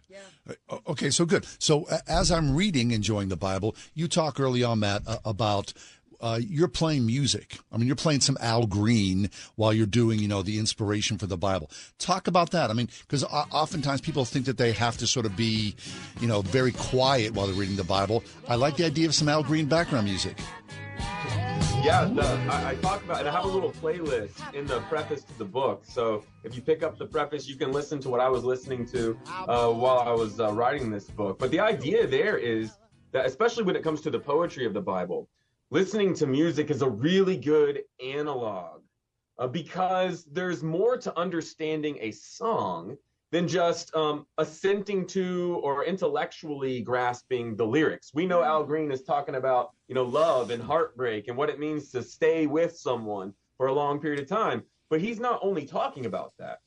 [0.70, 1.46] Uh, Okay, so good.
[1.60, 5.74] So as I'm reading, enjoying the Bible, you talk early on, Matt, uh, about
[6.22, 7.58] uh, you're playing music.
[7.72, 11.28] I mean, you're playing some Al Green while you're doing, you know, the inspiration for
[11.28, 11.70] the Bible.
[11.98, 12.70] Talk about that.
[12.70, 15.76] I mean, because oftentimes people think that they have to sort of be,
[16.20, 18.24] you know, very quiet while they're reading the Bible.
[18.48, 20.38] I like the idea of some Al Green background music.
[21.84, 25.24] Yeah, the, I, I talk about, and I have a little playlist in the preface
[25.24, 25.82] to the book.
[25.84, 28.86] So if you pick up the preface, you can listen to what I was listening
[28.88, 31.40] to uh, while I was uh, writing this book.
[31.40, 32.78] But the idea there is
[33.14, 35.28] that, especially when it comes to the poetry of the Bible,
[35.74, 38.82] listening to music is a really good analog
[39.40, 42.98] uh, because there's more to understanding a song
[43.32, 48.12] than just um, assenting to or intellectually grasping the lyrics.
[48.14, 51.58] We know Al Green is talking about, you know, love and heartbreak and what it
[51.58, 54.64] means to stay with someone for a long period of time.
[54.90, 56.60] But he's not only talking about that.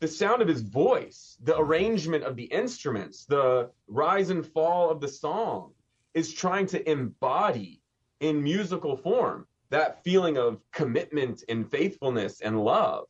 [0.00, 5.00] The sound of his voice, the arrangement of the instruments, the rise and fall of
[5.00, 5.70] the song
[6.12, 7.80] is trying to embody
[8.20, 13.04] in musical form that feeling of commitment and faithfulness and love.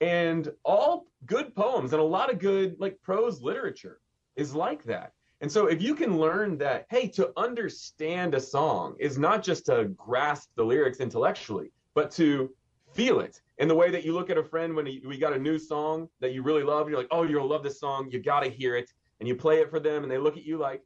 [0.00, 4.00] And all good poems and a lot of good like prose literature
[4.36, 5.12] is like that.
[5.40, 9.66] And so if you can learn that hey to understand a song is not just
[9.66, 12.50] to grasp the lyrics intellectually but to
[12.92, 15.32] feel it in the way that you look at a friend when he, we got
[15.32, 18.08] a new song that you really love you're like oh you'll love this song.
[18.10, 18.90] You got to hear it.
[19.20, 20.82] And you play it for them and they look at you like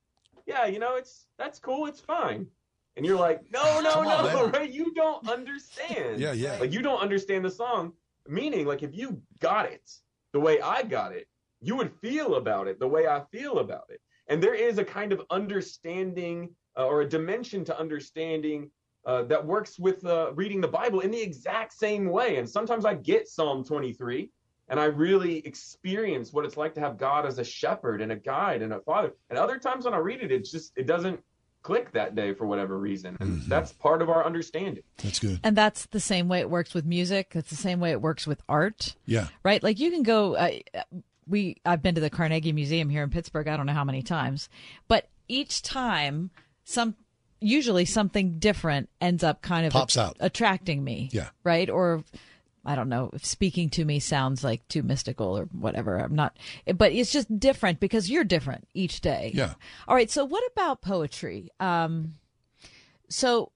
[0.46, 1.86] yeah you know it's that's cool.
[1.86, 2.46] It's fine
[2.96, 4.70] and you're like no no no right?
[4.70, 6.20] You don't understand.
[6.20, 6.58] Yeah, yeah.
[6.58, 7.92] like you don't understand the song.
[8.28, 9.90] Meaning like if you got it
[10.32, 11.26] the way i got it
[11.60, 14.00] you would feel about it the way i feel about it.
[14.28, 18.70] And there is a kind of understanding uh, or a dimension to understanding
[19.04, 22.36] uh, that works with uh, reading the bible in the exact same way.
[22.36, 24.30] And sometimes i get psalm 23
[24.68, 28.16] and i really experience what it's like to have god as a shepherd and a
[28.16, 29.12] guide and a father.
[29.30, 31.20] And other times when i read it it's just it doesn't
[31.62, 35.40] click that day for whatever reason and that's part of our understanding That's good.
[35.44, 37.32] And that's the same way it works with music.
[37.34, 38.96] It's the same way it works with art.
[39.06, 39.28] Yeah.
[39.44, 39.62] Right?
[39.62, 40.50] Like you can go uh,
[41.26, 44.02] we I've been to the Carnegie Museum here in Pittsburgh I don't know how many
[44.02, 44.48] times,
[44.88, 46.30] but each time
[46.64, 46.96] some
[47.40, 50.16] usually something different ends up kind of Pops out.
[50.20, 51.08] attracting me.
[51.12, 51.30] Yeah.
[51.44, 51.68] Right?
[51.68, 52.04] Or
[52.64, 55.98] I don't know if speaking to me sounds like too mystical or whatever.
[55.98, 56.36] I'm not,
[56.76, 59.32] but it's just different because you're different each day.
[59.34, 59.54] Yeah.
[59.88, 60.10] All right.
[60.10, 61.50] So what about poetry?
[61.58, 62.14] Um,
[63.08, 63.50] so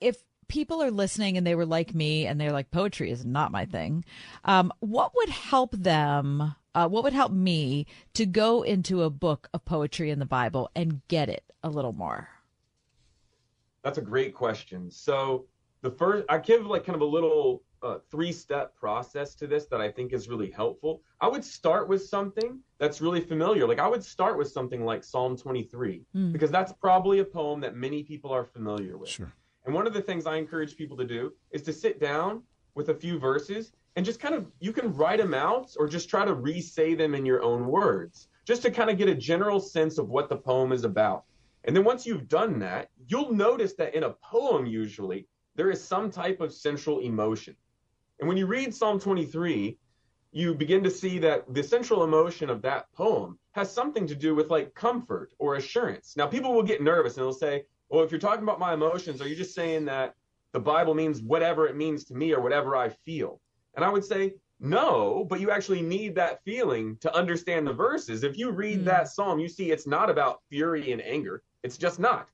[0.00, 3.52] if people are listening and they were like me and they're like poetry is not
[3.52, 4.04] my thing,
[4.44, 6.54] um, what would help them?
[6.74, 10.70] Uh, what would help me to go into a book of poetry in the Bible
[10.74, 12.28] and get it a little more?
[13.82, 14.90] That's a great question.
[14.90, 15.46] So
[15.82, 19.66] the first, I give like kind of a little uh, three step process to this
[19.66, 21.02] that I think is really helpful.
[21.20, 23.66] I would start with something that's really familiar.
[23.66, 26.18] Like I would start with something like Psalm 23 Hmm.
[26.28, 26.32] Mm.
[26.32, 29.08] because that's probably a poem that many people are familiar with.
[29.08, 29.32] Sure.
[29.64, 32.42] And one of the things I encourage people to do is to sit down
[32.74, 36.08] with a few verses and just kind of you can write them out or just
[36.08, 39.58] try to re-say them in your own words just to kind of get a general
[39.58, 41.24] sense of what the poem is about.
[41.64, 45.26] And then once you've done that, you'll notice that in a poem usually
[45.56, 47.56] there is some type of central emotion.
[48.18, 49.78] And when you read Psalm 23,
[50.32, 54.34] you begin to see that the central emotion of that poem has something to do
[54.34, 56.16] with like comfort or assurance.
[56.16, 59.20] Now, people will get nervous and they'll say, well, if you're talking about my emotions,
[59.20, 60.14] are you just saying that
[60.52, 63.40] the Bible means whatever it means to me or whatever I feel?
[63.74, 68.24] And I would say, no, but you actually need that feeling to understand the verses.
[68.24, 68.84] If you read hmm.
[68.84, 71.42] that psalm, you see it's not about fury and anger.
[71.62, 72.28] It's just not.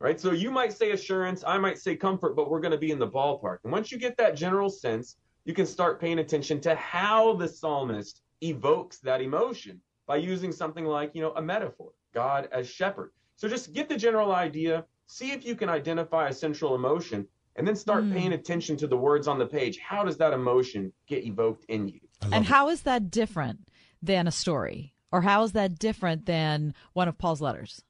[0.00, 0.18] Right?
[0.18, 2.98] So you might say assurance, I might say comfort, but we're going to be in
[2.98, 3.58] the ballpark.
[3.64, 7.46] And once you get that general sense, you can start paying attention to how the
[7.46, 13.12] psalmist evokes that emotion by using something like, you know, a metaphor, God as shepherd.
[13.36, 17.68] So just get the general idea, see if you can identify a central emotion, and
[17.68, 18.12] then start Hmm.
[18.12, 19.78] paying attention to the words on the page.
[19.78, 22.00] How does that emotion get evoked in you?
[22.32, 23.68] And how is that different
[24.02, 24.94] than a story?
[25.12, 27.82] Or how is that different than one of Paul's letters?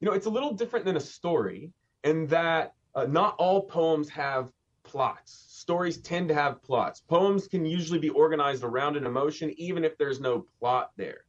[0.00, 1.72] You know, it's a little different than a story
[2.04, 4.52] in that uh, not all poems have
[4.82, 5.46] plots.
[5.48, 7.00] Stories tend to have plots.
[7.00, 11.24] Poems can usually be organized around an emotion, even if there's no plot there.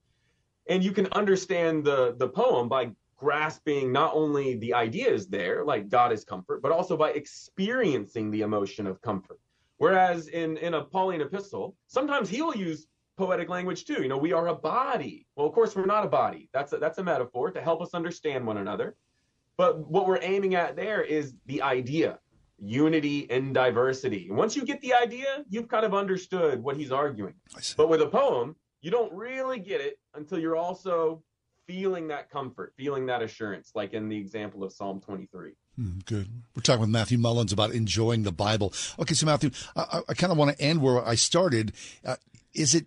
[0.67, 5.89] And you can understand the, the poem by grasping not only the ideas there, like
[5.89, 9.39] God is comfort, but also by experiencing the emotion of comfort.
[9.77, 12.87] Whereas in, in a Pauline epistle, sometimes he will use
[13.19, 14.01] poetic language too.
[14.01, 15.27] You know, we are a body.
[15.35, 16.49] Well, of course, we're not a body.
[16.53, 18.95] That's a, that's a metaphor to help us understand one another.
[19.57, 22.17] But what we're aiming at there is the idea,
[22.57, 24.27] unity in diversity.
[24.29, 27.33] And once you get the idea, you've kind of understood what he's arguing.
[27.77, 31.21] But with a poem, you don't really get it until you're also
[31.67, 35.51] feeling that comfort, feeling that assurance, like in the example of Psalm 23.
[35.75, 36.27] Hmm, good.
[36.55, 38.73] We're talking with Matthew Mullins about enjoying the Bible.
[38.99, 41.73] Okay, so Matthew, I, I- I kind of want to end where I started.
[42.03, 42.15] Uh,
[42.53, 42.85] is it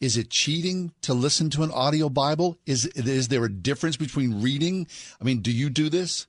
[0.00, 2.58] is it cheating to listen to an audio Bible?
[2.66, 4.86] Is is there a difference between reading?
[5.20, 6.26] I mean, do you do this?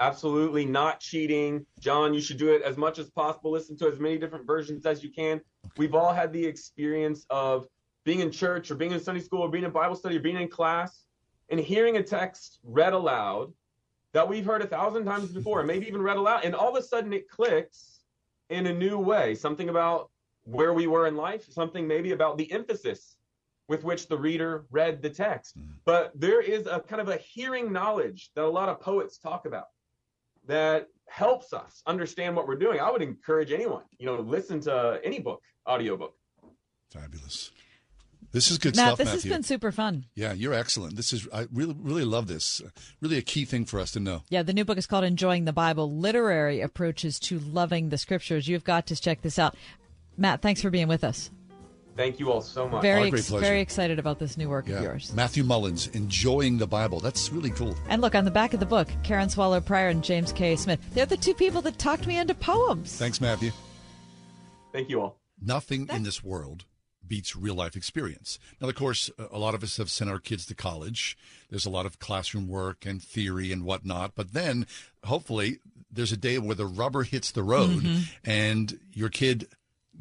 [0.00, 1.66] Absolutely not cheating.
[1.78, 3.52] John, you should do it as much as possible.
[3.52, 5.42] Listen to as many different versions as you can.
[5.76, 7.66] We've all had the experience of
[8.04, 10.40] being in church or being in Sunday school or being in Bible study or being
[10.40, 11.04] in class
[11.50, 13.52] and hearing a text read aloud
[14.12, 16.44] that we've heard a thousand times before and maybe even read aloud.
[16.44, 18.00] And all of a sudden it clicks
[18.48, 19.34] in a new way.
[19.34, 20.10] Something about
[20.44, 23.16] where we were in life, something maybe about the emphasis
[23.68, 25.56] with which the reader read the text.
[25.56, 25.72] Mm-hmm.
[25.84, 29.46] But there is a kind of a hearing knowledge that a lot of poets talk
[29.46, 29.66] about
[30.46, 32.80] that helps us understand what we're doing.
[32.80, 36.14] I would encourage anyone, you know, listen to any book, audiobook.
[36.90, 37.52] Fabulous.
[38.32, 39.30] This is good Matt, stuff, this Matthew.
[39.30, 40.06] has been super fun.
[40.14, 40.96] Yeah, you're excellent.
[40.96, 42.62] This is I really really love this.
[43.00, 44.22] Really a key thing for us to know.
[44.28, 48.46] Yeah, the new book is called Enjoying the Bible Literary Approaches to Loving the Scriptures.
[48.46, 49.56] You've got to check this out.
[50.20, 51.30] Matt, thanks for being with us.
[51.96, 52.82] Thank you all so much.
[52.82, 54.76] Very, Our great ex- very excited about this new work Yeah.
[54.76, 55.12] of yours.
[55.14, 57.00] Matthew Mullins, enjoying the Bible.
[57.00, 57.74] That's really cool.
[57.88, 60.54] And look, on the back of the book, Karen Swallow Prior and James K.
[60.56, 60.78] Smith.
[60.94, 62.96] They're the two people that talked me into poems.
[62.96, 63.50] Thanks, Matthew.
[64.72, 65.18] Thank you all.
[65.42, 66.64] Nothing in this world
[67.06, 68.38] beats real life experience.
[68.60, 71.18] Now, of course, a lot of us have sent our kids to college.
[71.50, 74.12] There's a lot of classroom work and theory and whatnot.
[74.14, 74.66] But then,
[75.04, 75.58] hopefully,
[75.90, 78.08] there's a day where the rubber hits the road Mhm.
[78.24, 79.48] and your kid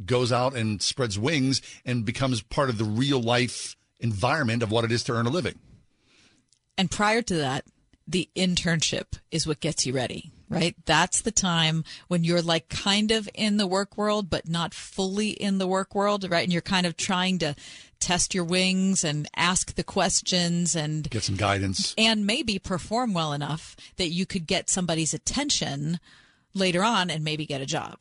[0.05, 4.83] goes out and spreads wings and becomes part of the real life environment of what
[4.85, 5.59] it is to earn a living.
[6.77, 7.65] And prior to that,
[8.07, 10.75] the internship is what gets you ready, right?
[10.85, 15.29] That's the time when you're like kind of in the work world, but not fully
[15.29, 16.43] in the work world, right?
[16.43, 17.55] And you're kind of trying to
[17.99, 21.93] test your wings and ask the questions and Get some guidance.
[21.97, 25.99] and maybe perform well enough that you could get somebody's attention
[26.55, 27.99] later on and maybe get a job.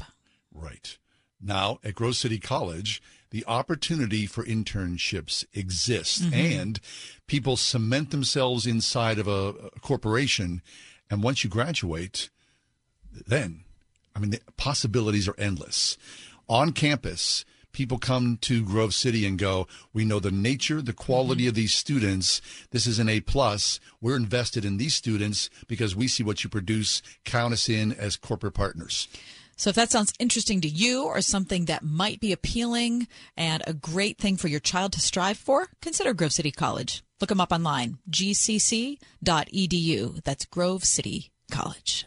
[0.55, 0.97] Right.
[1.41, 3.01] Now, at Grove City College,
[3.31, 6.33] the opportunity for internships exists Mhm.
[6.33, 6.81] and
[7.27, 10.63] people cement themselves inside of a, a corporation.
[11.11, 12.31] And once you graduate,
[13.27, 13.65] then,
[14.15, 15.97] I mean, the possibilities are endless.
[16.49, 21.47] On campus, people come to Grove City and go, we know the nature, the quality
[21.47, 22.41] of these students.
[22.71, 23.79] This is an A plus.
[24.01, 27.03] We're invested in these students because we see what you produce.
[27.25, 29.07] Count us in as corporate partners.
[29.59, 33.75] So if that sounds interesting to you or something that might be appealing and a
[33.75, 37.03] great thing for your child to strive for, consider Grove City College.
[37.21, 39.01] Look them up online, gcc.edu.
[40.23, 42.07] That's Grove City College.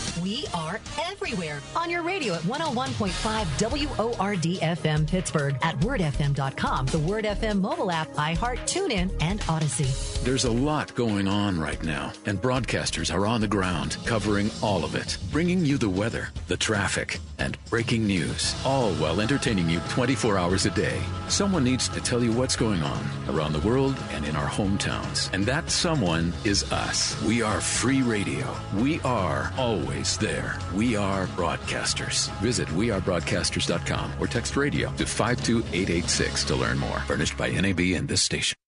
[0.21, 7.25] We are everywhere on your radio at 101.5 WORD FM Pittsburgh, at wordfm.com, the Word
[7.25, 10.21] FM mobile app, iHeart, TuneIn, and Audacy.
[10.23, 14.85] There's a lot going on right now, and broadcasters are on the ground covering all
[14.85, 19.79] of it, bringing you the weather, the traffic, and breaking news, all while entertaining you
[19.89, 21.01] 24 hours a day.
[21.29, 25.33] Someone needs to tell you what's going on around the world and in our hometowns,
[25.33, 27.19] and that someone is us.
[27.23, 28.55] We are free radio.
[28.75, 30.57] We are always there.
[30.73, 32.29] We are broadcasters.
[32.39, 36.99] Visit wearebroadcasters.com or text radio to 52886 to learn more.
[37.01, 38.60] Furnished by NAB and this station.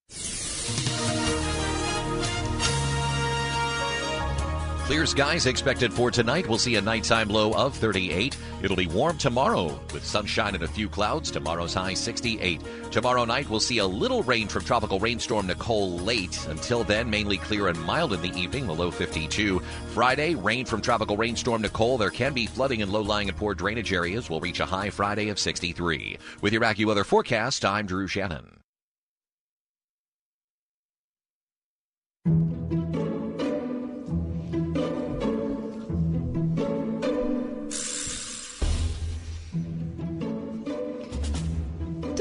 [4.84, 6.46] Clear skies expected for tonight.
[6.46, 8.36] We'll see a nighttime low of 38.
[8.62, 11.32] It'll be warm tomorrow with sunshine and a few clouds.
[11.32, 12.62] Tomorrow's high 68.
[12.92, 16.38] Tomorrow night we'll see a little rain from tropical rainstorm Nicole late.
[16.48, 19.60] Until then, mainly clear and mild in the evening, the low 52.
[19.94, 21.98] Friday, rain from tropical rainstorm Nicole.
[21.98, 24.30] There can be flooding in low-lying and poor drainage areas.
[24.30, 26.18] We'll reach a high Friday of 63.
[26.42, 28.60] With your AccuWeather forecast, I'm Drew Shannon.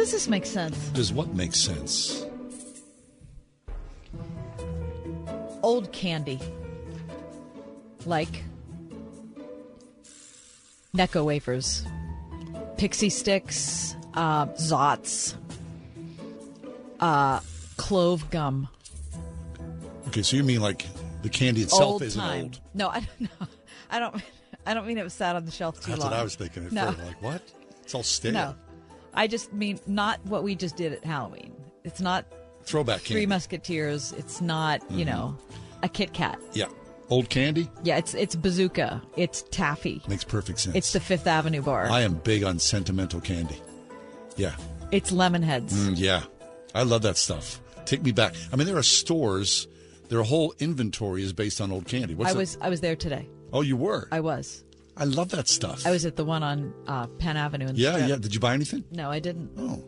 [0.03, 0.77] Does this make sense?
[0.89, 2.27] Does what make sense?
[5.63, 6.41] Old candy.
[8.05, 8.43] Like
[10.93, 11.87] Necco wafers,
[12.79, 15.37] pixie sticks, uh, Zotz,
[16.99, 17.39] uh,
[17.77, 18.67] clove gum.
[20.09, 20.85] Okay, so you mean like
[21.23, 22.43] the candy itself old isn't time.
[22.43, 22.61] old?
[22.75, 23.47] No, I don't know.
[23.89, 24.21] I don't.
[24.67, 26.11] I don't mean it was sat on the shelf too That's long.
[26.11, 26.87] That's what I was thinking at No.
[26.91, 27.07] first.
[27.07, 27.43] Like what?
[27.85, 28.33] It's all stale.
[28.33, 28.55] No,
[29.15, 31.55] I just mean not what we just did at Halloween.
[31.85, 32.25] It's not
[32.65, 33.27] Throwback Three candy.
[33.27, 34.13] Musketeers.
[34.13, 35.09] It's not you Mhm.
[35.09, 35.37] know
[35.83, 36.39] a Kit Kat.
[36.53, 36.67] Yeah,
[37.11, 39.03] old candy Yeah, it's it's Bazooka.
[39.17, 40.01] It's Taffy.
[40.09, 40.77] makes perfect sense.
[40.77, 41.87] It's the Fifth Avenue bar.
[41.91, 43.61] I am big on sentimental candy.
[44.37, 44.55] Yeah,
[44.93, 45.73] It's Lemonheads.
[45.73, 46.23] Mm, yeah,
[46.75, 47.61] I love that stuff.
[47.85, 48.35] Take me back.
[48.53, 49.67] I mean, there are stores.
[50.09, 52.15] Their whole inventory is based on old candy.
[52.15, 53.29] What's I was I was there today.
[53.53, 54.09] Oh, you were.
[54.13, 54.65] I was.
[54.97, 55.87] I love that stuff.
[55.87, 57.69] I was at the one on uh, Penn Avenue.
[57.69, 58.09] In yeah, Strip.
[58.09, 58.17] yeah.
[58.17, 58.85] Did you buy anything?
[58.91, 59.51] No, I didn't.
[59.59, 59.83] Oh.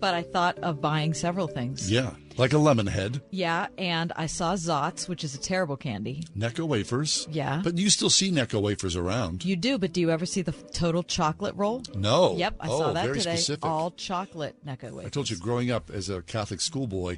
[0.00, 1.90] But I thought of buying several things.
[1.90, 6.24] Yeah, like a lemon head, Yeah, and I saw Zotz, which is a terrible candy.
[6.36, 7.26] Necco wafers.
[7.30, 7.62] Yeah.
[7.64, 9.46] but you still see Necco wafers around.
[9.46, 11.82] You do, but do you ever see the total chocolate roll?
[11.94, 12.36] No.
[12.36, 13.36] Yep, I Oh, saw that very today.
[13.36, 13.64] specific.
[13.64, 15.06] All chocolate Necco wafers.
[15.06, 17.16] I told you, growing up as a Catholic schoolboy,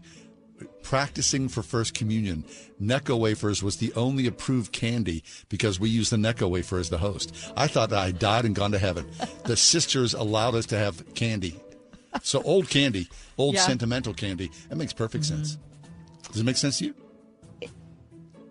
[0.82, 2.44] practicing for First Communion,
[2.80, 6.98] Necco wafers was the only approved candy because we used the Necco wafer as the
[6.98, 7.34] host.
[7.56, 9.06] I thought I died and gone to heaven.
[9.44, 11.58] the sisters allowed us to have candy.
[12.22, 13.60] So old candy, old Yeah.
[13.60, 13.68] Mm-hmm.
[13.70, 15.58] sentimental candy, that makes perfect sense.
[16.32, 16.94] Does it make sense to you?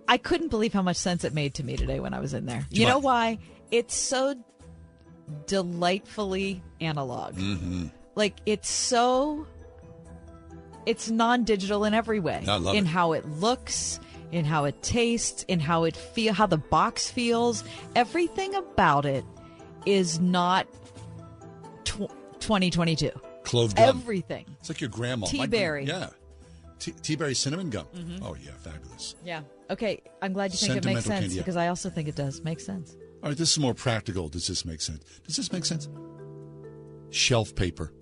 [0.08, 2.46] I couldn't believe how much sense it made to me today when I was in
[2.46, 2.66] there.
[2.70, 3.40] you You know why?
[3.72, 4.36] It's so
[5.48, 7.36] delightfully analog.
[7.36, 7.88] Mm-hmm.
[8.16, 9.48] Like it's so
[10.86, 12.44] it's non-digital in every way.
[12.48, 12.88] I love in it.
[12.90, 14.00] how it looks,
[14.32, 17.64] in how it tastes, in how it feel how the box feels.
[17.96, 19.24] Everything about it
[19.86, 20.68] is not
[21.86, 22.10] tw-
[22.40, 23.12] 2022.
[23.44, 23.90] Clove gum.
[23.90, 24.46] Everything.
[24.60, 25.28] It's like your grandma.
[25.28, 25.86] Tea My- berry.
[25.86, 26.10] Yeah.
[26.80, 27.86] Tea, tea berry cinnamon gum.
[27.96, 28.20] Mhm.
[28.22, 29.16] Oh, yeah, fabulous.
[29.24, 29.42] Yeah.
[29.70, 31.42] Okay, I'm glad you think it makes sense candy, yeah.
[31.42, 32.96] because I also think it does make sense.
[33.24, 34.28] All right, this is more practical.
[34.30, 35.04] Does this make sense?
[35.26, 35.88] Does this make sense?
[37.10, 37.94] Shelf paper.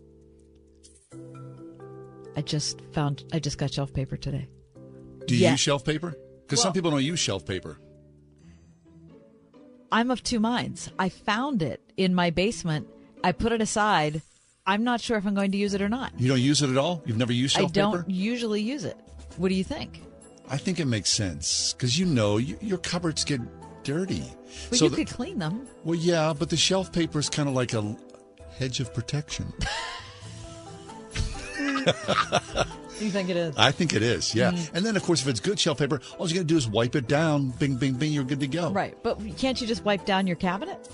[2.35, 4.47] I just found I just got shelf paper today.
[5.27, 5.51] Do you Yeah.
[5.51, 6.15] use shelf paper?
[6.41, 7.77] Because some people don't use shelf paper.
[9.91, 10.89] I'm of two minds.
[10.97, 12.87] I found it in my basement.
[13.23, 14.21] I put it aside.
[14.65, 16.13] I'm not sure if I'm going to use it or not.
[16.19, 17.03] You don't use it at all?
[17.05, 18.11] You've never used shelf I shelf don't paper?
[18.11, 18.97] usually use it.
[19.37, 20.01] What do you think?
[20.49, 23.39] I think it makes sense because you know you, your cupboards get
[23.83, 24.23] dirty.
[24.69, 25.67] But so you the- could clean them.
[25.83, 27.95] well, yeah, but the shelf paper is kind of like a
[28.57, 29.53] hedge of protection.
[32.99, 33.55] You think it is?
[33.57, 34.51] I think it is, yeah.
[34.51, 34.73] Mm.
[34.75, 36.67] And then, of course, if it's good shelf paper, all you got to do is
[36.67, 37.49] wipe it down.
[37.49, 38.13] Bing, bing, bing.
[38.13, 38.71] You're good to go.
[38.71, 40.87] Right, but can't you just wipe down your cabinet?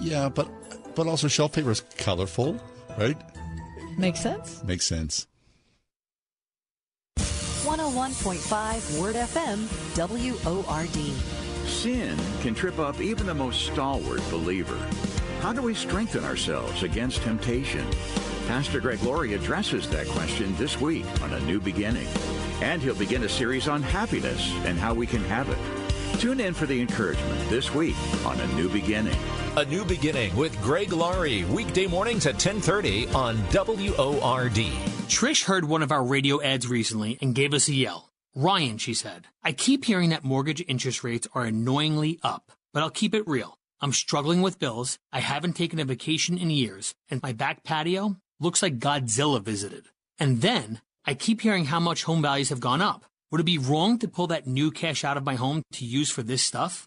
[0.00, 0.48] Yeah, but
[0.94, 2.60] but also shelf paper is colorful,
[2.98, 3.16] right?
[3.98, 4.62] Makes sense.
[4.64, 5.26] Makes sense.
[7.18, 11.68] 101.5 Word FM, WORD.
[11.68, 14.78] Sin can trip up even the most stalwart believer.
[15.42, 17.84] How do we strengthen ourselves against temptation?
[18.46, 22.06] Pastor Greg Laurie addresses that question this week on A New Beginning.
[22.60, 25.58] And he'll begin a series on happiness and how we can have it.
[26.20, 29.18] Tune in for the encouragement this week on A New Beginning.
[29.56, 34.70] A New Beginning with Greg Laurie, weekday mornings at 1030 on WORD.
[35.08, 38.12] Trish heard one of our radio ads recently and gave us a yell.
[38.36, 42.90] Ryan, she said, I keep hearing that mortgage interest rates are annoyingly up, but I'll
[42.90, 43.58] keep it real.
[43.82, 48.16] I'm struggling with bills, I haven't taken a vacation in years, and my back patio
[48.38, 49.86] looks like Godzilla visited.
[50.20, 53.04] And then I keep hearing how much home values have gone up.
[53.32, 56.10] Would it be wrong to pull that new cash out of my home to use
[56.10, 56.86] for this stuff?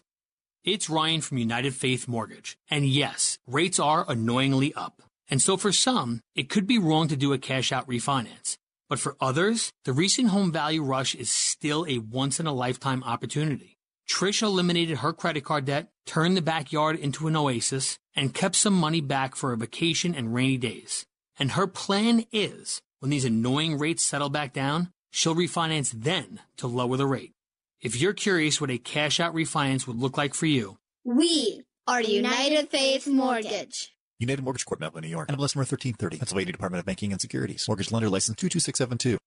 [0.64, 2.56] It's Ryan from United Faith Mortgage.
[2.70, 5.02] And yes, rates are annoyingly up.
[5.28, 8.56] And so for some, it could be wrong to do a cash out refinance.
[8.88, 13.02] But for others, the recent home value rush is still a once in a lifetime
[13.04, 13.75] opportunity.
[14.08, 18.74] Trish eliminated her credit card debt, turned the backyard into an oasis, and kept some
[18.74, 21.06] money back for a vacation and rainy days.
[21.38, 26.66] And her plan is, when these annoying rates settle back down, she'll refinance then to
[26.66, 27.32] lower the rate.
[27.80, 32.00] If you're curious what a cash out refinance would look like for you, We are
[32.00, 33.92] United Faith Mortgage.
[34.18, 35.28] United Mortgage Corp, Melville, New York.
[35.28, 36.18] NMLS number 1330.
[36.18, 37.66] Pennsylvania Department of Banking and Securities.
[37.68, 39.18] Mortgage lender license 22672.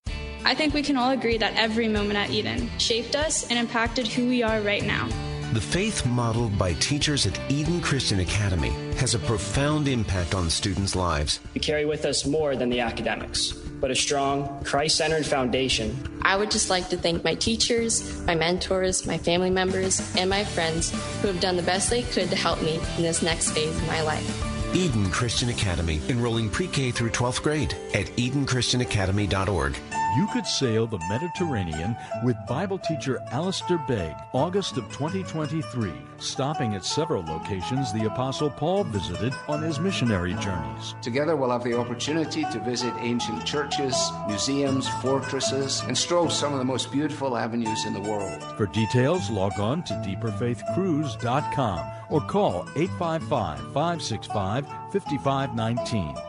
[0.45, 4.07] I think we can all agree that every moment at Eden shaped us and impacted
[4.07, 5.07] who we are right now.
[5.53, 10.95] The faith modeled by teachers at Eden Christian Academy has a profound impact on students'
[10.95, 11.40] lives.
[11.56, 15.98] We carry with us more than the academics, but a strong, Christ centered foundation.
[16.22, 20.44] I would just like to thank my teachers, my mentors, my family members, and my
[20.44, 20.91] friends
[21.22, 23.88] who have done the best they could to help me in this next phase of
[23.88, 24.45] my life.
[24.76, 29.76] Eden Christian Academy, enrolling pre-K through 12th grade at edenchristianacademy.org.
[30.15, 36.84] You could sail the Mediterranean with Bible teacher Alistair Begg, August of 2023, stopping at
[36.84, 40.95] several locations the Apostle Paul visited on his missionary journeys.
[41.03, 43.95] Together, we'll have the opportunity to visit ancient churches,
[44.27, 48.44] museums, fortresses, and stroll some of the most beautiful avenues in the world.
[48.57, 56.28] For details, log on to deeperfaithcruise.com or call 855 565 5519.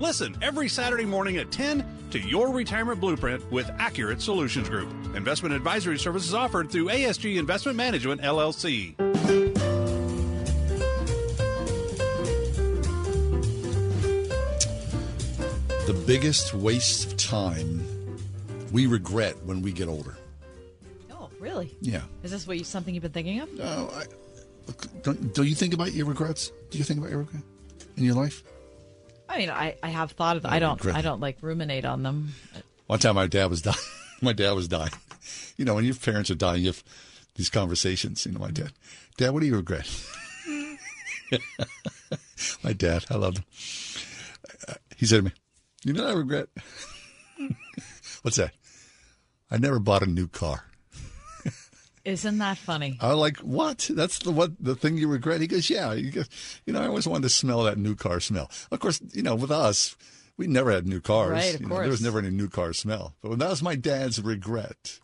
[0.00, 4.88] Listen every Saturday morning at 10 to Your Retirement Blueprint with Accurate Solutions Group.
[5.16, 8.96] Investment advisory services offered through ASG Investment Management, LLC.
[15.86, 17.84] The biggest waste of time
[18.70, 20.16] we regret when we get older.
[21.10, 21.76] Oh, really?
[21.80, 22.02] Yeah.
[22.22, 23.52] Is this what you, something you've been thinking of?
[23.54, 24.04] No, I,
[25.02, 26.52] don't, do you think about your regrets?
[26.70, 27.42] Do you think about your regret
[27.96, 28.44] in your life?
[29.28, 30.52] I mean, I, I have thought of them.
[30.52, 32.34] I don't I don't like ruminate on them.
[32.86, 33.76] One time, my dad was dying.
[34.22, 34.92] my dad was dying.
[35.56, 36.82] You know, when your parents are dying, you have
[37.34, 38.24] these conversations.
[38.24, 38.72] You know, my dad,
[39.18, 39.86] Dad, what do you regret?
[42.64, 43.44] my dad, I loved him.
[44.96, 45.32] He said to me,
[45.84, 46.48] "You know, what I regret.
[48.22, 48.52] What's that?
[49.50, 50.67] I never bought a new car."
[52.08, 52.96] Isn't that funny?
[53.00, 53.90] I like what?
[53.92, 55.40] That's the what the thing you regret.
[55.40, 55.94] He goes, yeah.
[55.94, 56.28] He goes,
[56.66, 58.50] you know, I always wanted to smell that new car smell.
[58.70, 59.96] Of course, you know, with us,
[60.36, 61.32] we never had new cars.
[61.32, 63.14] Right, of You know, there was never any new car smell.
[63.22, 64.98] But that was my dad's regret.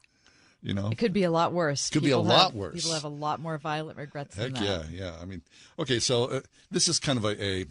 [0.62, 1.90] You know, It could be a lot worse.
[1.90, 2.74] Could be a People lot have- worse.
[2.76, 4.86] People have a lot more violent regrets heck than that.
[4.90, 5.12] yeah, yeah.
[5.20, 5.42] I mean,
[5.78, 6.40] okay, so uh,
[6.70, 7.66] this is kind of a a,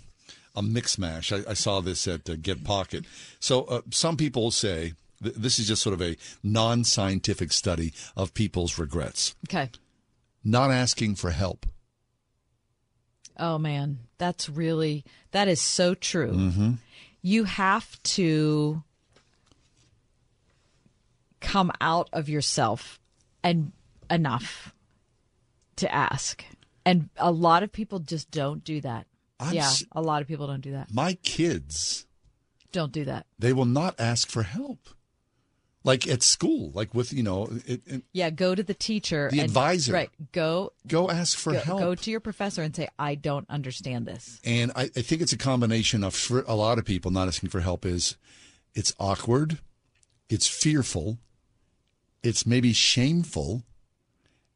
[0.56, 1.32] a mix mash.
[1.34, 3.06] I, I saw this at uh, Get Pocket.
[3.40, 4.94] So uh, some people say
[5.24, 9.36] this is just sort of a non scientific study of people's regrets.
[9.48, 9.70] Okay.
[10.44, 11.66] Not asking for help.
[13.38, 16.32] Oh man, that's really that is so true.
[16.34, 16.72] Mm-hmm.
[17.22, 18.84] You have to
[21.40, 23.00] come out of yourself
[23.44, 23.72] and
[24.10, 24.74] enough
[25.78, 26.44] to ask.
[26.86, 29.08] And a lot of people just don't do that.
[29.40, 30.94] I'm yeah, a lot of people don't do that.
[30.94, 32.06] my kids,
[32.72, 33.26] Don't do that.
[33.40, 34.80] they will not ask for help.
[35.86, 39.28] Like at school, like with, you know, it, it, Yeah, go to the teacher.
[39.30, 39.92] The and- advisor.
[39.94, 40.10] Right.
[40.32, 40.72] Go.
[40.88, 41.80] go ask for go, help.
[41.82, 45.34] Go to your professor and say, "I don't understand this." And I, I think it's
[45.34, 48.16] a combination of for a lot of people not asking for help is
[48.74, 49.60] it's awkward,
[50.30, 51.18] it's fearful,
[52.24, 53.64] it's maybe shameful,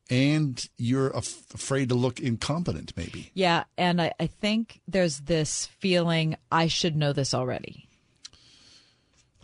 [0.09, 2.93] and you're af- afraid to look incompetent.
[2.95, 7.86] Maybe Yeah, and I, I think there's this feeling I should know this already.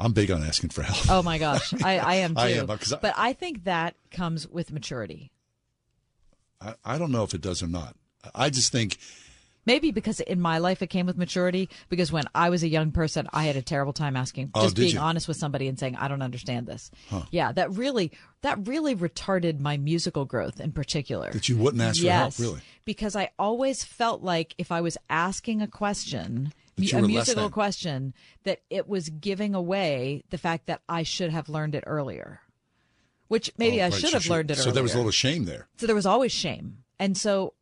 [0.04, 1.10] I'm big on asking for help.
[1.10, 2.42] Oh my gosh, I, I am too.
[2.42, 5.32] I am, I- but I think that comes with maturity.
[6.62, 7.96] I, I don't know if it does or not.
[8.36, 8.98] I just think
[9.66, 11.70] Maybe because in my life it came with maturity.
[11.88, 14.76] Because when I was a young person, I had a terrible time asking, Oh, just
[14.76, 15.00] being you?
[15.00, 17.22] honest with somebody and saying, "I don't understand this." Huh.
[17.32, 18.12] Yeah, that really
[18.42, 21.32] that really retarded my musical growth in particular.
[21.32, 22.62] that you wouldn't ask yes, for help, really.
[22.84, 28.14] because I always felt like if I was asking a question, a musical question,
[28.44, 32.41] that it was giving away the fact that I should have learned it earlier.
[33.28, 34.74] Which maybe Oh, I right, should so have should- learned it So earlier.
[34.74, 35.68] there was a little shame there.
[35.78, 36.80] So there was always shame.
[37.00, 37.54] And so,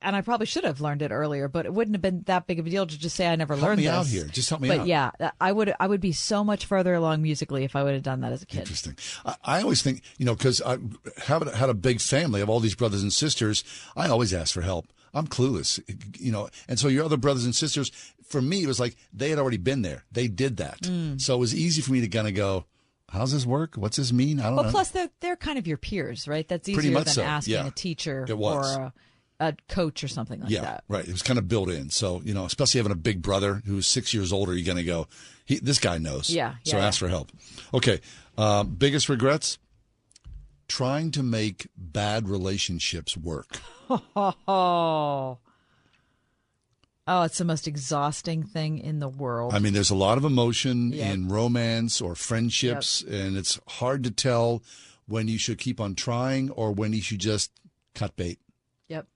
[0.00, 2.58] and I probably should have learned it earlier, but it wouldn't have been that big
[2.58, 3.92] of a deal to just say I never Help learned me this.
[3.92, 4.24] out here.
[4.24, 4.86] Just help me but out.
[4.86, 8.02] yeah, I would I would be so much further along musically if I would have
[8.02, 8.60] done that as a kid.
[8.60, 8.96] Interesting.
[9.26, 10.78] I, I always think, you know, because I
[11.24, 13.62] haven't had a big family of all these brothers and sisters,
[13.94, 14.86] I always ask for help.
[15.14, 15.80] I'm clueless,
[16.18, 16.48] you know.
[16.68, 17.90] And so your other brothers and sisters,
[18.26, 20.04] for me, it was like they had already been there.
[20.12, 20.80] They did that.
[20.82, 21.20] Mm.
[21.20, 22.66] So it was easy for me to kind of go,
[23.08, 23.74] how's this work?
[23.76, 24.38] What's this mean?
[24.40, 24.70] I don't Well, know.
[24.70, 26.46] plus they're they're kind of your peers, right?
[26.46, 27.66] That's easier than so, asking yeah.
[27.66, 28.92] a teacher or a,
[29.40, 30.84] a coach or something like yeah, that.
[30.86, 31.06] right.
[31.06, 31.90] It was kind of built in.
[31.90, 34.84] So, you know, especially having a big brother who's six years older, you're going to
[34.84, 35.08] go,
[35.44, 36.30] he, this guy knows.
[36.30, 37.32] Yeah, So yeah, ask for help.
[37.74, 38.00] Okay.
[38.38, 39.58] Uh, biggest regrets?
[40.70, 43.60] Trying to make bad relationships work.
[43.90, 44.36] Oh,
[47.06, 49.52] oh, it's the most exhausting thing in the world.
[49.52, 51.12] I mean, there's a lot of emotion Yep.
[51.14, 54.62] in romance or friendships, and it's hard to tell
[55.06, 57.50] when you should keep on trying or when you should just
[57.96, 58.38] cut bait.
[58.88, 59.08] yep,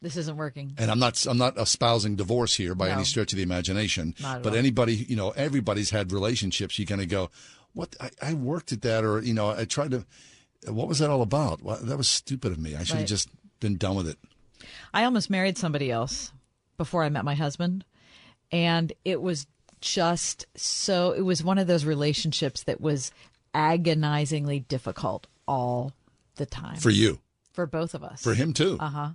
[0.00, 0.72] this isn't working.
[0.78, 2.94] And I'm not I'm not espousing divorce here by No.
[2.94, 4.14] any stretch of the imagination.
[4.18, 4.58] Not at but all.
[4.58, 6.78] anybody, you know, everybody's had relationships.
[6.78, 7.28] You kind of go,
[7.74, 7.94] what?
[8.00, 10.06] I, I worked at that, or you know, I tried to.
[10.66, 11.62] What was that all about?
[11.62, 12.74] Well, that was stupid of me.
[12.76, 13.06] I should have Right.
[13.08, 13.28] just
[13.60, 14.18] been done with it.
[14.94, 16.32] I almost married somebody else
[16.76, 17.84] before I met my husband.
[18.52, 19.46] And it was
[19.80, 23.10] just so, it was one of those relationships that was
[23.54, 25.92] agonizingly difficult all
[26.36, 26.76] the time.
[26.76, 27.20] For you.
[27.52, 28.22] For both of us.
[28.22, 28.76] For him, too.
[28.80, 29.10] Uh huh.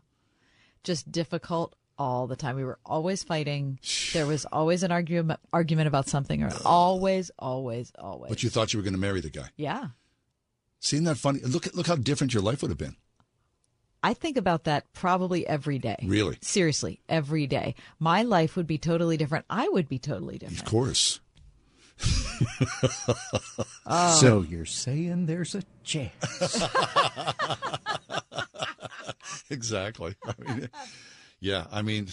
[0.84, 2.56] Just difficult all the time.
[2.56, 3.80] We were always fighting.
[4.14, 8.30] There was always an argument argument about something, or always, always, always.
[8.30, 9.50] But you thought you were going to marry the guy.
[9.58, 9.88] yeah.
[10.80, 11.40] Seeing that funny?
[11.40, 12.96] Look at look how different your life would have been.
[14.04, 15.98] I think about that probably every day.
[16.04, 16.38] Really?
[16.42, 17.76] Seriously, every day.
[18.00, 19.46] My life would be totally different.
[19.50, 20.62] I would be totally different.
[20.62, 21.20] Of course.
[23.90, 24.20] Oh.
[24.20, 26.12] So you're saying there's a chance?
[29.50, 30.14] exactly.
[30.26, 30.70] I mean,
[31.40, 32.10] yeah, I mean,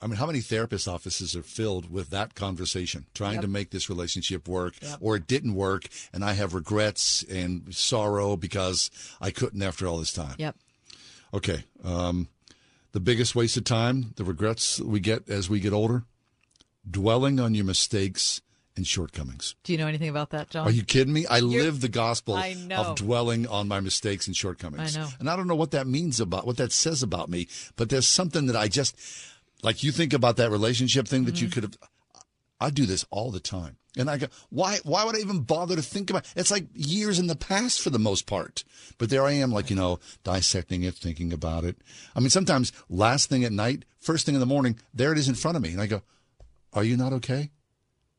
[0.00, 3.42] I mean, how many therapist offices are filled with that conversation, trying Yep.
[3.42, 4.98] to make this relationship work, Yep.
[5.00, 9.98] or it didn't work, and I have regrets and sorrow because I couldn't after all
[9.98, 10.36] this time.
[10.38, 10.56] Yep.
[11.34, 11.64] Okay.
[11.82, 12.28] Um,
[12.92, 16.04] the biggest waste of time, the regrets we get as we get older,
[16.88, 18.40] dwelling on your mistakes
[18.76, 19.56] and shortcomings.
[19.64, 20.66] Do you know anything about that, John?
[20.66, 21.26] Are you kidding me?
[21.26, 24.96] I You're- live the gospel of dwelling on my mistakes and shortcomings.
[24.96, 25.08] I know.
[25.18, 28.06] And I don't know what that means about what that says about me, but there's
[28.06, 28.94] something that I just
[29.62, 31.44] like you think about that relationship thing that Mm-hmm.
[31.44, 31.78] you could have
[32.60, 33.76] I do this all the time.
[33.96, 37.18] And I go, why why would I even bother to think about it's like years
[37.18, 38.64] in the past for the most part.
[38.98, 41.76] But there I am like, you know, dissecting it, thinking about it.
[42.16, 45.28] I mean, sometimes last thing at night, first thing in the morning, there it is
[45.28, 45.70] in front of me.
[45.70, 46.02] And I go,
[46.72, 47.50] Are you not okay?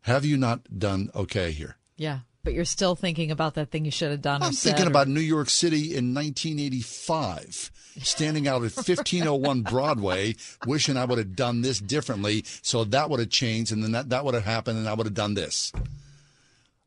[0.02, 1.76] Have you not done okay here?
[1.98, 2.20] Yeah.
[2.44, 4.41] But you're still thinking about that thing you should have done.
[4.41, 7.72] I'm thinking or- about New York City in 1985,
[8.02, 10.36] standing out at 1501 Broadway,
[10.66, 14.10] wishing I would have done this differently, so that would have changed, and then that,
[14.10, 15.74] that would have happened, and I would have done this.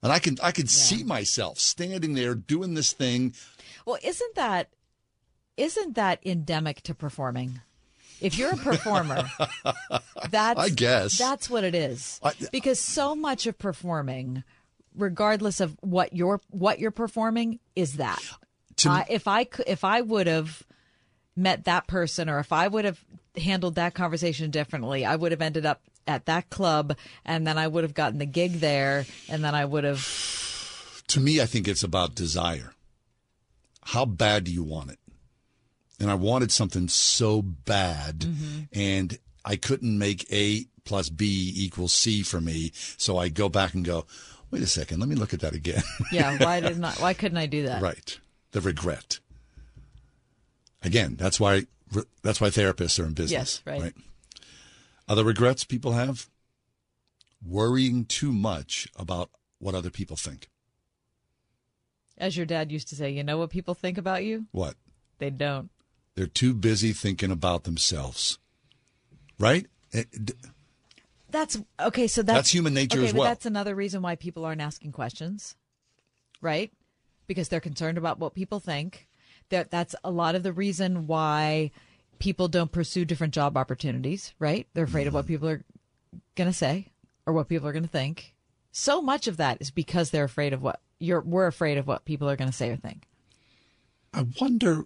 [0.02, 3.34] And I can I can see myself standing there doing this thing.
[3.86, 4.68] Well, isn't that
[5.56, 7.60] isn't that endemic to performing?
[8.20, 9.24] If you're a performer,
[10.30, 11.18] that's I guess.
[11.18, 12.20] that's what it is.
[12.52, 14.44] because so much of performing,
[14.96, 18.20] regardless of what you're what you're performing, is that.
[18.84, 20.62] Me- if I if I would have
[21.36, 23.00] met that person, or if I would have
[23.36, 27.68] handled that conversation differently, I would have ended up at that club, and then I
[27.68, 31.02] would have gotten the gig there, and then I would have.
[31.08, 32.72] To me, I think it's about desire.
[33.84, 34.98] How bad do you want it?
[36.00, 38.60] And I wanted something so bad, Mm-hmm.
[38.72, 42.72] and I couldn't make A plus B equals C for me.
[42.96, 44.06] So I go back and go,
[44.52, 45.82] wait a second, let me look at that again.
[46.12, 47.00] Yeah, why did not?
[47.00, 47.82] Why couldn't I do that?
[47.82, 48.18] right.
[48.52, 49.18] The regret.
[50.82, 51.66] Again, that's why
[52.22, 53.62] that's why therapists are in business.
[53.66, 53.94] Yes, right.
[55.08, 56.28] Other regrets people have
[57.46, 60.48] worrying too much about what other people think.
[62.18, 64.46] As your dad used to say, you know what people think about you?
[64.52, 64.76] What?
[65.18, 65.70] They don't.
[66.14, 68.38] They're too busy thinking about themselves.
[69.38, 69.66] Right?
[69.92, 70.34] It-
[71.32, 72.06] That's okay.
[72.06, 73.28] So that's, That's human nature okay, as but well.
[73.28, 75.56] That's another reason why people aren't asking questions,
[76.42, 76.70] right?
[77.26, 79.08] Because they're concerned about what people think.
[79.48, 81.72] That that's a lot of the reason why
[82.18, 84.66] people don't pursue different job opportunities, right?
[84.74, 85.64] They're afraid of what people are
[86.36, 86.88] going to say
[87.26, 88.34] or what people are going to think.
[88.70, 91.20] So much of that is because they're afraid of what you're.
[91.20, 93.06] We're afraid of what people are going to say or think.
[94.12, 94.84] I wonder,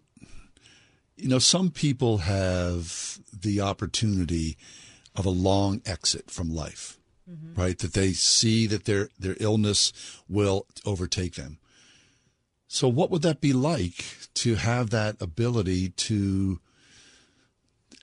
[1.17, 4.57] you know, some people have the opportunity
[5.17, 6.99] of a long exit from life,
[7.57, 7.79] right?
[7.79, 9.93] That they see that their their illness
[10.29, 11.59] will overtake them.
[12.69, 16.61] So, what would that be like to have that ability to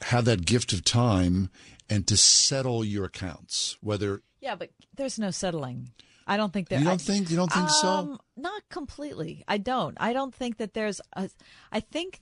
[0.03, 1.49] have that gift of time
[1.89, 5.91] and to settle your accounts, whether Yeah, but there's no settling.
[6.25, 6.79] I don't think there.
[6.79, 7.87] You don't I- think- you don't think so?
[7.87, 9.43] um, Not completely.
[9.47, 9.97] I don't.
[9.99, 11.29] I don't think that there's a.
[11.71, 12.19] I think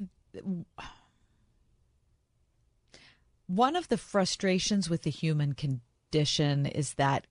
[3.56, 7.28] one of the frustrations with the human condition is that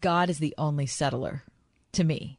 [0.00, 1.42] God is the only settler.
[1.94, 2.38] To me,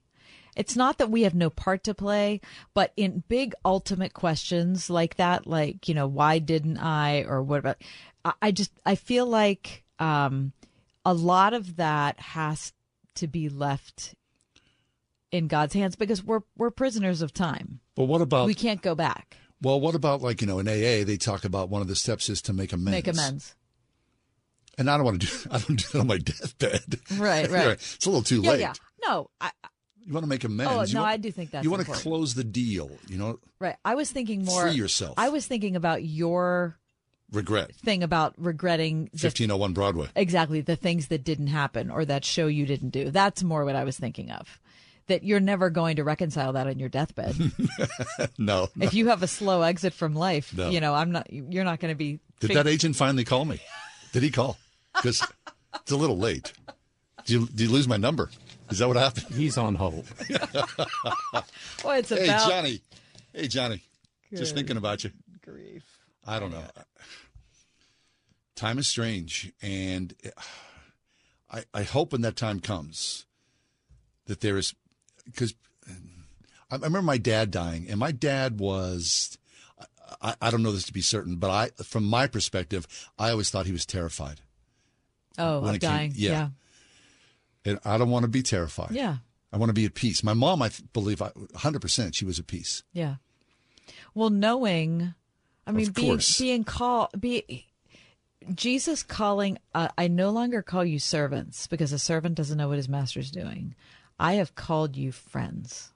[0.56, 2.40] it's not that we have no part to play,
[2.74, 7.60] but in big ultimate questions like that, like you know, why didn't I, or what
[7.60, 7.82] about?
[8.42, 10.54] I, just I feel like um,
[11.04, 12.72] a lot of that has
[13.16, 14.16] to be left
[15.32, 17.82] in God's hands because we're we're prisoners of time.
[17.96, 19.36] But what about we can't go back.
[19.62, 22.30] Well, what about like you know in AA they talk about one of the steps
[22.30, 22.92] is to make amends.
[22.92, 23.56] Make amends.
[24.78, 27.00] And I don't want to do I don't do that on my deathbed.
[27.18, 27.68] Right, right.
[27.74, 28.60] It's a little too yeah, late.
[28.62, 28.74] yeah.
[29.06, 29.52] No, I,
[30.06, 30.72] You want to make amends.
[30.74, 32.04] Oh, You no, want- I do think that's you want important.
[32.04, 32.90] to close the deal.
[33.08, 33.76] You know, right.
[33.86, 34.64] I was thinking more.
[34.64, 35.16] Free yourself.
[35.18, 36.78] I was thinking about your
[37.32, 37.76] regret.
[37.76, 40.08] thing about regretting the, Fifteen oh one Broadway.
[40.16, 43.12] exactly the things that didn't happen or that show you didn't do.
[43.12, 44.60] That's more what I was thinking of.
[45.08, 47.36] That you're never going to reconcile that on your deathbed.
[48.38, 48.86] no, no.
[48.86, 50.70] if you have a slow exit from life, No.
[50.70, 51.32] you know, I'm not.
[51.32, 52.20] You're not going to be.
[52.40, 53.60] Did fig- that agent finally call me?
[54.14, 54.58] Did he call?
[54.96, 55.26] Because
[55.76, 56.54] it's a little late.
[57.26, 58.30] Did you, did you lose my number?
[58.70, 59.28] Is that what happened?
[59.36, 60.06] He's on hold.
[61.84, 62.82] Well, it's hey, Johnny.
[63.34, 63.82] Hey, Johnny.
[64.34, 65.12] Just thinking about you.
[65.44, 65.84] grief.
[66.26, 66.64] I don't know.
[68.56, 70.14] Time is strange, and
[71.50, 73.26] I, I hope when that time comes
[74.28, 74.76] that there is
[75.32, 75.54] because
[76.70, 79.38] I, remember my dad dying, and my dad was.
[80.22, 82.86] I, I don't know this to be certain, but I, from my perspective,
[83.18, 84.42] I always thought he was terrified.
[85.38, 86.14] Oh, when of it came- dying.
[86.16, 86.32] yeah.
[86.32, 86.48] yeah.
[87.64, 88.92] And I don't want to be terrified.
[88.92, 89.18] Yeah.
[89.54, 90.24] I want to be at peace.
[90.24, 92.84] My mom, I believe, I- 100% she was at peace.
[92.94, 93.16] Yeah.
[94.14, 95.14] Well, knowing,
[95.66, 97.66] I mean, being being called, be
[98.54, 99.58] Jesus calling.
[99.74, 103.32] Uh, I no longer call you servants because a servant doesn't know what his master's
[103.32, 103.76] doing.
[104.22, 105.92] I have called you friends.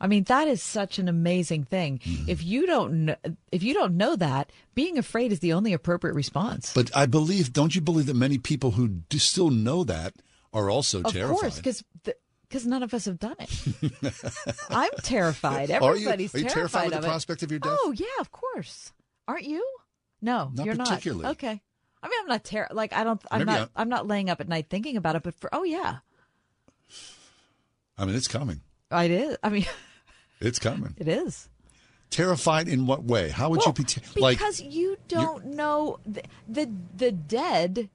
[0.00, 2.00] I mean, that is such an amazing thing.
[2.00, 2.28] Mm-hmm.
[2.28, 3.16] If you don't, know,
[3.52, 6.72] if you don't know that, being afraid is the only appropriate response.
[6.74, 10.14] But I believe, don't you believe that many people who do still know that
[10.52, 11.34] are also of terrified?
[11.34, 11.84] Of course, because
[12.48, 14.52] because none of us have done it.
[14.70, 15.70] I'm terrified.
[15.70, 17.10] Are you- Everybody's are you terrified with of the it.
[17.10, 17.78] prospect of your death?
[17.80, 18.92] Oh yeah, of course.
[19.28, 19.64] Aren't you?
[20.20, 21.22] No, Not you're particularly.
[21.22, 21.32] not.
[21.32, 21.62] Okay.
[22.02, 22.74] I mean, I'm not terrified.
[22.76, 23.22] like I don't.
[23.30, 23.70] I'm Maybe not.
[23.76, 25.22] I'm not laying up at night thinking about it.
[25.22, 25.98] But for oh yeah,
[28.02, 28.60] I mean, it's coming.
[28.90, 29.36] it is.
[29.44, 29.64] I mean,
[30.40, 30.94] It's coming.
[30.98, 31.48] it is.
[32.10, 33.28] Terrified in what way?
[33.28, 34.38] How would you be ter- like?
[34.38, 37.88] because you don't know the, the the dead.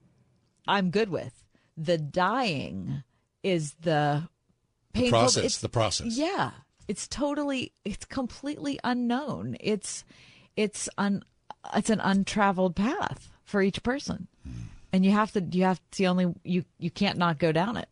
[0.66, 1.44] I'm good with
[1.76, 3.04] the dying
[3.42, 4.28] is the
[4.94, 6.16] The process, it's- the process.
[6.16, 6.50] Yeah,
[6.88, 7.72] it's totally.
[7.84, 9.56] It's completely unknown.
[9.60, 10.04] It's
[10.56, 11.22] it's un
[11.76, 14.62] it's an untraveled path for each person, hmm.
[14.92, 15.42] and you have to.
[15.42, 17.88] You have to only you you can't not go down it.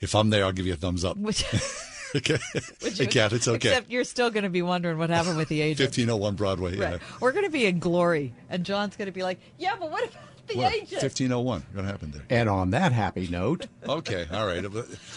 [0.00, 1.16] If I'm there, I'll give you a thumbs up.
[1.16, 1.44] Which,
[2.16, 2.38] okay,
[2.80, 3.70] which hey, Kat, it's okay.
[3.70, 5.78] Except you're still going to be wondering what happened with the agent.
[5.88, 6.76] Fifteen oh one Broadway.
[6.76, 6.92] Yeah.
[6.92, 7.00] Right.
[7.20, 10.04] We're going to be in glory, and John's going to be like, "Yeah, but what
[10.04, 11.64] about the agent?" Fifteen oh one.
[11.72, 12.22] What happened there?
[12.30, 14.64] And on that happy note, Okay, all right.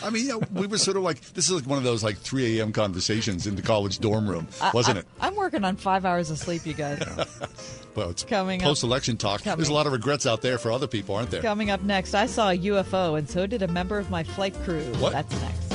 [0.03, 2.03] I mean, you know, we were sort of like this is like one of those
[2.03, 2.71] like 3 a.m.
[2.71, 5.07] conversations in the college dorm room, wasn't I- it?
[5.21, 7.01] I'm working on five hours of sleep, you guys.
[7.95, 9.43] Well, it's Coming post-election talk.
[9.43, 9.57] Coming.
[9.57, 11.41] There's a lot of regrets out there for other people, aren't there?
[11.41, 14.53] Coming up next, I saw a UFO, and so did a member of my flight
[14.63, 14.83] crew.
[14.99, 15.11] What?
[15.11, 15.73] That's next.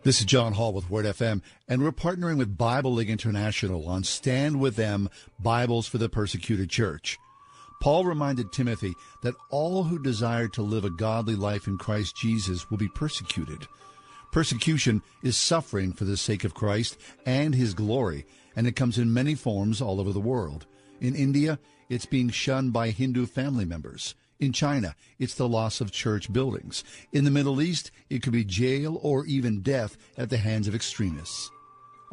[0.02, 4.05] This is John Hall with Word FM, and we're partnering with Bible League International on
[4.05, 5.09] Stand With Them
[5.40, 7.18] Bibles for the Persecuted Church.
[7.81, 12.70] Paul reminded Timothy that all who desire to live a godly life in Christ Jesus
[12.70, 13.66] will be persecuted.
[14.31, 18.27] Persecution is suffering for the sake of Christ and his glory,
[18.57, 20.66] and it comes in many forms all over the world.
[21.01, 21.59] In India,
[21.89, 24.15] it's being shunned by Hindu family members.
[24.41, 26.83] In China, it's the loss of church buildings.
[27.12, 30.74] In the Middle East, it could be jail or even death at the hands of
[30.74, 31.51] extremists.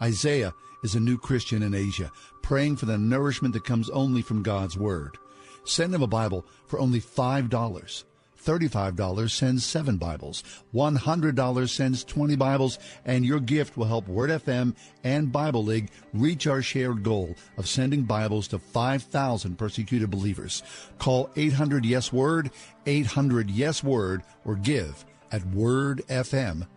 [0.02, 0.54] Isaiah
[0.84, 2.12] is a new Christian in Asia,
[2.42, 5.18] praying for the nourishment that comes only from God's Word.
[5.66, 8.04] Send him a Bible for only $5.
[8.44, 10.44] $35 sends seven Bibles.
[10.74, 16.48] $100 sends 20 Bibles, and your gift will help Word FM and Bible League reach
[16.48, 20.64] our shared goal of sending Bibles to 5,000 persecuted believers.
[21.00, 22.52] Call 800 Yes Word,
[22.86, 26.68] 800 Yes Word, or give at wordfm.com.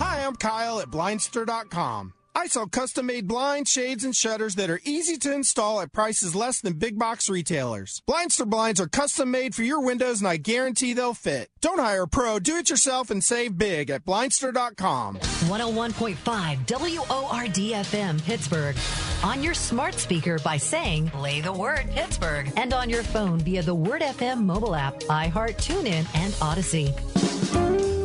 [0.00, 2.12] Hi, I'm Kyle at Blindster.com.
[2.38, 6.36] I sell custom made blinds, shades, and shutters that are easy to install at prices
[6.36, 8.00] less than big box retailers.
[8.08, 11.50] Blindster blinds are custom made for your windows and I guarantee they'll fit.
[11.60, 15.18] Don't hire a pro, do it yourself and save big at Blindster.com.
[15.18, 16.16] 101.5
[16.64, 18.76] WORDFM Pittsburgh.
[19.24, 22.52] On your smart speaker by saying, play the word Pittsburgh.
[22.56, 27.97] And on your phone via the Word FM mobile app, iHeart, TuneIn, and Audacy.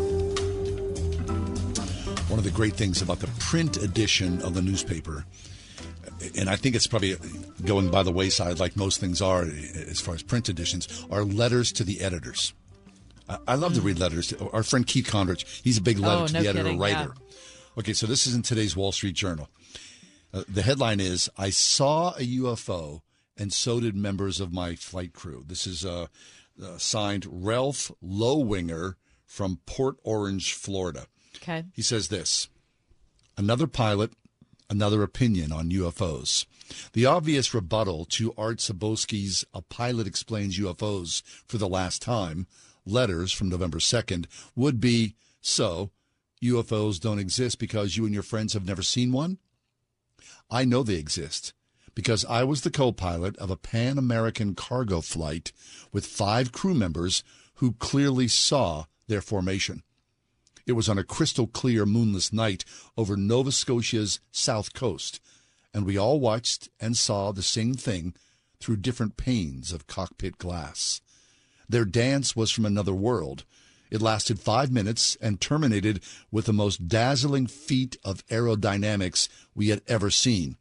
[2.34, 5.24] One of the great things about the print edition of the newspaper,
[6.36, 7.16] and I think it's probably
[7.64, 11.72] going by the wayside like most things are as far as print editions, are letters
[11.74, 12.56] to the editors.
[13.48, 14.30] I love to read letters.
[14.30, 16.80] To, our friend Keith Condrich, he's a big letter Oh, to no the editor kidding,
[16.80, 17.14] writer.
[17.78, 19.48] Okay, so this is in today's Wall Street Journal.
[20.34, 23.02] Uh, the headline is I saw a UFO
[23.38, 25.44] and so did members of my flight crew.
[25.46, 26.08] This is uh,
[26.60, 31.06] uh, signed Ralph Lowinger from Port Orange, Florida.
[31.38, 31.66] Okay.
[31.74, 32.48] He says this
[33.38, 34.14] Another pilot,
[34.70, 36.46] another opinion on UFOs.
[36.94, 42.48] The obvious rebuttal to Art Sabowski's A Pilot Explains UFOs for the Last Time
[42.86, 45.92] letters from November 2nd would be so,
[46.44, 49.38] UFOs don't exist because you and your friends have never seen one?
[50.50, 51.54] I know they exist
[51.96, 55.52] because I was the co pilot of a Pan American cargo flight
[55.92, 57.24] with five crew members
[57.56, 59.84] who clearly saw their formation.
[60.66, 62.64] It was on a crystal clear moonless night
[62.96, 65.20] over Nova Scotia's south coast,
[65.74, 68.14] and we all watched and saw the same thing
[68.62, 71.02] through different panes of cockpit glass.
[71.68, 73.44] Their dance was from another world.
[73.92, 79.82] It lasted five minutes and terminated with the most dazzling feat of aerodynamics we had
[79.88, 80.56] ever seen.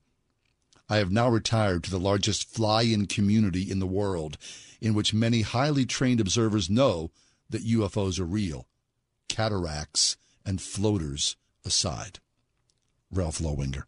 [0.89, 4.37] I have now retired to the largest fly in community in the world,
[4.81, 7.13] in which many highly trained observers know
[7.49, 8.67] that UFOs are real
[9.33, 12.19] cataracts, and floaters aside.
[13.11, 13.87] Ralph Lowinger.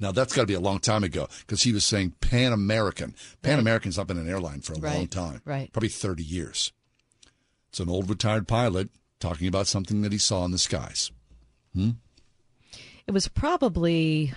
[0.00, 3.14] Now that's got to be a long time ago because he was saying Pan American.
[3.42, 5.72] Pan American's not been an airline for a long time, right.
[5.72, 6.72] Probably thirty years.
[7.70, 11.10] It's an old retired pilot talking about something that he saw in the skies.
[11.74, 11.90] Hmm?
[13.06, 14.32] It was probably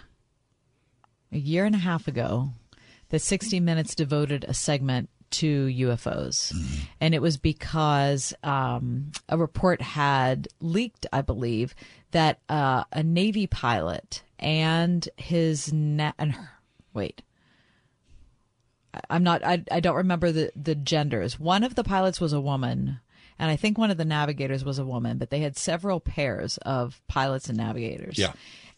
[1.31, 2.49] a year and a half ago
[3.09, 6.53] that 60 Minutes devoted a segment to UFOs.
[6.99, 11.73] And it was because um, a report had leaked, I believe,
[12.11, 16.49] that uh, a Navy pilot and his na- and her,
[16.93, 17.21] wait.
[19.09, 19.41] I'm not.
[19.45, 21.39] I, I don't remember the the genders.
[21.39, 22.99] One of the pilots was a woman,
[23.39, 25.17] and I think one of the navigators was a woman.
[25.17, 28.17] But they had several pairs of pilots and navigators.
[28.17, 28.33] Yeah.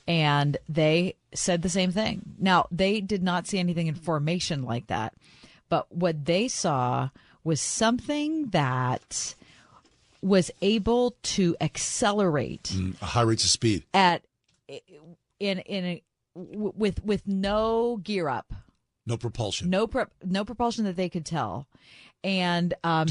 [0.07, 2.21] and they said the same thing.
[2.37, 5.15] Now they did not see anything in formation like that,
[5.73, 7.09] but what they saw
[7.43, 9.33] was something that
[10.21, 13.83] was able to accelerate Mm, high rates of speed.
[13.93, 14.21] at
[15.39, 16.03] in in a,
[16.35, 18.53] with with no gear up
[19.07, 19.69] No propulsion.
[19.71, 21.67] no pro- no propulsion that they could tell,
[22.23, 23.07] and um,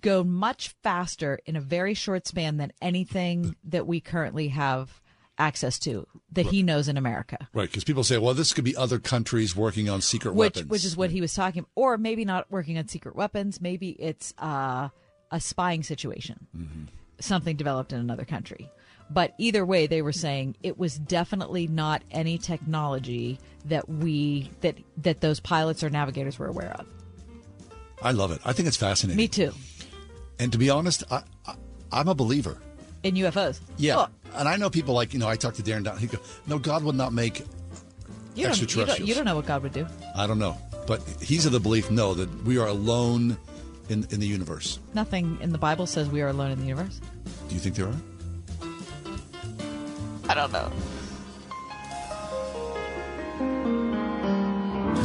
[0.00, 5.00] go much faster in a very short span than anything that we currently have
[5.38, 7.48] access to that he knows in America.
[7.52, 10.70] Right, because people say, well, this could be other countries working on secret Which weapons.
[10.70, 13.60] which is what he was talking, or maybe not working on secret weapons.
[13.60, 14.88] Maybe it's uh,
[15.30, 16.84] a spying situation, Mm-hmm.
[17.20, 18.70] something developed in another country.
[19.08, 24.76] But either way, they were saying it was definitely not any technology that we that
[24.98, 26.86] that those pilots or navigators were aware of.
[28.02, 28.40] I love it.
[28.44, 29.16] I think it's fascinating.
[29.16, 29.52] Me too.
[30.40, 31.54] And to be honest, I, I,
[31.92, 32.58] I'm a believer.
[33.06, 33.60] In UFOs.
[33.76, 33.96] Yeah.
[33.96, 35.98] Well, and I know people like, you know, I talked to Darren Down.
[35.98, 37.42] He go, no, God would not make
[38.36, 39.86] you don't, you, don't, you don't know what God would do.
[40.14, 40.58] I don't know.
[40.86, 43.38] But he's of the belief, no, that we are alone
[43.88, 44.78] in, in the universe.
[44.92, 47.00] Nothing in the Bible says we are alone in the universe.
[47.48, 47.94] Do you think there are?
[50.28, 50.70] I don't know.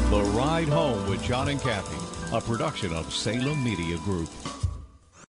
[0.10, 4.30] The Ride Home with John and Kathy, a production of Salem Media Group.